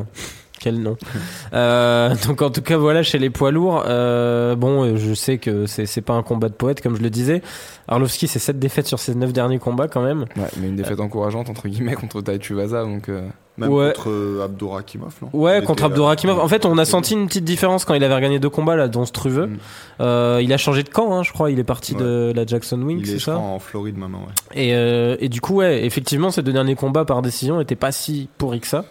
[0.62, 0.96] Quel nom.
[1.54, 3.82] euh, donc en tout cas voilà chez les poids lourds.
[3.88, 7.10] Euh, bon, je sais que c'est c'est pas un combat de poète comme je le
[7.10, 7.42] disais.
[7.88, 10.20] Arlovski c'est 7 défaites sur ses 9 derniers combats quand même.
[10.36, 13.08] Ouais, mais une défaite encourageante entre guillemets contre Taichu Vaza, donc.
[13.08, 13.22] euh,
[13.58, 13.92] Même Ouais.
[13.94, 15.28] contre Abdourakimov, non?
[15.32, 16.38] Ouais, Il contre était, euh, Abdourakimov.
[16.38, 18.86] En fait, on a senti une petite différence quand il avait gagné deux combats là,
[18.88, 19.46] dont Struve.
[19.46, 19.58] Mm.
[20.00, 21.50] Euh, il a changé de camp, hein, je crois.
[21.50, 24.20] Il est parti de la Jackson Wing, Il c'est ça en Floride maintenant.
[24.20, 24.62] Ouais.
[24.68, 27.92] Et, euh, et du coup, ouais, effectivement, ces deux derniers combats par décision étaient pas
[27.92, 28.84] si pourris que ça.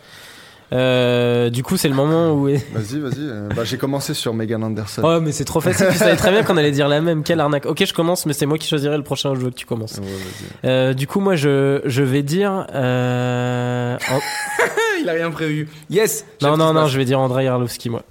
[0.74, 2.46] Euh, du coup, c'est le moment où.
[2.46, 3.20] Vas-y, vas-y.
[3.20, 5.02] euh, bah, j'ai commencé sur Megan Anderson.
[5.04, 5.88] Oh, mais c'est trop facile.
[5.92, 7.24] Tu savais très bien qu'on allait dire la même.
[7.24, 7.66] Quelle arnaque.
[7.66, 9.98] Ok, je commence, mais c'est moi qui choisirai le prochain jeu que tu commences.
[9.98, 10.70] Ouais, vas-y.
[10.70, 12.68] Euh, du coup, moi, je, je vais dire.
[12.74, 13.98] Euh...
[14.12, 14.20] en-
[15.02, 15.68] Il a rien prévu.
[15.90, 16.26] Yes.
[16.42, 18.04] Non, non, non, je vais dire Andrei Arlovski, moi.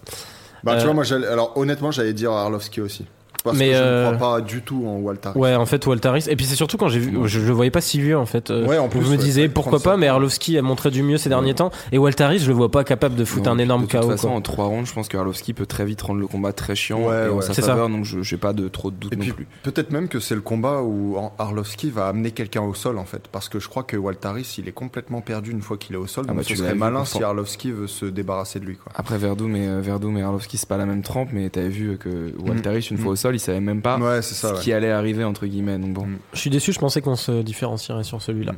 [0.65, 3.07] Bah, Euh, tu vois, moi, j'allais- alors honnêtement, j'allais dire Arlovski aussi.
[3.43, 5.31] Parce Mais, que je euh, ne crois pas du tout en Walter.
[5.35, 6.27] Ouais, en fait, Waltaris.
[6.29, 8.27] Et puis c'est surtout quand j'ai vu, je, je le voyais pas si vieux en
[8.27, 8.51] fait.
[8.51, 10.09] Euh, Ouais, en je plus, me ouais, disais ouais, pourquoi 37, pas, mais.
[10.09, 11.71] Arlovski a montré du mieux ces derniers temps.
[11.93, 14.29] Et Waltaris, je le vois pas capable de foutre Non, un énorme De toute façon,
[14.29, 14.37] quoi.
[14.37, 17.01] en 3 rounds, je pense que Arlovski peut très vite rendre le combat très chiant
[17.09, 17.43] Ouais, et en ouais.
[17.43, 17.75] sa C'est ça.
[17.77, 19.47] donc je j'ai pas de trop de doutes Et non puis plus.
[19.63, 23.05] peut-être même que c'est le combat où Ar- Arlovski va amener quelqu'un au sol en
[23.05, 25.99] fait, parce que je crois que Waltaris il est complètement perdu une fois qu'il est
[25.99, 28.67] au sol, Ah donc bah, ce tu serait malin si Arlovski veut se débarrasser de
[28.67, 28.93] lui quoi.
[28.95, 31.97] Après Verdum et euh, Verdum et Arlovski, c'est pas la même trempe, mais t'avais vu
[31.99, 33.01] que Walteris, une Mm.
[33.01, 34.49] fois au sol, il savait même pas ouais, c'est ça.
[34.51, 34.61] ce ouais.
[34.61, 35.79] qui allait arriver entre guillemets.
[35.79, 36.07] Donc bon.
[36.07, 36.19] Mm.
[36.35, 38.53] Je suis déçu, je pensais qu'on se différencierait sur celui-là.
[38.53, 38.57] Mm.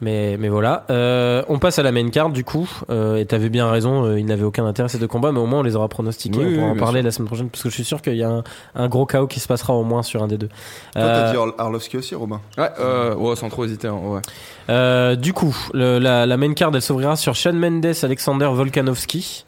[0.00, 0.84] Mais, mais voilà.
[0.90, 2.68] Euh, on passe à la main card du coup.
[2.90, 5.46] Euh, et t'avais bien raison, euh, il n'avait aucun intérêt ces deux combats, mais au
[5.46, 6.36] moins on les aura pronostiqués.
[6.40, 7.04] Oui, on pourra oui, en parler sûr.
[7.04, 8.42] la semaine prochaine, parce que je suis sûr qu'il y a un,
[8.74, 10.48] un gros chaos qui se passera au moins sur un des deux.
[10.48, 12.40] Toi Euh, t'as dit Ar- Arlovski aussi, Robin?
[12.58, 13.86] Ouais, euh, ouais, sans trop hésiter.
[13.86, 14.20] hein, ouais.
[14.68, 19.46] Euh, du coup, le- la, la main card, elle s'ouvrira sur Sean Mendes, Alexander Volkanovski.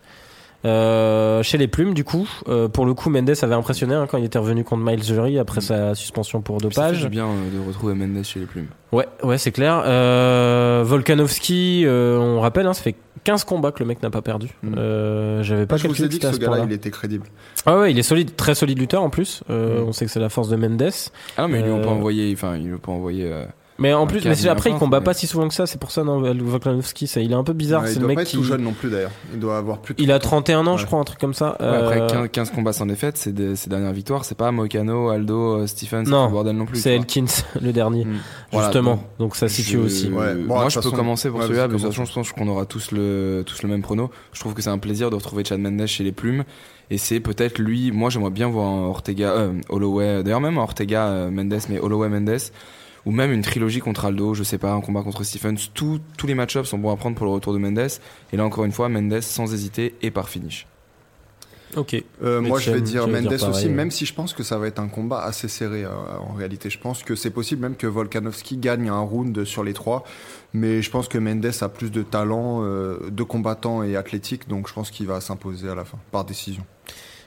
[0.64, 4.18] Euh, chez les plumes, du coup, Euh, pour le coup, Mendes avait impressionné hein, quand
[4.18, 7.02] il était revenu contre Miles Jury après sa suspension pour dopage.
[7.02, 8.66] du bien euh, de retrouver Mendes chez les plumes.
[8.92, 9.82] Ouais, ouais, c'est clair.
[9.84, 12.94] Euh, Volkanovski, euh, on rappelle, hein, ça fait
[13.24, 14.48] 15 combats que le mec n'a pas perdu.
[14.62, 14.74] Mm.
[14.78, 17.26] Euh, J'avais pas Je vous ai dit que à ce gars-là il était crédible.
[17.66, 19.42] Ah ouais, il est solide, très solide lutteur en plus.
[19.50, 19.88] Euh, Mm.
[19.88, 20.82] On sait que c'est la force de Mendes.
[21.36, 22.32] Ah non, mais ils lui ont pas envoyé.
[22.32, 23.30] Enfin, ils lui ont pas envoyé.
[23.78, 25.66] Euh, Mais en plus, mais c'est- après, il combat mais- pas si souvent que ça.
[25.66, 27.82] C'est pour ça, non, Volkanovski, ça, il est un peu bizarre.
[27.82, 28.36] Ouais, c'est il le doit mec pas être qui.
[28.36, 29.10] tout jeune non plus d'ailleurs.
[29.34, 30.52] Il doit avoir plus de Il a 30 ans.
[30.54, 31.56] 31 ans, je crois, un truc comme ça.
[31.60, 34.50] ouais, après Euh, 15, 15 combats sans défaite, c'est des- ces dernières victoires, c'est pas
[34.50, 36.78] Moicano, Aldo, euh, Stephens, Non, c'est le bordel non plus.
[36.80, 36.94] c'est.
[36.94, 37.24] Elkins,
[37.60, 38.16] le dernier, Mm.
[38.52, 38.90] Voilà, justement.
[39.18, 40.08] donc, Donc ça situe Je- aussi.
[40.08, 40.34] Ouais.
[40.34, 42.64] Bon, Moi, je peux commencer pour celui-là, mais de toute façon, je pense qu'on aura
[42.64, 44.10] tous le, tous le même prono.
[44.32, 46.44] Je trouve que c'est un plaisir de retrouver Chad Mendes chez les plumes.
[46.88, 50.62] Et c'est peut-être lui, moi j'aimerais bien voir un Ortega, euh, Holloway, d'ailleurs même un
[50.62, 52.38] Ortega euh, Mendes, mais Holloway Mendes,
[53.06, 55.70] ou même une trilogie contre Aldo, je sais pas, un combat contre Stephens.
[55.72, 57.88] Tous tous les match-ups sont bons à prendre pour le retour de Mendes.
[58.32, 60.66] Et là, encore une fois, Mendes sans hésiter et par finish.
[61.76, 62.02] Ok.
[62.22, 63.72] Euh, moi, je vais dire Mendes dire pareil, aussi, ouais.
[63.72, 65.90] même si je pense que ça va être un combat assez serré euh,
[66.20, 66.70] en réalité.
[66.70, 70.04] Je pense que c'est possible même que Volkanovski gagne un round sur les trois,
[70.52, 74.68] mais je pense que Mendes a plus de talent, euh, de combattant et athlétique, donc
[74.68, 76.64] je pense qu'il va s'imposer à la fin par décision.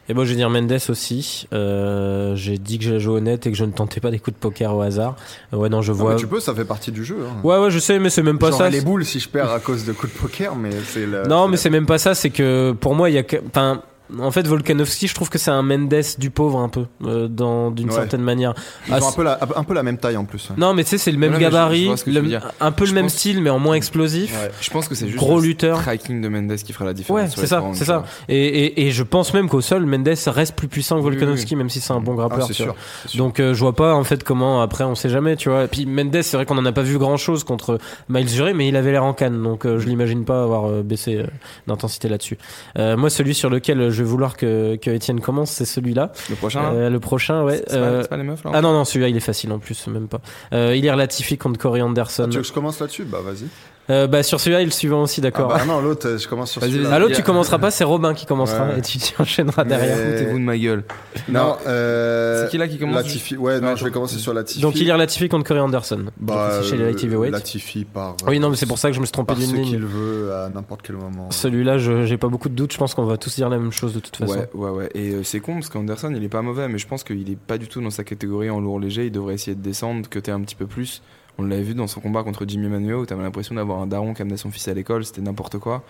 [0.09, 1.47] Et moi, je vais dire Mendes aussi.
[1.53, 4.35] Euh, J'ai dit que j'allais jouer honnête et que je ne tentais pas des coups
[4.35, 5.15] de poker au hasard.
[5.53, 6.13] Euh, ouais, non, je Non, vois.
[6.15, 7.17] mais tu peux, ça fait partie du jeu.
[7.29, 7.39] Hein.
[7.43, 8.69] Ouais, ouais, je sais, mais c'est même pas J'aurai ça.
[8.71, 11.23] les boules si je perds à cause de coups de poker, mais c'est le.
[11.27, 12.15] Non, mais la- c'est même pas ça.
[12.15, 13.23] C'est que pour moi, il y a.
[13.23, 13.83] que- Enfin,
[14.19, 17.69] en fait, Volkanovski, je trouve que c'est un Mendes du pauvre un peu, euh, dans
[17.71, 17.95] d'une Ouais.
[17.95, 18.53] certaine manière.
[18.87, 20.49] Ils Ah, ont un c'est- peu, la, un peu la même taille en plus.
[20.57, 22.85] Non, mais tu sais, c'est le même Ouais, mais je- je gabarit, le- un peu
[22.85, 24.31] le même pense- style, mais en moins explosif.
[24.33, 24.51] Ouais.
[24.61, 25.79] Je pense que c'est juste Gros le lutteur.
[25.81, 27.21] striking de Mendes qui fera la différence.
[27.21, 28.03] Ouais, c'est ça, c'est ça.
[28.27, 31.15] Et, et, et je pense même qu'au sol, Mendes reste plus puissant que Oui, oui,
[31.17, 32.37] Volkanovski, même si c'est un bon Ah, grappeur.
[32.39, 32.47] vois.
[32.53, 32.75] sûr.
[33.03, 33.17] c'est sûr.
[33.19, 35.65] Donc euh, je vois pas en fait comment après on sait jamais tu vois.
[35.65, 37.77] Et puis Mendes c'est vrai qu'on en a pas vu grand chose contre
[38.09, 40.81] Miles Jury mais il avait l'air en canne donc euh, je l'imagine pas avoir euh,
[40.83, 41.23] baissé euh,
[41.67, 42.37] d'intensité là-dessus.
[42.77, 46.11] Moi celui sur lequel je vais vouloir que, que Étienne commence c'est celui-là.
[46.29, 47.63] Le prochain, Euh, le prochain ouais.
[47.67, 49.59] c'est euh, c'est pas les meufs là ah non non celui-là il est facile en
[49.59, 50.21] plus même pas.
[50.53, 52.23] Euh, il est Latifi contre Corey Anderson.
[52.25, 53.05] Ah, tu veux que je commence là-dessus?
[53.05, 53.47] Bah vas-y.
[53.89, 55.47] Euh, bah sur celui-là il le suivant aussi Ah d'accord.
[55.49, 56.89] bah non, l'autre, euh, je commence sur celui-là.
[56.93, 58.79] Ah l'autre il y tu a- commenceras pas c'est Robin qui commencera Ouais.
[58.79, 59.97] et tu, tu enchaîneras derrière.
[59.97, 60.83] Mais- Foutez-vous de ma gueule.
[61.27, 63.35] Non, euh, C'est qui là qui commence Latifi.
[63.37, 64.61] Ouais, non, Ouais, je vais commencer sur Latifi.
[64.61, 66.05] Donc il est Latifi contre Corey Anderson.
[66.19, 67.29] bah, chez les.
[67.31, 68.15] Latifi par.
[68.27, 69.65] Oui non mais c'est pour ça que je me suis trompé d'une ligne.
[69.65, 71.31] qu'il veut à n'importe quel moment.
[71.31, 72.73] Celui-là, je- j'ai pas beaucoup de doutes.
[72.73, 74.33] Je pense qu'on va tous dire la même chose de toute façon.
[74.33, 74.89] Ouais, ouais, ouais.
[74.93, 77.37] Et euh, c'est con parce qu'Anderson, il est pas mauvais, mais je pense qu'il est
[77.37, 79.05] pas du tout dans sa catégorie en lourd léger.
[79.07, 81.01] Il devrait essayer de descendre, que t'es un petit peu plus.
[81.39, 84.13] On l'avait vu dans son combat contre Jimmy Manuel où t'avais l'impression d'avoir un daron
[84.13, 85.83] qui amenait son fils à l'école, c'était n'importe quoi.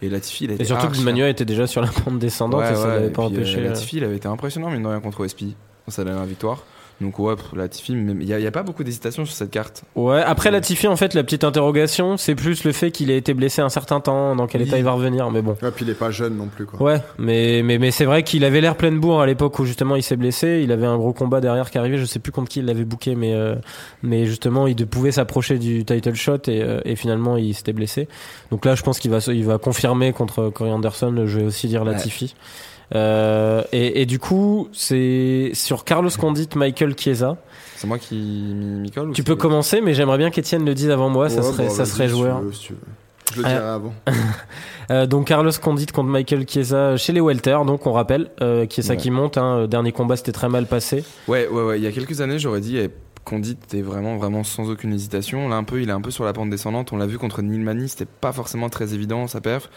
[0.00, 2.18] Et Latifi, il a été Et surtout que archi- Manuel était déjà sur la pente
[2.18, 3.58] descendante Ouais, et ça ouais, l'avait et pas puis, euh, empêché.
[3.60, 5.44] euh, Latifi, il avait été impressionnant, mine de rien, contre OSP
[5.86, 6.62] dans sa dernière victoire.
[7.02, 9.82] Donc, ouais, pff, Latifi, mais il y, a- il pas beaucoup d'hésitation sur cette carte.
[9.96, 13.34] Ouais, après Latifi, en fait, la petite interrogation, c'est plus le fait qu'il ait été
[13.34, 14.68] blessé un certain temps, dans quel Oui.
[14.68, 15.56] état il va revenir, mais bon.
[15.62, 16.80] Ouais, puis il est pas jeune non plus, quoi.
[16.82, 19.64] Ouais, mais, mais, mais c'est vrai qu'il avait l'air plein de bourre à l'époque où
[19.64, 20.60] justement il s'est blessé.
[20.62, 21.98] Il avait un gros combat derrière qui arrivait.
[21.98, 23.54] Je sais plus contre qui il l'avait booké, mais, euh,
[24.02, 28.08] mais justement il pouvait s'approcher du title shot et, euh, et finalement il s'était blessé.
[28.50, 31.24] Donc là, je pense qu'il va, il va confirmer contre Corey Anderson.
[31.26, 31.88] Je vais aussi dire Ouais.
[32.94, 37.36] Euh, et, et du coup, c'est sur Carlos Condit, Michael Chiesa.
[37.76, 40.90] C'est moi qui m'y colle ou Tu peux commencer, mais j'aimerais bien qu'Étienne le dise
[40.90, 41.28] avant moi.
[41.28, 42.40] ça serait, bah, ça serait si joueur.
[42.40, 42.78] veux, si tu veux.
[43.34, 43.48] Je le Ah.
[43.50, 43.94] dirai avant.
[44.90, 47.56] Euh, donc Carlos Condit contre Michael Chiesa chez les welter.
[47.64, 48.98] Donc on rappelle euh, Chiesa Ouais.
[48.98, 49.38] qui monte.
[49.38, 51.02] Hein, dernier combat c'était très mal passé.
[51.28, 51.78] Ouais, ouais, ouais.
[51.78, 52.90] Il y a quelques années, j'aurais dit eh,
[53.24, 55.48] Condit était vraiment, vraiment sans aucune hésitation.
[55.48, 56.92] Là, un peu, il est un peu sur la pente descendante.
[56.92, 59.70] On l'a vu contre Neil Manny, c'était pas forcément très évident sa perf.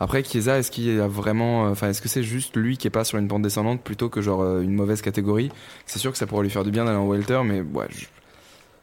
[0.00, 1.64] Après, Chiesa, est-ce qu'il a vraiment.
[1.66, 4.20] Enfin, est-ce que c'est juste lui qui est pas sur une pente descendante plutôt que
[4.20, 5.50] genre euh, une mauvaise catégorie?
[5.86, 7.86] C'est sûr que ça pourrait lui faire du bien d'aller en welter, mais ouais,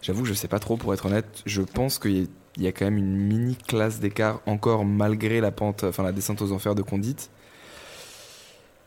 [0.01, 1.27] j'avoue que je sais pas trop pour être honnête.
[1.45, 5.83] Je pense qu'il y a- quand même une mini classe d'écart encore malgré la pente,
[5.83, 7.15] enfin la descente aux enfers de Condit.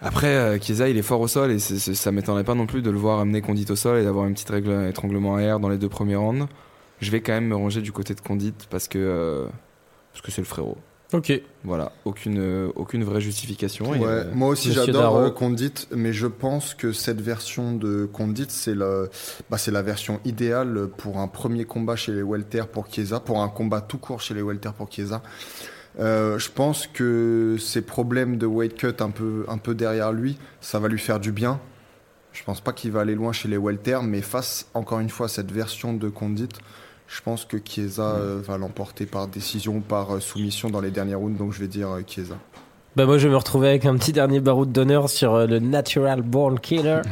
[0.01, 2.67] Après, euh, Chiesa, il est fort au sol et c'est- c'est- ça m'étonnerait pas non
[2.67, 5.61] plus de le voir amener Condit au sol et d'avoir une petite règle étranglement air
[5.61, 6.49] dans les deux premiers rounds.
[7.01, 9.47] Je vais quand même me ranger du côté de Condit parce que euh,
[10.13, 10.77] parce que c'est le frérot.
[11.13, 11.33] Ok.
[11.65, 13.95] Voilà, aucune euh, aucune vraie justification.
[13.95, 18.07] et, Ouais, euh, moi aussi j'adore euh, Condit, mais je pense que cette version de
[18.07, 19.11] Condit, c'est le,
[19.51, 23.43] bah, c'est la version idéale pour un premier combat chez les welter pour Chiesa, pour
[23.43, 25.23] un combat tout court chez les welter pour Chiesa.
[26.01, 30.39] Euh, je pense que ses problèmes de weight cut un peu, un peu derrière lui,
[30.61, 31.61] ça va lui faire du bien.
[32.33, 35.27] Je pense pas qu'il va aller loin chez les welter, mais face encore une fois
[35.27, 36.49] à cette version de Condit,
[37.13, 41.15] je pense que Chiesa euh, va l'emporter par décision par euh, soumission dans les derniers
[41.15, 42.39] rounds, donc je vais dire euh, Chiesa.
[42.95, 45.59] Bah moi je vais me retrouver avec un petit dernier baroud d'honneur sur euh, le
[45.61, 47.01] Natural Born Killer.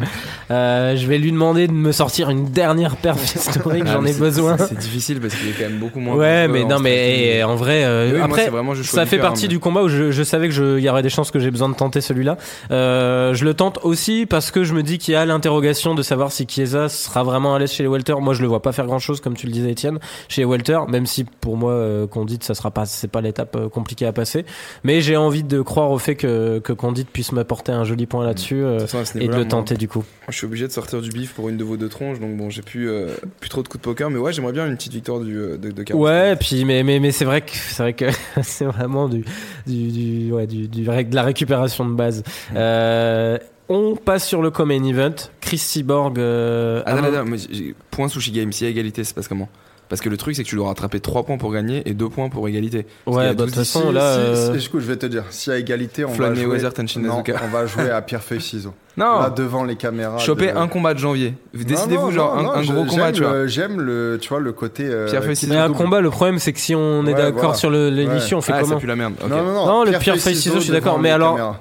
[0.51, 4.13] Euh, je vais lui demander de me sortir une dernière perf historique, ah, j'en ai
[4.13, 4.57] besoin.
[4.59, 6.17] C'est difficile parce qu'il est quand même beaucoup moins.
[6.17, 9.45] Ouais, mais non, mais eh, en vrai, euh, Oui, après, vraiment ça fait cœur, partie
[9.45, 11.39] mais- du combat où je, je savais que je- il y aurait des chances que
[11.39, 12.37] j'ai besoin de tenter celui-là.
[12.73, 16.03] Euh, je le tente aussi parce que je me dis qu'il y a l'interrogation de
[16.03, 18.15] savoir si Chiesa sera vraiment à l'aise chez les welter.
[18.21, 20.81] Moi, je le vois pas faire grand-chose, comme tu le disais, Étienne, chez les welter,
[20.89, 24.45] même si pour moi, euh, Condit, ça sera pas, c'est pas l'étape compliquée à passer.
[24.83, 28.25] Mais j'ai envie de croire au fait que, que Condit puisse m'apporter un joli point
[28.27, 30.05] là-dessus euh, et de le moi, tenter du coup.
[30.29, 32.51] Je suis obligé de sortir du bif pour une de vos deux tronches, donc bon,
[32.51, 33.09] j'ai plus, euh,
[33.39, 35.57] plus trop de coups de poker, mais ouais, j'aimerais bien une petite victoire du, euh,
[35.57, 36.05] de, de Carlos.
[36.05, 38.07] Ouais, puis mais mais mais c'est vrai que c'est vrai que
[38.43, 39.25] c'est vraiment du
[39.67, 42.23] du du ouais du, de la récupération de base.
[42.57, 45.15] Euh, on passe sur le common event.
[45.41, 46.19] Chris Cyborg.
[46.19, 49.49] Euh, Amon- attends, moi, j'ai- point sushi game, si y a égalité, c'est passe comment
[49.91, 52.09] Parce que le truc, c'est que tu dois rattraper 3 points pour gagner et 2
[52.09, 52.87] points pour égalité.
[53.07, 54.15] Ouais, a bah, de 12 toute façon Si- là.
[54.15, 56.73] si- euh, si- écoute, je vais te dire, si à égalité, on va jouer, Mayweather,
[56.73, 57.41] Tenshin non, Nazuka.
[57.45, 58.73] on va jouer à pierre feuille ciseaux.
[58.97, 60.19] Non Là devant les caméras.
[60.19, 61.35] Choper de- un combat de janvier.
[61.53, 63.47] Décidez-vous, genre, non, un, non, un je- gros combat, tu vois.
[63.49, 64.85] J'aime le, tu vois, le côté.
[64.87, 65.53] euh, Pierre feuille ciseaux.
[65.53, 67.55] mais un combat, le problème c'est que si on est Ouais, d'accord voilà.
[67.55, 69.15] sur l'émission, on fait Ah, ça comment pue la merde.
[69.23, 69.67] Non, non, non.
[69.67, 71.61] Non, le pierre, feuille, ciseaux, je suis d'accord, mais alors- caméras.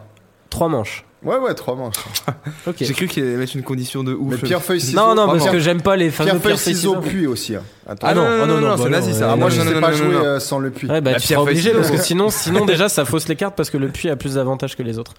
[0.52, 1.04] Trois manches.
[1.24, 1.96] Ouais, ouais, trois manches.
[2.68, 2.76] Ok.
[2.80, 4.32] J'ai cru qu'il allait mettre une condition de ouf.
[4.32, 4.98] Mais pierre feuille ciseaux.
[4.98, 7.02] Non, non, parce que j'aime pas les fameux Pierre feuille pierre feuille ciseaux ciseaux.
[7.02, 7.56] puis aussi.
[7.56, 7.64] hein.
[7.90, 8.08] Attends.
[8.08, 9.30] Ah non, oh non, non, bah c'est nazi, ça.
[9.30, 10.24] Ah, Ah, moi, non, je non, sais non, pas non, jouer non.
[10.24, 10.88] euh, sans le puits.
[10.88, 13.70] Ouais, bah, tu seras obligé parce que sinon, sinon déjà ça fausse les cartes parce
[13.70, 15.14] que le puits a plus d'avantages que les autres.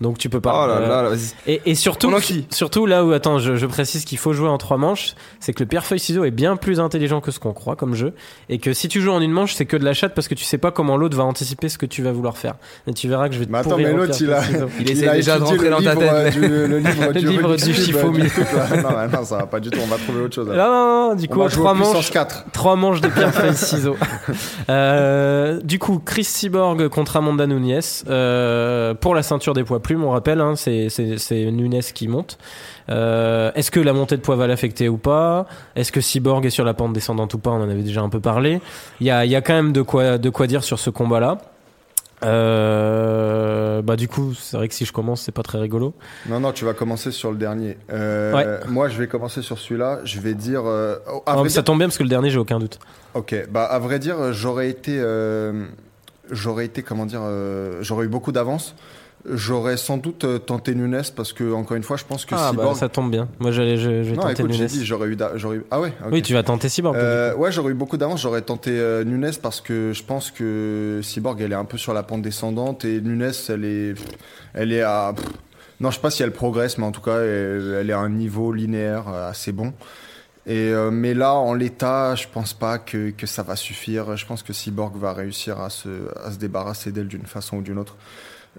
[0.00, 0.64] Donc tu peux pas.
[0.64, 1.30] Oh là là, là, vas-y.
[1.46, 2.12] Et, et surtout,
[2.50, 5.60] surtout là où, attends, je, je précise qu'il faut jouer en trois manches, c'est que
[5.62, 8.12] le pierre feuille ciseau est bien plus intelligent que ce qu'on croit comme jeu,
[8.48, 10.34] et que si tu joues en une manche, c'est que de la chatte parce que
[10.34, 12.54] tu sais pas comment l'autre va anticiper ce que tu vas vouloir faire.
[12.86, 14.42] Et tu verras que je vais te Mais attends, pourrir mais au l'autre, il a-.
[14.80, 16.10] Il essaie déjà de rentrer dans ta tête.
[16.12, 17.92] euh, du- Le livre Le du livre du du.
[17.92, 19.78] Non, non, ça va pas du tout.
[19.82, 20.46] On va trouver autre chose.
[20.48, 20.66] Non, là.
[20.68, 22.46] non, non, du On coup, trois manches, 4.
[22.50, 23.96] trois manches de pierre feuille ciseaux.
[24.68, 30.02] Euh, du coup, Chris Cyborg contre Amanda Nunes euh, pour la ceinture des poids plumes.
[30.02, 32.38] On rappelle, hein, c'est Nunes qui monte.
[32.88, 35.46] Euh, Est-ce que la montée de poids va l'affecter ou pas?
[35.76, 37.50] Est-ce que Cyborg est sur la pente descendante ou pas?
[37.50, 38.60] On en avait déjà un peu parlé.
[39.00, 41.38] Il y a, y a quand même de quoi, de quoi dire sur ce combat-là.
[42.24, 45.94] Euh, bah du coup, c'est vrai que si je commence, c'est pas très rigolo.
[46.28, 47.76] Non, non, tu vas commencer sur le dernier.
[47.92, 48.46] Euh, Ouais.
[48.68, 50.00] Moi, je vais commencer sur celui-là.
[50.04, 50.62] Je vais dire.
[50.66, 52.78] euh, oh, vrai mais ça dire- tombe bien parce que le dernier, j'ai aucun doute.
[53.14, 55.64] Ok, bah à vrai dire, j'aurais été, euh,
[56.30, 57.22] j'aurais été, comment dire,
[57.80, 58.74] j'aurais eu beaucoup d'avance.
[59.28, 62.52] J'aurais sans doute euh, tenté Nunes parce que encore une fois, je pense que Ah
[62.52, 62.76] bah Cyborg.
[62.76, 63.28] ça tombe bien.
[63.40, 65.62] Moi, j'allais, je, je vais non, tenter écoute, j'ai dit, j'aurais eu, j'aurais.
[65.70, 65.92] Ah ouais.
[66.12, 66.96] Oui, tu vas tenter Cyborg.
[66.96, 68.22] Euh, ouais, j'aurais eu beaucoup d'avance.
[68.22, 71.92] J'aurais tenté euh, Nunes parce que je pense que Cyborg, elle est un peu sur
[71.92, 73.94] la pente descendante et Nunes, elle est,
[74.54, 75.14] elle est à.
[75.80, 78.10] non, je sais pas si elle progresse, mais en tout cas, elle, est à un
[78.10, 79.72] niveau linéaire euh, assez bon.
[80.48, 84.16] Et euh, mais là, en l'état, je pense pas que, que ça va suffire.
[84.16, 85.88] Je pense que Cyborg va réussir à se,
[86.24, 87.96] à se débarrasser d'elle d'une façon ou d'une autre.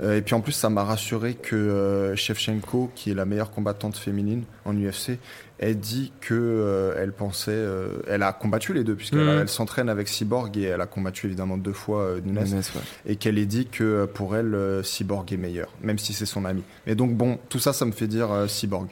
[0.01, 3.51] Euh, et puis en plus, ça m'a rassuré que euh, Shevchenko, qui est la meilleure
[3.51, 5.17] combattante féminine en UFC,
[5.59, 9.89] elle dit que euh, elle pensait, euh, elle a combattu les deux puisqu'elle elle s'entraîne
[9.89, 12.81] avec Cyborg et elle a combattu évidemment deux fois euh, Nunes Nunes, ouais.
[13.05, 16.63] et qu'elle ait dit que pour elle Cyborg est meilleur, même si c'est son ami.
[16.85, 18.87] Mais donc bon, tout ça, ça me fait dire Cyborg.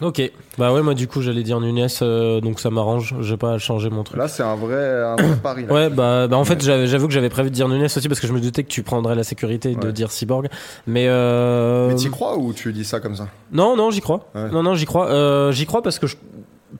[0.00, 0.22] Ok.
[0.56, 3.14] Bah ouais, moi du coup j'allais dire Nunes, euh, donc ça m'arrange.
[3.20, 4.16] J'ai pas à changer mon truc.
[4.18, 5.66] Là, c'est un vrai, un vrai pari.
[5.66, 5.72] Là.
[5.72, 8.26] Ouais, bah, bah en fait j'avoue que j'avais prévu de dire Nunes aussi parce que
[8.26, 9.92] je me doutais que tu prendrais la sécurité de Ouais.
[9.92, 10.48] dire Cyborg.
[10.86, 11.88] Mais, euh...
[11.88, 13.28] Mais t'y crois ou tu dis ça comme ça?
[13.52, 14.30] Non, non, j'y crois.
[14.34, 14.50] Ouais.
[14.50, 15.10] Non, non, j'y crois.
[15.10, 16.16] Euh, j'y crois parce que je-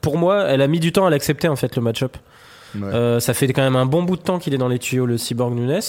[0.01, 2.16] pour moi, elle a mis du temps à l'accepter en fait le match-up.
[2.75, 2.83] Ouais.
[2.93, 5.07] Euh, ça fait quand même un bon bout de temps qu'il est dans les tuyaux,
[5.07, 5.71] le cyborg Nunes.
[5.71, 5.81] Ouais.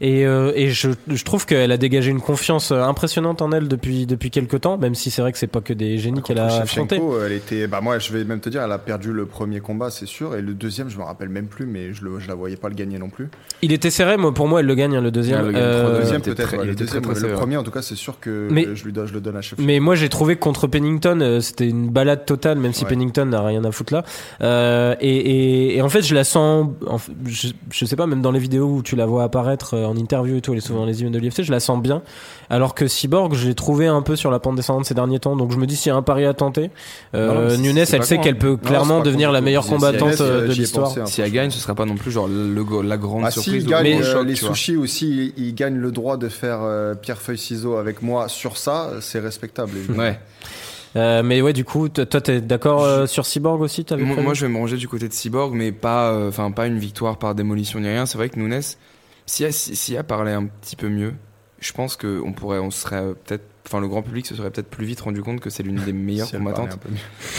[0.00, 3.68] Et, euh, et je, je trouve qu'elle a dégagé une confiance euh, impressionnante en elle
[3.68, 6.38] depuis, depuis quelques temps, même si c'est vrai que c'est pas que des génies qu'elle
[6.38, 6.48] a.
[6.64, 7.66] Shevchenko, elle était.
[7.66, 10.36] Bah moi, je vais même te dire, elle a perdu le premier combat, c'est sûr,
[10.36, 12.68] et le deuxième, je me rappelle même plus, mais je, le, je la voyais pas
[12.68, 13.28] le gagner non plus.
[13.62, 15.48] Il était serré, moi, pour moi, elle le gagne, hein, le deuxième.
[15.48, 17.96] Le Euh, deuxième peut-être, très- le très deuxième, pressé, le premier en tout cas, c'est
[17.96, 19.66] sûr que Mais- je lui donne, je le donne à Sheffield.
[19.66, 22.90] Mais moi j'ai trouvé que contre Pennington c'était une balade totale même si Ouais.
[22.90, 24.04] Pennington n'a rien à foutre là
[24.42, 28.20] euh, et, et, et en fait je la sens en je, je sais pas même
[28.20, 30.60] dans les vidéos où tu la vois apparaître euh, en interview et tout elle est
[30.60, 32.02] souvent dans les events de l'UFC je la sens bien
[32.50, 35.36] alors que Cyborg je l'ai trouvé un peu sur la pente descendante ces derniers temps
[35.36, 36.70] donc je me dis s'il y a un pari à tenter
[37.14, 39.74] euh, Non, mais Nunes elle sait qu'elle peut Non, clairement devenir la meilleure Si- si
[39.74, 40.92] combattante euh, euh, de l'histoire.
[41.08, 43.64] Si elle gagne, ce sera pas non plus genre le, la grande Ah, surprise.
[43.64, 47.18] de gagne euh, choc, les sushis aussi, il gagne le droit de faire euh, pierre
[47.20, 49.72] feuille ciseaux avec moi sur ça, c'est respectable.
[49.76, 50.00] évidemment.
[50.02, 50.20] Ouais.
[50.94, 54.34] Euh, mais ouais du coup toi t'es d'accord euh, sur Cyborg aussi t'avais Moi, moi,
[54.34, 57.16] je vais me ranger du côté de Cyborg, mais pas, euh, enfin, pas une victoire
[57.18, 58.04] par démolition ni rien.
[58.04, 58.60] C'est vrai que Nunes,
[59.26, 61.14] si elle, si, parlait un petit peu mieux,
[61.60, 64.68] je pense que on pourrait, on serait peut-être, enfin, le grand public se serait peut-être
[64.68, 66.76] plus vite rendu compte que c'est l'une des meilleures Si combattantes.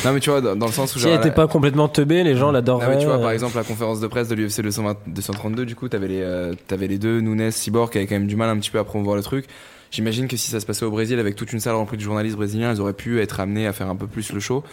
[0.06, 1.48] Non, mais tu vois, dans, dans le sens où si genre, elle était elle- pas
[1.48, 4.30] complètement teubée les gens Ah l'adoreraient ouais, tu vois, par exemple, la conférence de presse
[4.30, 7.98] de l'UFC 220 232, du coup, t'avais les, euh, t'avais les deux, Nunes, Cyborg, qui
[8.00, 9.46] avaient quand même du mal un petit peu à promouvoir le truc.
[9.94, 12.36] J'imagine que si ça se passait au Brésil avec toute une salle remplie de journalistes
[12.36, 14.64] brésiliens, elles auraient pu être amenées à faire un peu plus le show.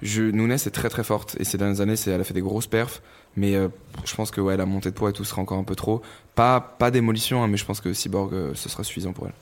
[0.00, 2.40] Je, Nunes est très très forte et ces dernières années, c'est, elle a fait des
[2.40, 3.02] grosses perfs,
[3.36, 3.68] mais euh,
[4.06, 6.00] je pense que ouais, la montée de poids et tout sera encore un peu trop.
[6.34, 9.32] Pas, pas d'émolition, hein, mais je pense que Cyborg, euh, ce sera suffisant pour elle.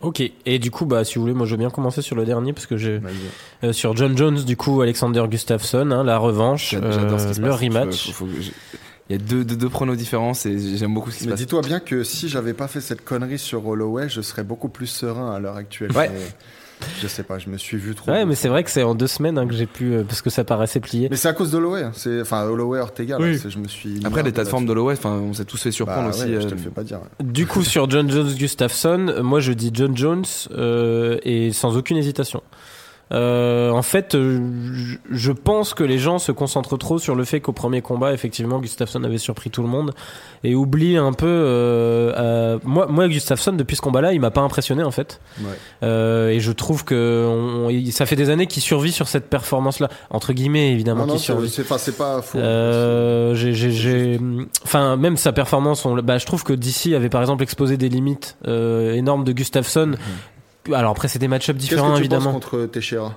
[0.00, 2.24] Ok, et du coup, bah, si vous voulez, moi je veux bien commencer sur le
[2.26, 3.00] dernier parce que j'ai
[3.64, 7.28] euh, sur John Jones, du coup, Alexander Gustafsson, hein, la revanche, J'a- J'adore ce euh,
[7.30, 7.60] qui se le passe.
[7.60, 8.12] rematch.
[8.12, 8.32] Faut- faut
[9.10, 11.32] Il y a deux, deux, deux pronos différents et j'aime beaucoup ce qui se Mais
[11.32, 11.40] passe.
[11.40, 14.86] dis-toi bien que si j'avais pas fait cette connerie sur Holloway, je serais beaucoup plus
[14.86, 15.92] serein à l'heure actuelle.
[15.92, 16.10] Ouais.
[17.02, 18.12] Je sais pas, je me suis vu trop.
[18.12, 20.22] Ouais, mais c'est vrai que c'est en deux semaines hein, que j'ai pu, euh, parce
[20.22, 21.08] que ça paraissait plié.
[21.10, 21.82] Mais c'est à cause d'Holloway.
[21.82, 21.90] hein.
[21.92, 23.18] C'est enfin Holloway Ortega.
[23.18, 23.36] là, Oui.
[23.36, 23.98] c'est- je me suis.
[24.04, 26.20] Après, l'état de forme l'Ouest, enfin, on s'est tous fait surprendre Bah aussi.
[26.26, 27.00] ouais, je euh, te le fais pas dire.
[27.20, 31.76] Du coup, sur John Jones Gustafsson, euh, moi je dis John Jones euh, et sans
[31.76, 32.42] aucune hésitation.
[33.10, 34.38] Euh, en fait, euh,
[35.10, 38.58] je- pense que les gens se concentrent trop sur le fait qu'au premier combat, effectivement,
[38.60, 39.92] Gustafsson avait surpris tout le monde
[40.44, 41.26] et oublient un peu.
[41.26, 45.20] euh, euh, moi, moi, Gustafsson, depuis ce combat-là, il m'a pas impressionné en fait.
[45.40, 45.46] Ouais.
[45.82, 49.88] Euh, et je trouve que on- ça fait des années qu'il survit sur cette performance-là,
[50.10, 51.48] entre guillemets évidemment Non, non, survit.
[51.48, 52.38] c'est pas, c'est pas faux.
[52.38, 54.20] Euh, j'ai, j'ai, j'ai,
[54.64, 57.88] enfin, même sa performance, on, bah, je trouve que DC avait par exemple exposé des
[57.88, 59.92] limites énormes de Gustafsson.
[60.74, 62.32] Alors après, c'est des match-ups Qu'est-ce différents que tu évidemment.
[62.32, 63.14] penses contre Teixeira?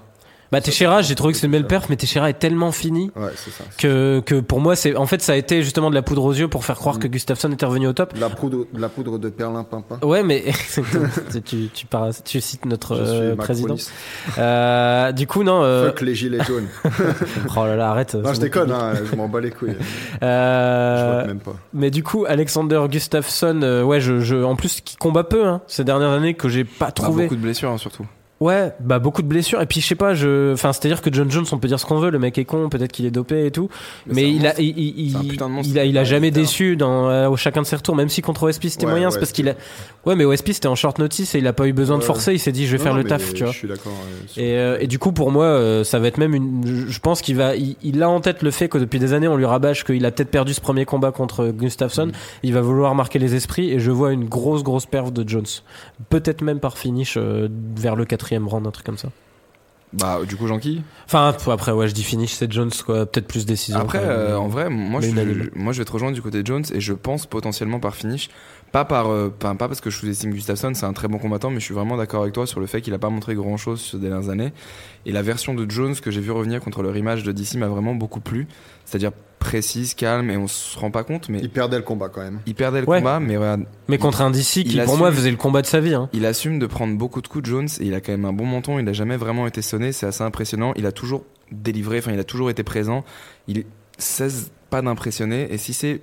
[0.51, 3.29] Bah Teixeira, j'ai trouvé que c'est une belle perf, mais Teixeira est tellement fini Ouais,
[3.35, 3.63] c'est ça.
[3.77, 6.33] que, que pour moi, c'est, en fait, ça a été justement de la poudre aux
[6.33, 8.13] yeux pour faire croire que Gustafsson était revenu au top.
[8.19, 9.97] La poudre, de la poudre de perlimpinpin.
[10.03, 10.43] Ouais, mais
[11.45, 13.75] tu, tu, parles- tu cites notre euh, président.
[14.37, 15.63] Euh, du coup, non.
[15.63, 16.67] euh, Fuck les gilets jaunes.
[17.55, 18.15] oh là là, arrête.
[18.15, 19.75] non, je déconne, hein, je m'en bats les couilles.
[20.23, 21.55] Euh, Je vote même pas.
[21.73, 25.61] Mais du coup, Alexander Gustafsson, euh, ouais, je, je, en plus, qui combat peu hein,
[25.67, 27.23] ces dernières années que j'ai pas bah, trouvé.
[27.23, 28.05] beaucoup de blessures, hein, surtout.
[28.41, 29.61] Ouais, bah beaucoup de blessures.
[29.61, 31.85] Et puis je sais pas, je, enfin, c'est-à-dire que John Jones, on peut dire ce
[31.85, 33.69] qu'on veut, le mec est con, peut-être qu'il est dopé et tout,
[34.07, 35.11] mais, c'est il a, il, il,
[35.63, 38.21] C'est a, il a jamais déçu dans euh, au chacun de ses retours, même si
[38.23, 39.53] contre OSP c'était Ouais, moyen, ouais, c'est parce c'est- qu'il a,
[40.07, 42.33] ouais, mais OSP c'était en short notice et il a pas eu besoin de forcer,
[42.33, 43.51] il s'est dit je vais Non, faire non, le taf, tu vois.
[43.53, 43.93] Je suis d'accord.
[43.93, 46.63] euh, Et, euh, et du coup, pour moi, euh, ça va être même une.
[46.87, 47.55] je- pense qu'il va.
[47.55, 50.11] Il, a en tête le fait que depuis des années, on lui rabâche qu'il a
[50.11, 52.07] peut-être perdu ce premier combat contre Gustafsson.
[52.07, 52.11] Mm.
[52.43, 55.45] Il va vouloir marquer les esprits et je vois une grosse, grosse perf de Jones.
[56.09, 59.09] Peut-être même par finish vers le quatrième round, un truc comme ça.
[59.93, 63.05] Bah, du coup, Jean-Qui Enfin, après, ouais, je dis finish, c'est Jones, quoi.
[63.05, 63.81] Peut-être plus décision.
[63.81, 65.09] Après, euh, en vrai, moi je,
[65.53, 68.29] moi je vais te rejoindre du côté de Jones et je pense potentiellement par finish.
[68.71, 71.49] Pas, par, euh, pas, pas parce que je sous-estime Gustafsson, c'est un très bon combattant,
[71.49, 73.57] mais je suis vraiment d'accord avec toi sur le fait qu'il a pas montré grand
[73.57, 74.53] chose ces dernières années.
[75.05, 77.67] Et la version de Jones que j'ai vu revenir contre le rematch de DC m'a
[77.67, 78.47] vraiment beaucoup plu.
[78.85, 82.21] C'est-à-dire précise, calme et on se rend pas compte, mais Il perdait le combat quand
[82.21, 82.39] même.
[82.45, 82.99] il perdait le Ouais.
[82.99, 85.67] combat, mais regarde, Mais contre un DC qui, il pour moi, faisait le combat de
[85.67, 85.93] sa vie.
[85.95, 86.09] Hein.
[86.13, 88.33] Il assume de prendre beaucoup de coups de Jones et il a quand même un
[88.33, 88.79] bon menton.
[88.79, 89.91] Il a jamais vraiment été sonné.
[89.91, 90.73] C'est assez impressionnant.
[90.77, 91.97] Il a toujours délivré.
[91.97, 93.03] Enfin, il a toujours été présent.
[93.47, 93.65] Il
[93.97, 95.51] cesse pas d'impressionner.
[95.51, 96.01] Et si c'est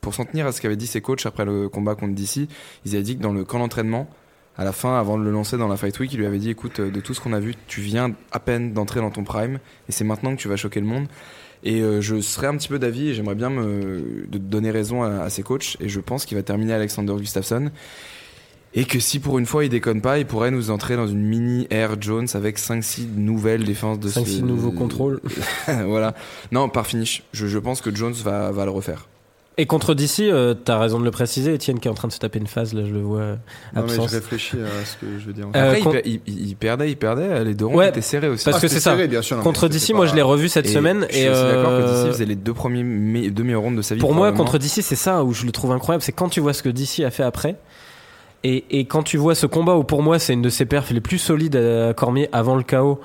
[0.00, 2.48] pour s'en tenir à ce qu'avaient dit ses coachs après le combat contre DC,
[2.86, 4.08] ils avaient dit que dans le camp d'entraînement,
[4.56, 6.50] à la fin, avant de le lancer dans la Fight Week, il lui avait dit
[6.50, 9.22] écoute, euh, de tout ce qu'on a vu, tu viens à peine d'entrer dans ton
[9.24, 9.58] prime
[9.88, 11.06] et c'est maintenant que tu vas choquer le monde.
[11.64, 15.02] Et euh, je serais un petit peu d'avis et j'aimerais bien me de donner raison
[15.02, 15.76] à, à ses coachs.
[15.80, 17.70] Et je pense qu'il va terminer Alexander Gustafsson.
[18.74, 21.22] Et que si pour une fois il déconne pas, il pourrait nous entrer dans une
[21.22, 25.20] mini Air Jones avec 5-6 nouvelles défenses de 5-6 ce- nouveaux contrôles.
[25.86, 26.14] voilà.
[26.52, 27.22] Non, par finish.
[27.32, 29.08] Je, je pense que Jones va, va le refaire.
[29.60, 32.12] Et contre DC, euh, t'as raison de le préciser, Etienne qui est en train de
[32.12, 33.36] se taper une phase, là je le vois euh,
[33.74, 35.46] Non, mais je réfléchis à ce que je veux dire.
[35.56, 37.42] Euh, Après, il con- per- il, il- il perdait, il perdait.
[37.44, 38.44] Les deux ronds Ouais, étaient serrés aussi.
[38.44, 38.90] parce Ah, que c'était c'est ça.
[38.92, 41.06] serré, bien sûr, non, mais Contre DC, moi pas- je l'ai revu cette Et semaine.
[41.10, 43.76] Je suis et d'accord que euh, DC faisait les deux premiers me- deux meilleurs rounds
[43.76, 44.00] de sa vie.
[44.00, 46.02] Pour moi, contre DC, c'est ça où je le trouve incroyable.
[46.04, 47.56] C'est quand tu vois ce que DC a fait après.
[48.44, 50.92] Et, et quand tu vois ce combat où pour moi c'est une de ses perfs
[50.92, 53.00] les plus solides à Cormier avant le chaos.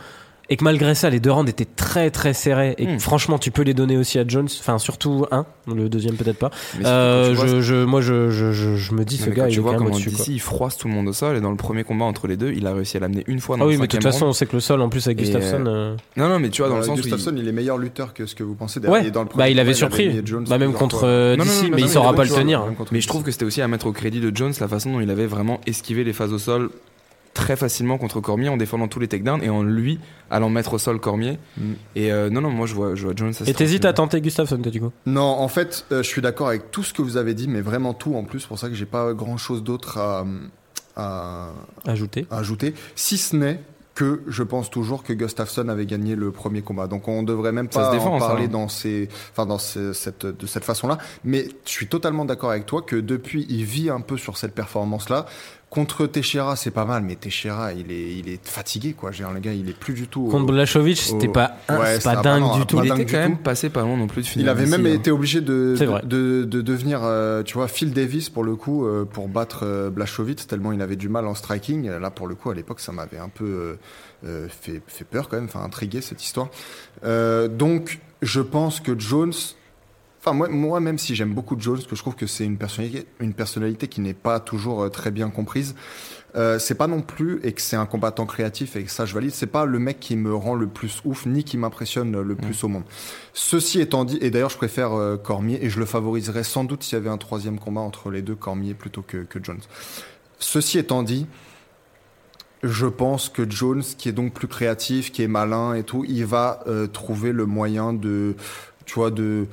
[0.50, 2.76] Et que malgré ça, les deux rounds étaient très très serrés.
[2.78, 3.00] Et que Hmm.
[3.00, 4.50] franchement, tu peux les donner aussi à Jones.
[4.60, 5.46] Enfin, surtout un.
[5.74, 6.52] Le deuxième, peut-être pas.
[6.84, 9.60] Euh, je, je, moi, je, je, je, je me dis, Non, ce gars, il tu
[9.60, 9.92] est vois comment.
[9.98, 12.36] DC il froisse tout le monde au sol et dans le premier combat entre les
[12.36, 14.04] deux, il a réussi à l'amener une fois dans Ah oui, le mais de toute
[14.04, 14.30] façon, round.
[14.32, 15.64] on sait que le sol, en plus, avec Et, Gustafsson.
[15.66, 17.48] euh, Non, non, mais tu vois, dans le Euh, sens où Gustafsson, il- il...
[17.48, 18.82] est meilleur lutteur que ce que vous pensez.
[18.82, 20.22] Ouais, dans le bah premier il avait combat, surpris.
[20.26, 22.66] Jones Bah, même contre euh, DC, mais il saura pas le tenir.
[22.92, 25.00] Mais je trouve que c'était aussi à mettre au crédit de Jones la façon dont
[25.00, 26.70] il avait vraiment esquivé les phases au sol
[27.34, 30.00] très facilement contre Cormier en défendant tous les takedowns et en lui
[30.30, 31.40] allant mettre au sol Cormier.
[31.58, 31.72] Mm.
[31.96, 33.34] Et euh, non, non, moi je vois, je vois Jones.
[33.46, 34.92] Et t'hésites à tenter Gustafsson, toi, du coup?
[35.06, 37.62] Non, en fait, euh, je suis d'accord avec tout ce que vous avez dit, mais
[37.62, 38.42] vraiment tout en plus.
[38.42, 40.26] C'est pour ça que j'ai pas grand chose d'autre à,
[40.96, 41.50] à,
[41.86, 42.26] Ajouter.
[42.32, 43.60] à ajouter, si ce n'est
[43.96, 46.88] que je pense toujours que Gustafsson avait gagné le premier combat.
[46.88, 48.50] Donc on devrait même pas se défend, en ça, parler hein.
[48.52, 50.98] dans ces, enfin dans ces- cette, de cette façon-là.
[51.24, 54.56] Mais je suis totalement d'accord avec toi que depuis il vit un peu sur cette
[54.56, 55.28] performance-là.
[55.74, 59.12] Contre Teixeira, c'est pas mal, mais Teixeira, il est, il est fatigué, quoi.
[59.12, 60.28] J'ai le gars, il est plus du tout.
[60.28, 62.78] Contre Blachovic, c'était pas, un- Ouais, c'est ça pas dingue pas, du tout.
[62.78, 64.46] pas Il était quand même passé pas loin non plus de finir.
[64.46, 64.94] Il avait même hein.
[64.94, 68.86] été obligé de, de, de, de devenir, euh, tu vois, Phil Davis pour le coup,
[68.86, 71.90] euh, pour battre euh, Blachowicz, tellement il avait du mal en striking.
[71.90, 73.76] Là, pour le coup, à l'époque, ça m'avait un peu euh,
[74.28, 76.50] euh, fait, fait peur quand même, enfin intrigué cette histoire.
[77.04, 79.34] Euh, donc, je pense que Jones,
[80.24, 83.06] enfin moi, moi même si j'aime beaucoup Jones, que je trouve que c'est une personnalité,
[83.20, 85.76] une personnalité qui n'est pas toujours euh, très bien comprise.
[86.36, 89.14] Euh, c'est pas non plus et que c'est un combattant créatif et que ça je
[89.14, 92.34] valide c'est pas le mec qui me rend le plus ouf ni qui m'impressionne le
[92.34, 92.86] plus au monde
[93.34, 96.82] ceci étant dit et d'ailleurs je préfère euh, Cormier et je le favoriserais sans doute
[96.82, 99.62] s'il y avait un troisième combat entre les deux Cormier plutôt que, que Jones
[100.40, 101.28] ceci étant dit
[102.64, 106.26] je pense que Jones qui est donc plus créatif qui est malin et tout il
[106.26, 108.36] va euh, trouver le moyen de
[108.88, 109.46] tu vois de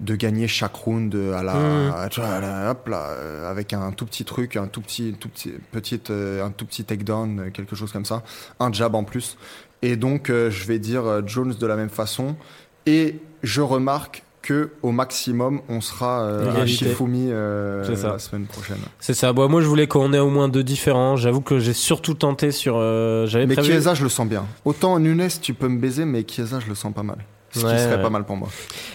[0.00, 3.90] de gagner chaque round à la, tu vois, à la- hop là, euh, avec un
[3.92, 7.50] tout petit truc, un tout petit, tout petit, petite, euh, un tout petit takedown, euh,
[7.50, 8.22] quelque chose comme ça,
[8.60, 9.36] un jab en plus.
[9.82, 12.36] Et donc je vais dire Jones de la même façon.
[12.86, 16.66] Et je remarque que au maximum on sera euh, à.
[16.66, 18.78] Shifumi euh, la semaine prochaine.
[18.98, 19.32] C'est ça.
[19.32, 21.16] Bon, moi, je voulais qu'on ait au moins deux différents.
[21.16, 22.76] J'avoue que j'ai surtout tenté sur.
[22.76, 23.72] euh, J'avais Mais prévu.
[23.72, 24.46] Chiesa je le sens bien.
[24.64, 27.18] Autant Nunes tu peux me baiser, mais Chiesa je le sens pas mal.
[27.50, 28.02] Ce Ouais, qui serait ouais.
[28.02, 28.48] pas mal pour moi.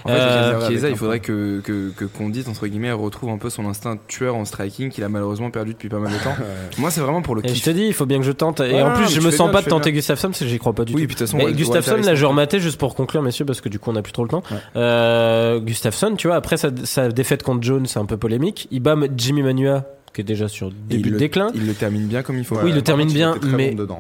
[0.05, 3.49] En fait, Euh, Chiesa, il faudrait que, que, que Condit, entre guillemets, retrouve un peu
[3.49, 6.35] son instinct tueur en striking qu'il a malheureusement perdu depuis pas mal de temps.
[6.77, 7.63] Moi, c'est vraiment pour le Et je kiff.
[7.63, 8.59] te dis, il faut bien que je tente.
[8.59, 9.97] Et Ouais, en plus, je me sens bien, pas de tenter bien.
[9.99, 11.07] Gustafsson parce que j'y crois pas du Oui, tout.
[11.07, 13.69] puis de toute façon, Mais Gustafsson, là, je rematais juste pour conclure, messieurs, parce que
[13.69, 14.43] du coup, on a plus trop le temps.
[14.51, 14.57] Ouais.
[14.75, 18.67] Euh, Gustafsson, tu vois, après sa, sa défaite contre Jones, c'est un peu polémique.
[18.69, 21.49] Il bat Jimmy Manua, qui est déjà sur début de déclin.
[21.55, 22.55] Il le termine bien comme il faut.
[22.57, 23.35] Oui, il le termine bien,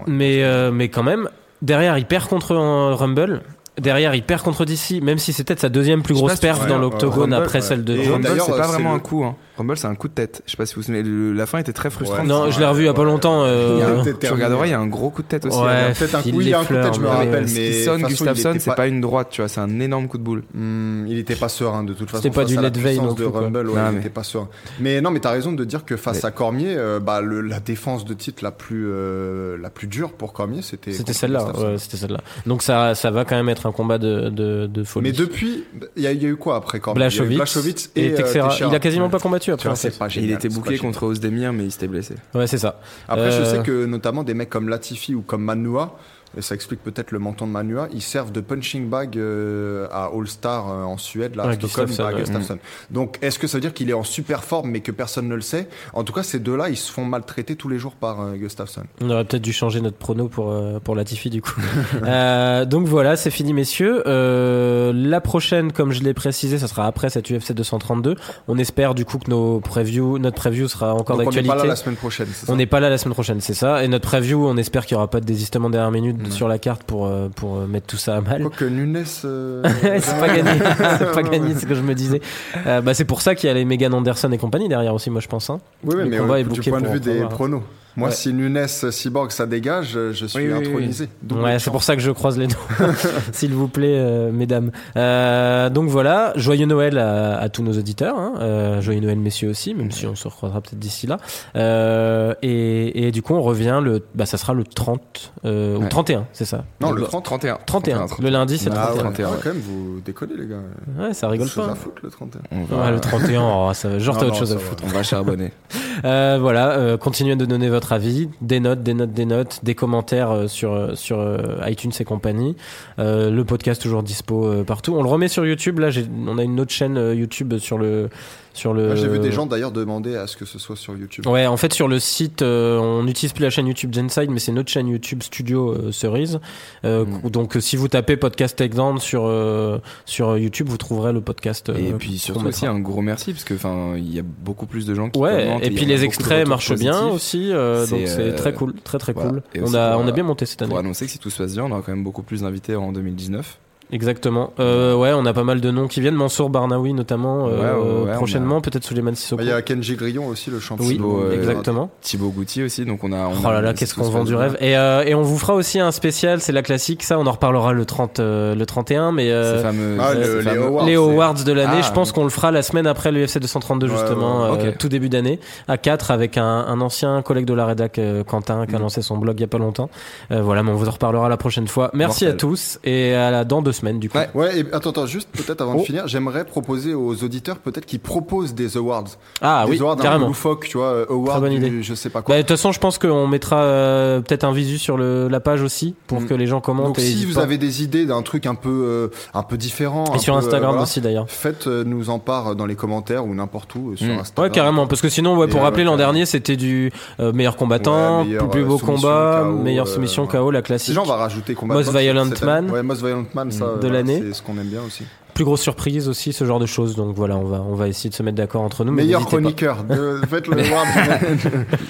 [0.05, 1.27] mais, euh, mais quand même,
[1.63, 3.41] derrière, il perd contre euh, Rumble.
[3.79, 6.47] Derrière, il perd contre DC, même si c'était sa deuxième plus grosse pas si tu
[6.47, 7.61] perf te dans l'octogone après ouais.
[7.61, 8.21] celle de Jones.
[8.23, 9.23] C'est pas c'est vraiment un coup.
[9.23, 9.35] Hein.
[9.57, 10.41] Rumble, c'est un coup de tête.
[10.45, 11.03] Je sais pas si vous vous souvenez.
[11.03, 12.25] le- la fin était très frustrante.
[12.25, 13.43] Non, je l'ai revu il y a pas Ouais, longtemps.
[13.45, 14.29] euh, Il y a un- tu terminé.
[14.45, 15.57] regarderas, il y a un gros coup de tête aussi.
[15.59, 15.65] Ouais.
[15.89, 15.91] là.
[15.93, 17.47] Peut-être un il coup, il y a un coup de tête, je me rappelle, mais
[17.47, 19.47] qui de sonne toute façon, il Gustafsson, était c'est pas- pas une droite, tu vois,
[19.47, 20.43] c'est un énorme coup de boule.
[20.53, 22.23] Hmm, il était pas serein de toute façon.
[22.23, 23.41] C'était pas face du à la Ledvey puissance non de plus, quoi.
[23.41, 24.49] Rumble, ouais, Non, il mais- était pas serein.
[24.79, 27.41] Mais non, mais t'as raison de dire que face Mais- à Cormier, euh, bah, le-
[27.41, 30.91] la défense de titre la plus, euh, la plus dure pour Cormier, c'était.
[30.91, 31.65] C'était contre celle-là, Gustafsson.
[31.67, 32.19] ouais, c'était celle-là.
[32.45, 35.09] Donc ça, ça va quand même être un combat de, de, de folie.
[35.09, 35.63] Mais depuis,
[35.95, 36.99] il y, a- il y a eu quoi après Cormier?
[36.99, 38.15] Il y a eu Blachowicz, Blachowicz et, euh.
[38.17, 38.55] Teixeira.
[38.59, 39.63] Il a quasiment pas combattu Tu après.
[39.69, 39.89] vois, en fait.
[39.91, 40.29] c'est pas Et génial.
[40.29, 42.15] il était bouclé contre Ozdemir, mais il s'était blessé.
[42.33, 42.79] Ouais, c'est ça.
[43.07, 45.97] Après, je Euh, sais que notamment des mecs comme Latifi ou comme Manua,
[46.37, 50.05] et ça explique peut-être le menton de Manua, ils servent de punching bag euh, à
[50.13, 52.93] All Star euh, en Suède, là, à Ouais, Stockholm, Gustafsson, à.
[52.93, 55.35] Donc, est-ce que ça veut dire qu'il est en super forme mais que personne ne
[55.35, 55.67] le sait?
[55.93, 58.83] En tout cas, ces deux-là, ils se font maltraiter tous les jours par euh, Gustafsson.
[59.01, 61.59] On aurait peut-être dû changer notre prono pour, euh, pour Latifi du coup.
[62.03, 64.03] Donc voilà, c'est fini messieurs.
[64.05, 68.15] La prochaine, comme je l'ai précisé, ça sera après cette UFC 232.
[68.47, 71.49] On espère du coup que nos previews, notre preview sera encore Donc, on n'est d'actualité.
[71.49, 72.53] pas là la semaine prochaine, c'est ça?
[72.53, 73.83] On n'est pas là la semaine prochaine, c'est ça.
[73.83, 76.57] Et notre preview, on espère qu'il n'y aura pas de désistement dernière minute Sur la
[76.57, 78.41] carte pour, euh, pour euh, mettre tout ça à mal.
[78.41, 79.03] Quoique Nunes.
[79.25, 79.63] euh,
[79.99, 80.51] c'est pas gagné,
[80.99, 82.21] c'est pas gagné, c'est ce que je me disais.
[82.65, 85.09] Euh, bah, c'est pour ça qu'il y a les Megan Anderson et compagnie derrière aussi,
[85.09, 85.49] moi je pense.
[85.49, 85.59] Hein.
[85.83, 87.61] Oui, oui, mais combat euh, est du point de vue des pronos.
[87.95, 88.13] Moi, Ouais.
[88.15, 90.67] si Nunes Cyborg ça dégage, je suis Oui, oui, oui.
[90.67, 91.09] intronisé.
[91.31, 92.57] Ouais, c'est pour ça que je croise les doigts,
[93.31, 94.71] s'il vous plaît, euh, mesdames.
[94.97, 98.17] Euh, donc voilà, joyeux Noël à, à tous nos auditeurs.
[98.17, 98.33] Hein.
[98.39, 101.17] Euh, joyeux Noël, messieurs aussi, même si on se recroisera peut-être d'ici là.
[101.55, 105.83] Euh, et, et du coup, on revient le, bah, ça sera le 30 euh, ou
[105.83, 105.89] Ouais.
[105.89, 106.63] 31, c'est ça?
[106.81, 107.23] Non, le Bah, 30.
[107.25, 107.57] 31.
[107.65, 108.05] 31.
[108.19, 109.03] Le lundi, c'est le Ah ouais, 31.
[109.11, 109.39] 31, ouais, ouais.
[109.43, 110.55] quand même, vous déconnez, les gars.
[110.99, 111.71] Ouais, ça rigole pas.
[111.71, 112.41] à foutre, le 31.
[112.51, 113.99] On va, Ouais, le 31, oh, ça va.
[113.99, 114.83] Genre, t'as autre chose à foutre.
[114.85, 115.51] on va charbonner.
[116.03, 120.47] Voilà, continuez de donner votre avis, des notes, des notes, des notes, des commentaires euh,
[120.47, 122.55] sur euh, sur euh, iTunes et compagnie.
[122.97, 124.95] Le podcast toujours dispo partout.
[124.95, 125.79] On le remet sur YouTube.
[125.79, 125.89] Là,
[126.27, 128.09] on a une autre chaîne YouTube sur le
[128.53, 128.95] sur le.
[128.95, 131.25] J'ai vu des gens d'ailleurs demander à ce que ce soit sur YouTube.
[131.27, 134.39] Ouais, en fait sur le site, euh, on n'utilise plus la chaîne YouTube Genside, mais
[134.39, 136.39] c'est notre chaîne YouTube Studio euh, Cerise.
[136.85, 137.29] Euh, Mm.
[137.29, 141.69] Donc euh, si vous tapez podcast Takedown sur euh, sur YouTube, vous trouverez le podcast.
[141.69, 144.65] euh, Et puis surtout aussi un gros merci parce que enfin il y a beaucoup
[144.67, 148.01] plus de gens qui Ouais, commentent et puis les extraits marchent bien aussi, euh, donc
[148.05, 149.29] c'est euh, très cool, très très voilà.
[149.29, 149.43] cool.
[149.55, 150.69] Et On a pour, on a bien monté cette année.
[150.69, 152.75] Pour annoncer que si tout se passe bien, on aura quand même beaucoup plus d'invités
[152.75, 153.57] en 2019.
[153.93, 154.51] Exactement.
[154.59, 156.15] Euh, ouais, on a pas mal de noms qui viennent.
[156.15, 157.47] Mansour Barnaoui notamment.
[157.47, 159.37] euh, Ouais, ouais, ouais, prochainement, on peut-être Suleiman Sissoko.
[159.37, 160.85] Bah, Il y a Kenji Grillon aussi, le champion.
[160.85, 161.91] Oui, Thibaut, euh, exactement.
[162.01, 163.27] Thibaut Goutti aussi, donc on a.
[163.27, 164.57] on Oh a- là là, qu'est-ce qu'on se vend du rêve.
[164.59, 167.31] Et, euh, et on vous fera aussi un spécial, c'est la classique, ça, on en
[167.31, 169.97] reparlera le 30, euh, le 31, mais euh, Ces fameux.
[170.01, 170.85] Ah, le- les fameux- awards.
[170.87, 173.37] les c'est- Awards de l'année, Ah, je pense qu'on le fera la semaine après l'UFC
[173.39, 174.65] 232 Ouais, justement, ouais, ouais.
[174.65, 174.77] euh, Ok.
[174.79, 178.73] tout début d'année, à 4 avec un, un ancien collègue de la rédac, Quentin, qui
[178.73, 178.81] a Mhm.
[178.83, 179.91] lancé son blog il y a pas longtemps.
[180.31, 181.91] Euh, voilà, mais on vous en reparlera la prochaine fois.
[181.93, 184.17] Merci à tous et à la, dans deux semaines du coup.
[184.17, 184.29] Ouais.
[184.33, 185.79] Ouais, et attends, attends, juste peut-être avant Oh.
[185.79, 189.03] de finir, j'aimerais proposer aux auditeurs peut-être qu'ils proposent des awards.
[189.41, 190.27] Ah des oui, awards un peu carrément.
[190.27, 191.83] loufoques, tu vois, euh, awards bonne du idée.
[191.83, 192.35] je sais pas Bah, quoi.
[192.37, 195.61] de toute façon, je pense qu'on mettra euh, peut-être un visu sur le, la page
[195.61, 196.27] aussi pour Mm.
[196.27, 196.87] que les gens commentent.
[196.87, 197.41] Donc et si vous pas.
[197.41, 200.39] avez des idées d'un truc un peu euh, un peu différent, et un sur peu,
[200.39, 201.25] Instagram voilà, aussi d'ailleurs.
[201.27, 204.19] Faites nous en part dans les commentaires ou n'importe où sur Mm.
[204.19, 204.45] Instagram.
[204.45, 204.87] Ouais, carrément.
[204.87, 208.77] Parce que sinon, ouais, pour rappeler, l'an dernier, c'était du meilleur combattant, meilleur, plus, beau
[208.77, 210.27] combat, meilleure soumission.
[210.27, 210.89] KO, la classique.
[210.89, 212.25] Déjà, on va rajouter combat Most Violent.
[212.43, 212.69] Man.
[212.71, 214.21] Ouais, Most Violent Man, ça, De l'année.
[214.27, 215.03] c'est ce qu'on aime bien aussi.
[215.33, 216.95] Plus grosse surprise aussi, ce genre de choses.
[216.95, 218.91] Donc voilà, on va, on va essayer de se mettre d'accord entre nous.
[218.91, 219.83] Meilleur chroniqueur.
[219.83, 220.21] De...
[220.29, 220.57] Faites le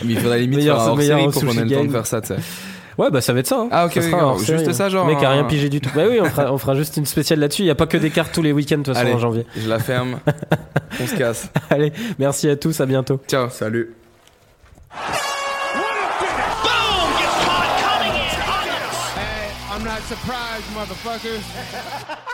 [0.06, 2.28] il faudrait limite Meilleur- faire meilleur pour qu'on ait le temps de faire ça, tu
[2.30, 2.38] sais.
[2.98, 3.60] Ouais, bah ça va être ça.
[3.60, 3.68] hein.
[3.72, 4.74] Ah, ok, Ça sera juste hein.
[4.74, 5.90] ça, genre Le mec a rien pigé du tout.
[5.95, 7.64] Bah oui, on fera, on fera juste une spéciale là-dessus.
[7.64, 9.16] Il n'y a pas que des cartes tous les week-ends de toute façon Allez.
[9.16, 9.45] en janvier.
[9.58, 10.20] Je la ferme.
[11.02, 11.50] On se casse.
[11.72, 13.20] Allez, merci à tous, à bientôt.
[13.28, 13.50] Ciao.
[13.50, 13.94] Salut.
[20.14, 22.30] Hey, I'm not surprised, motherfuckers.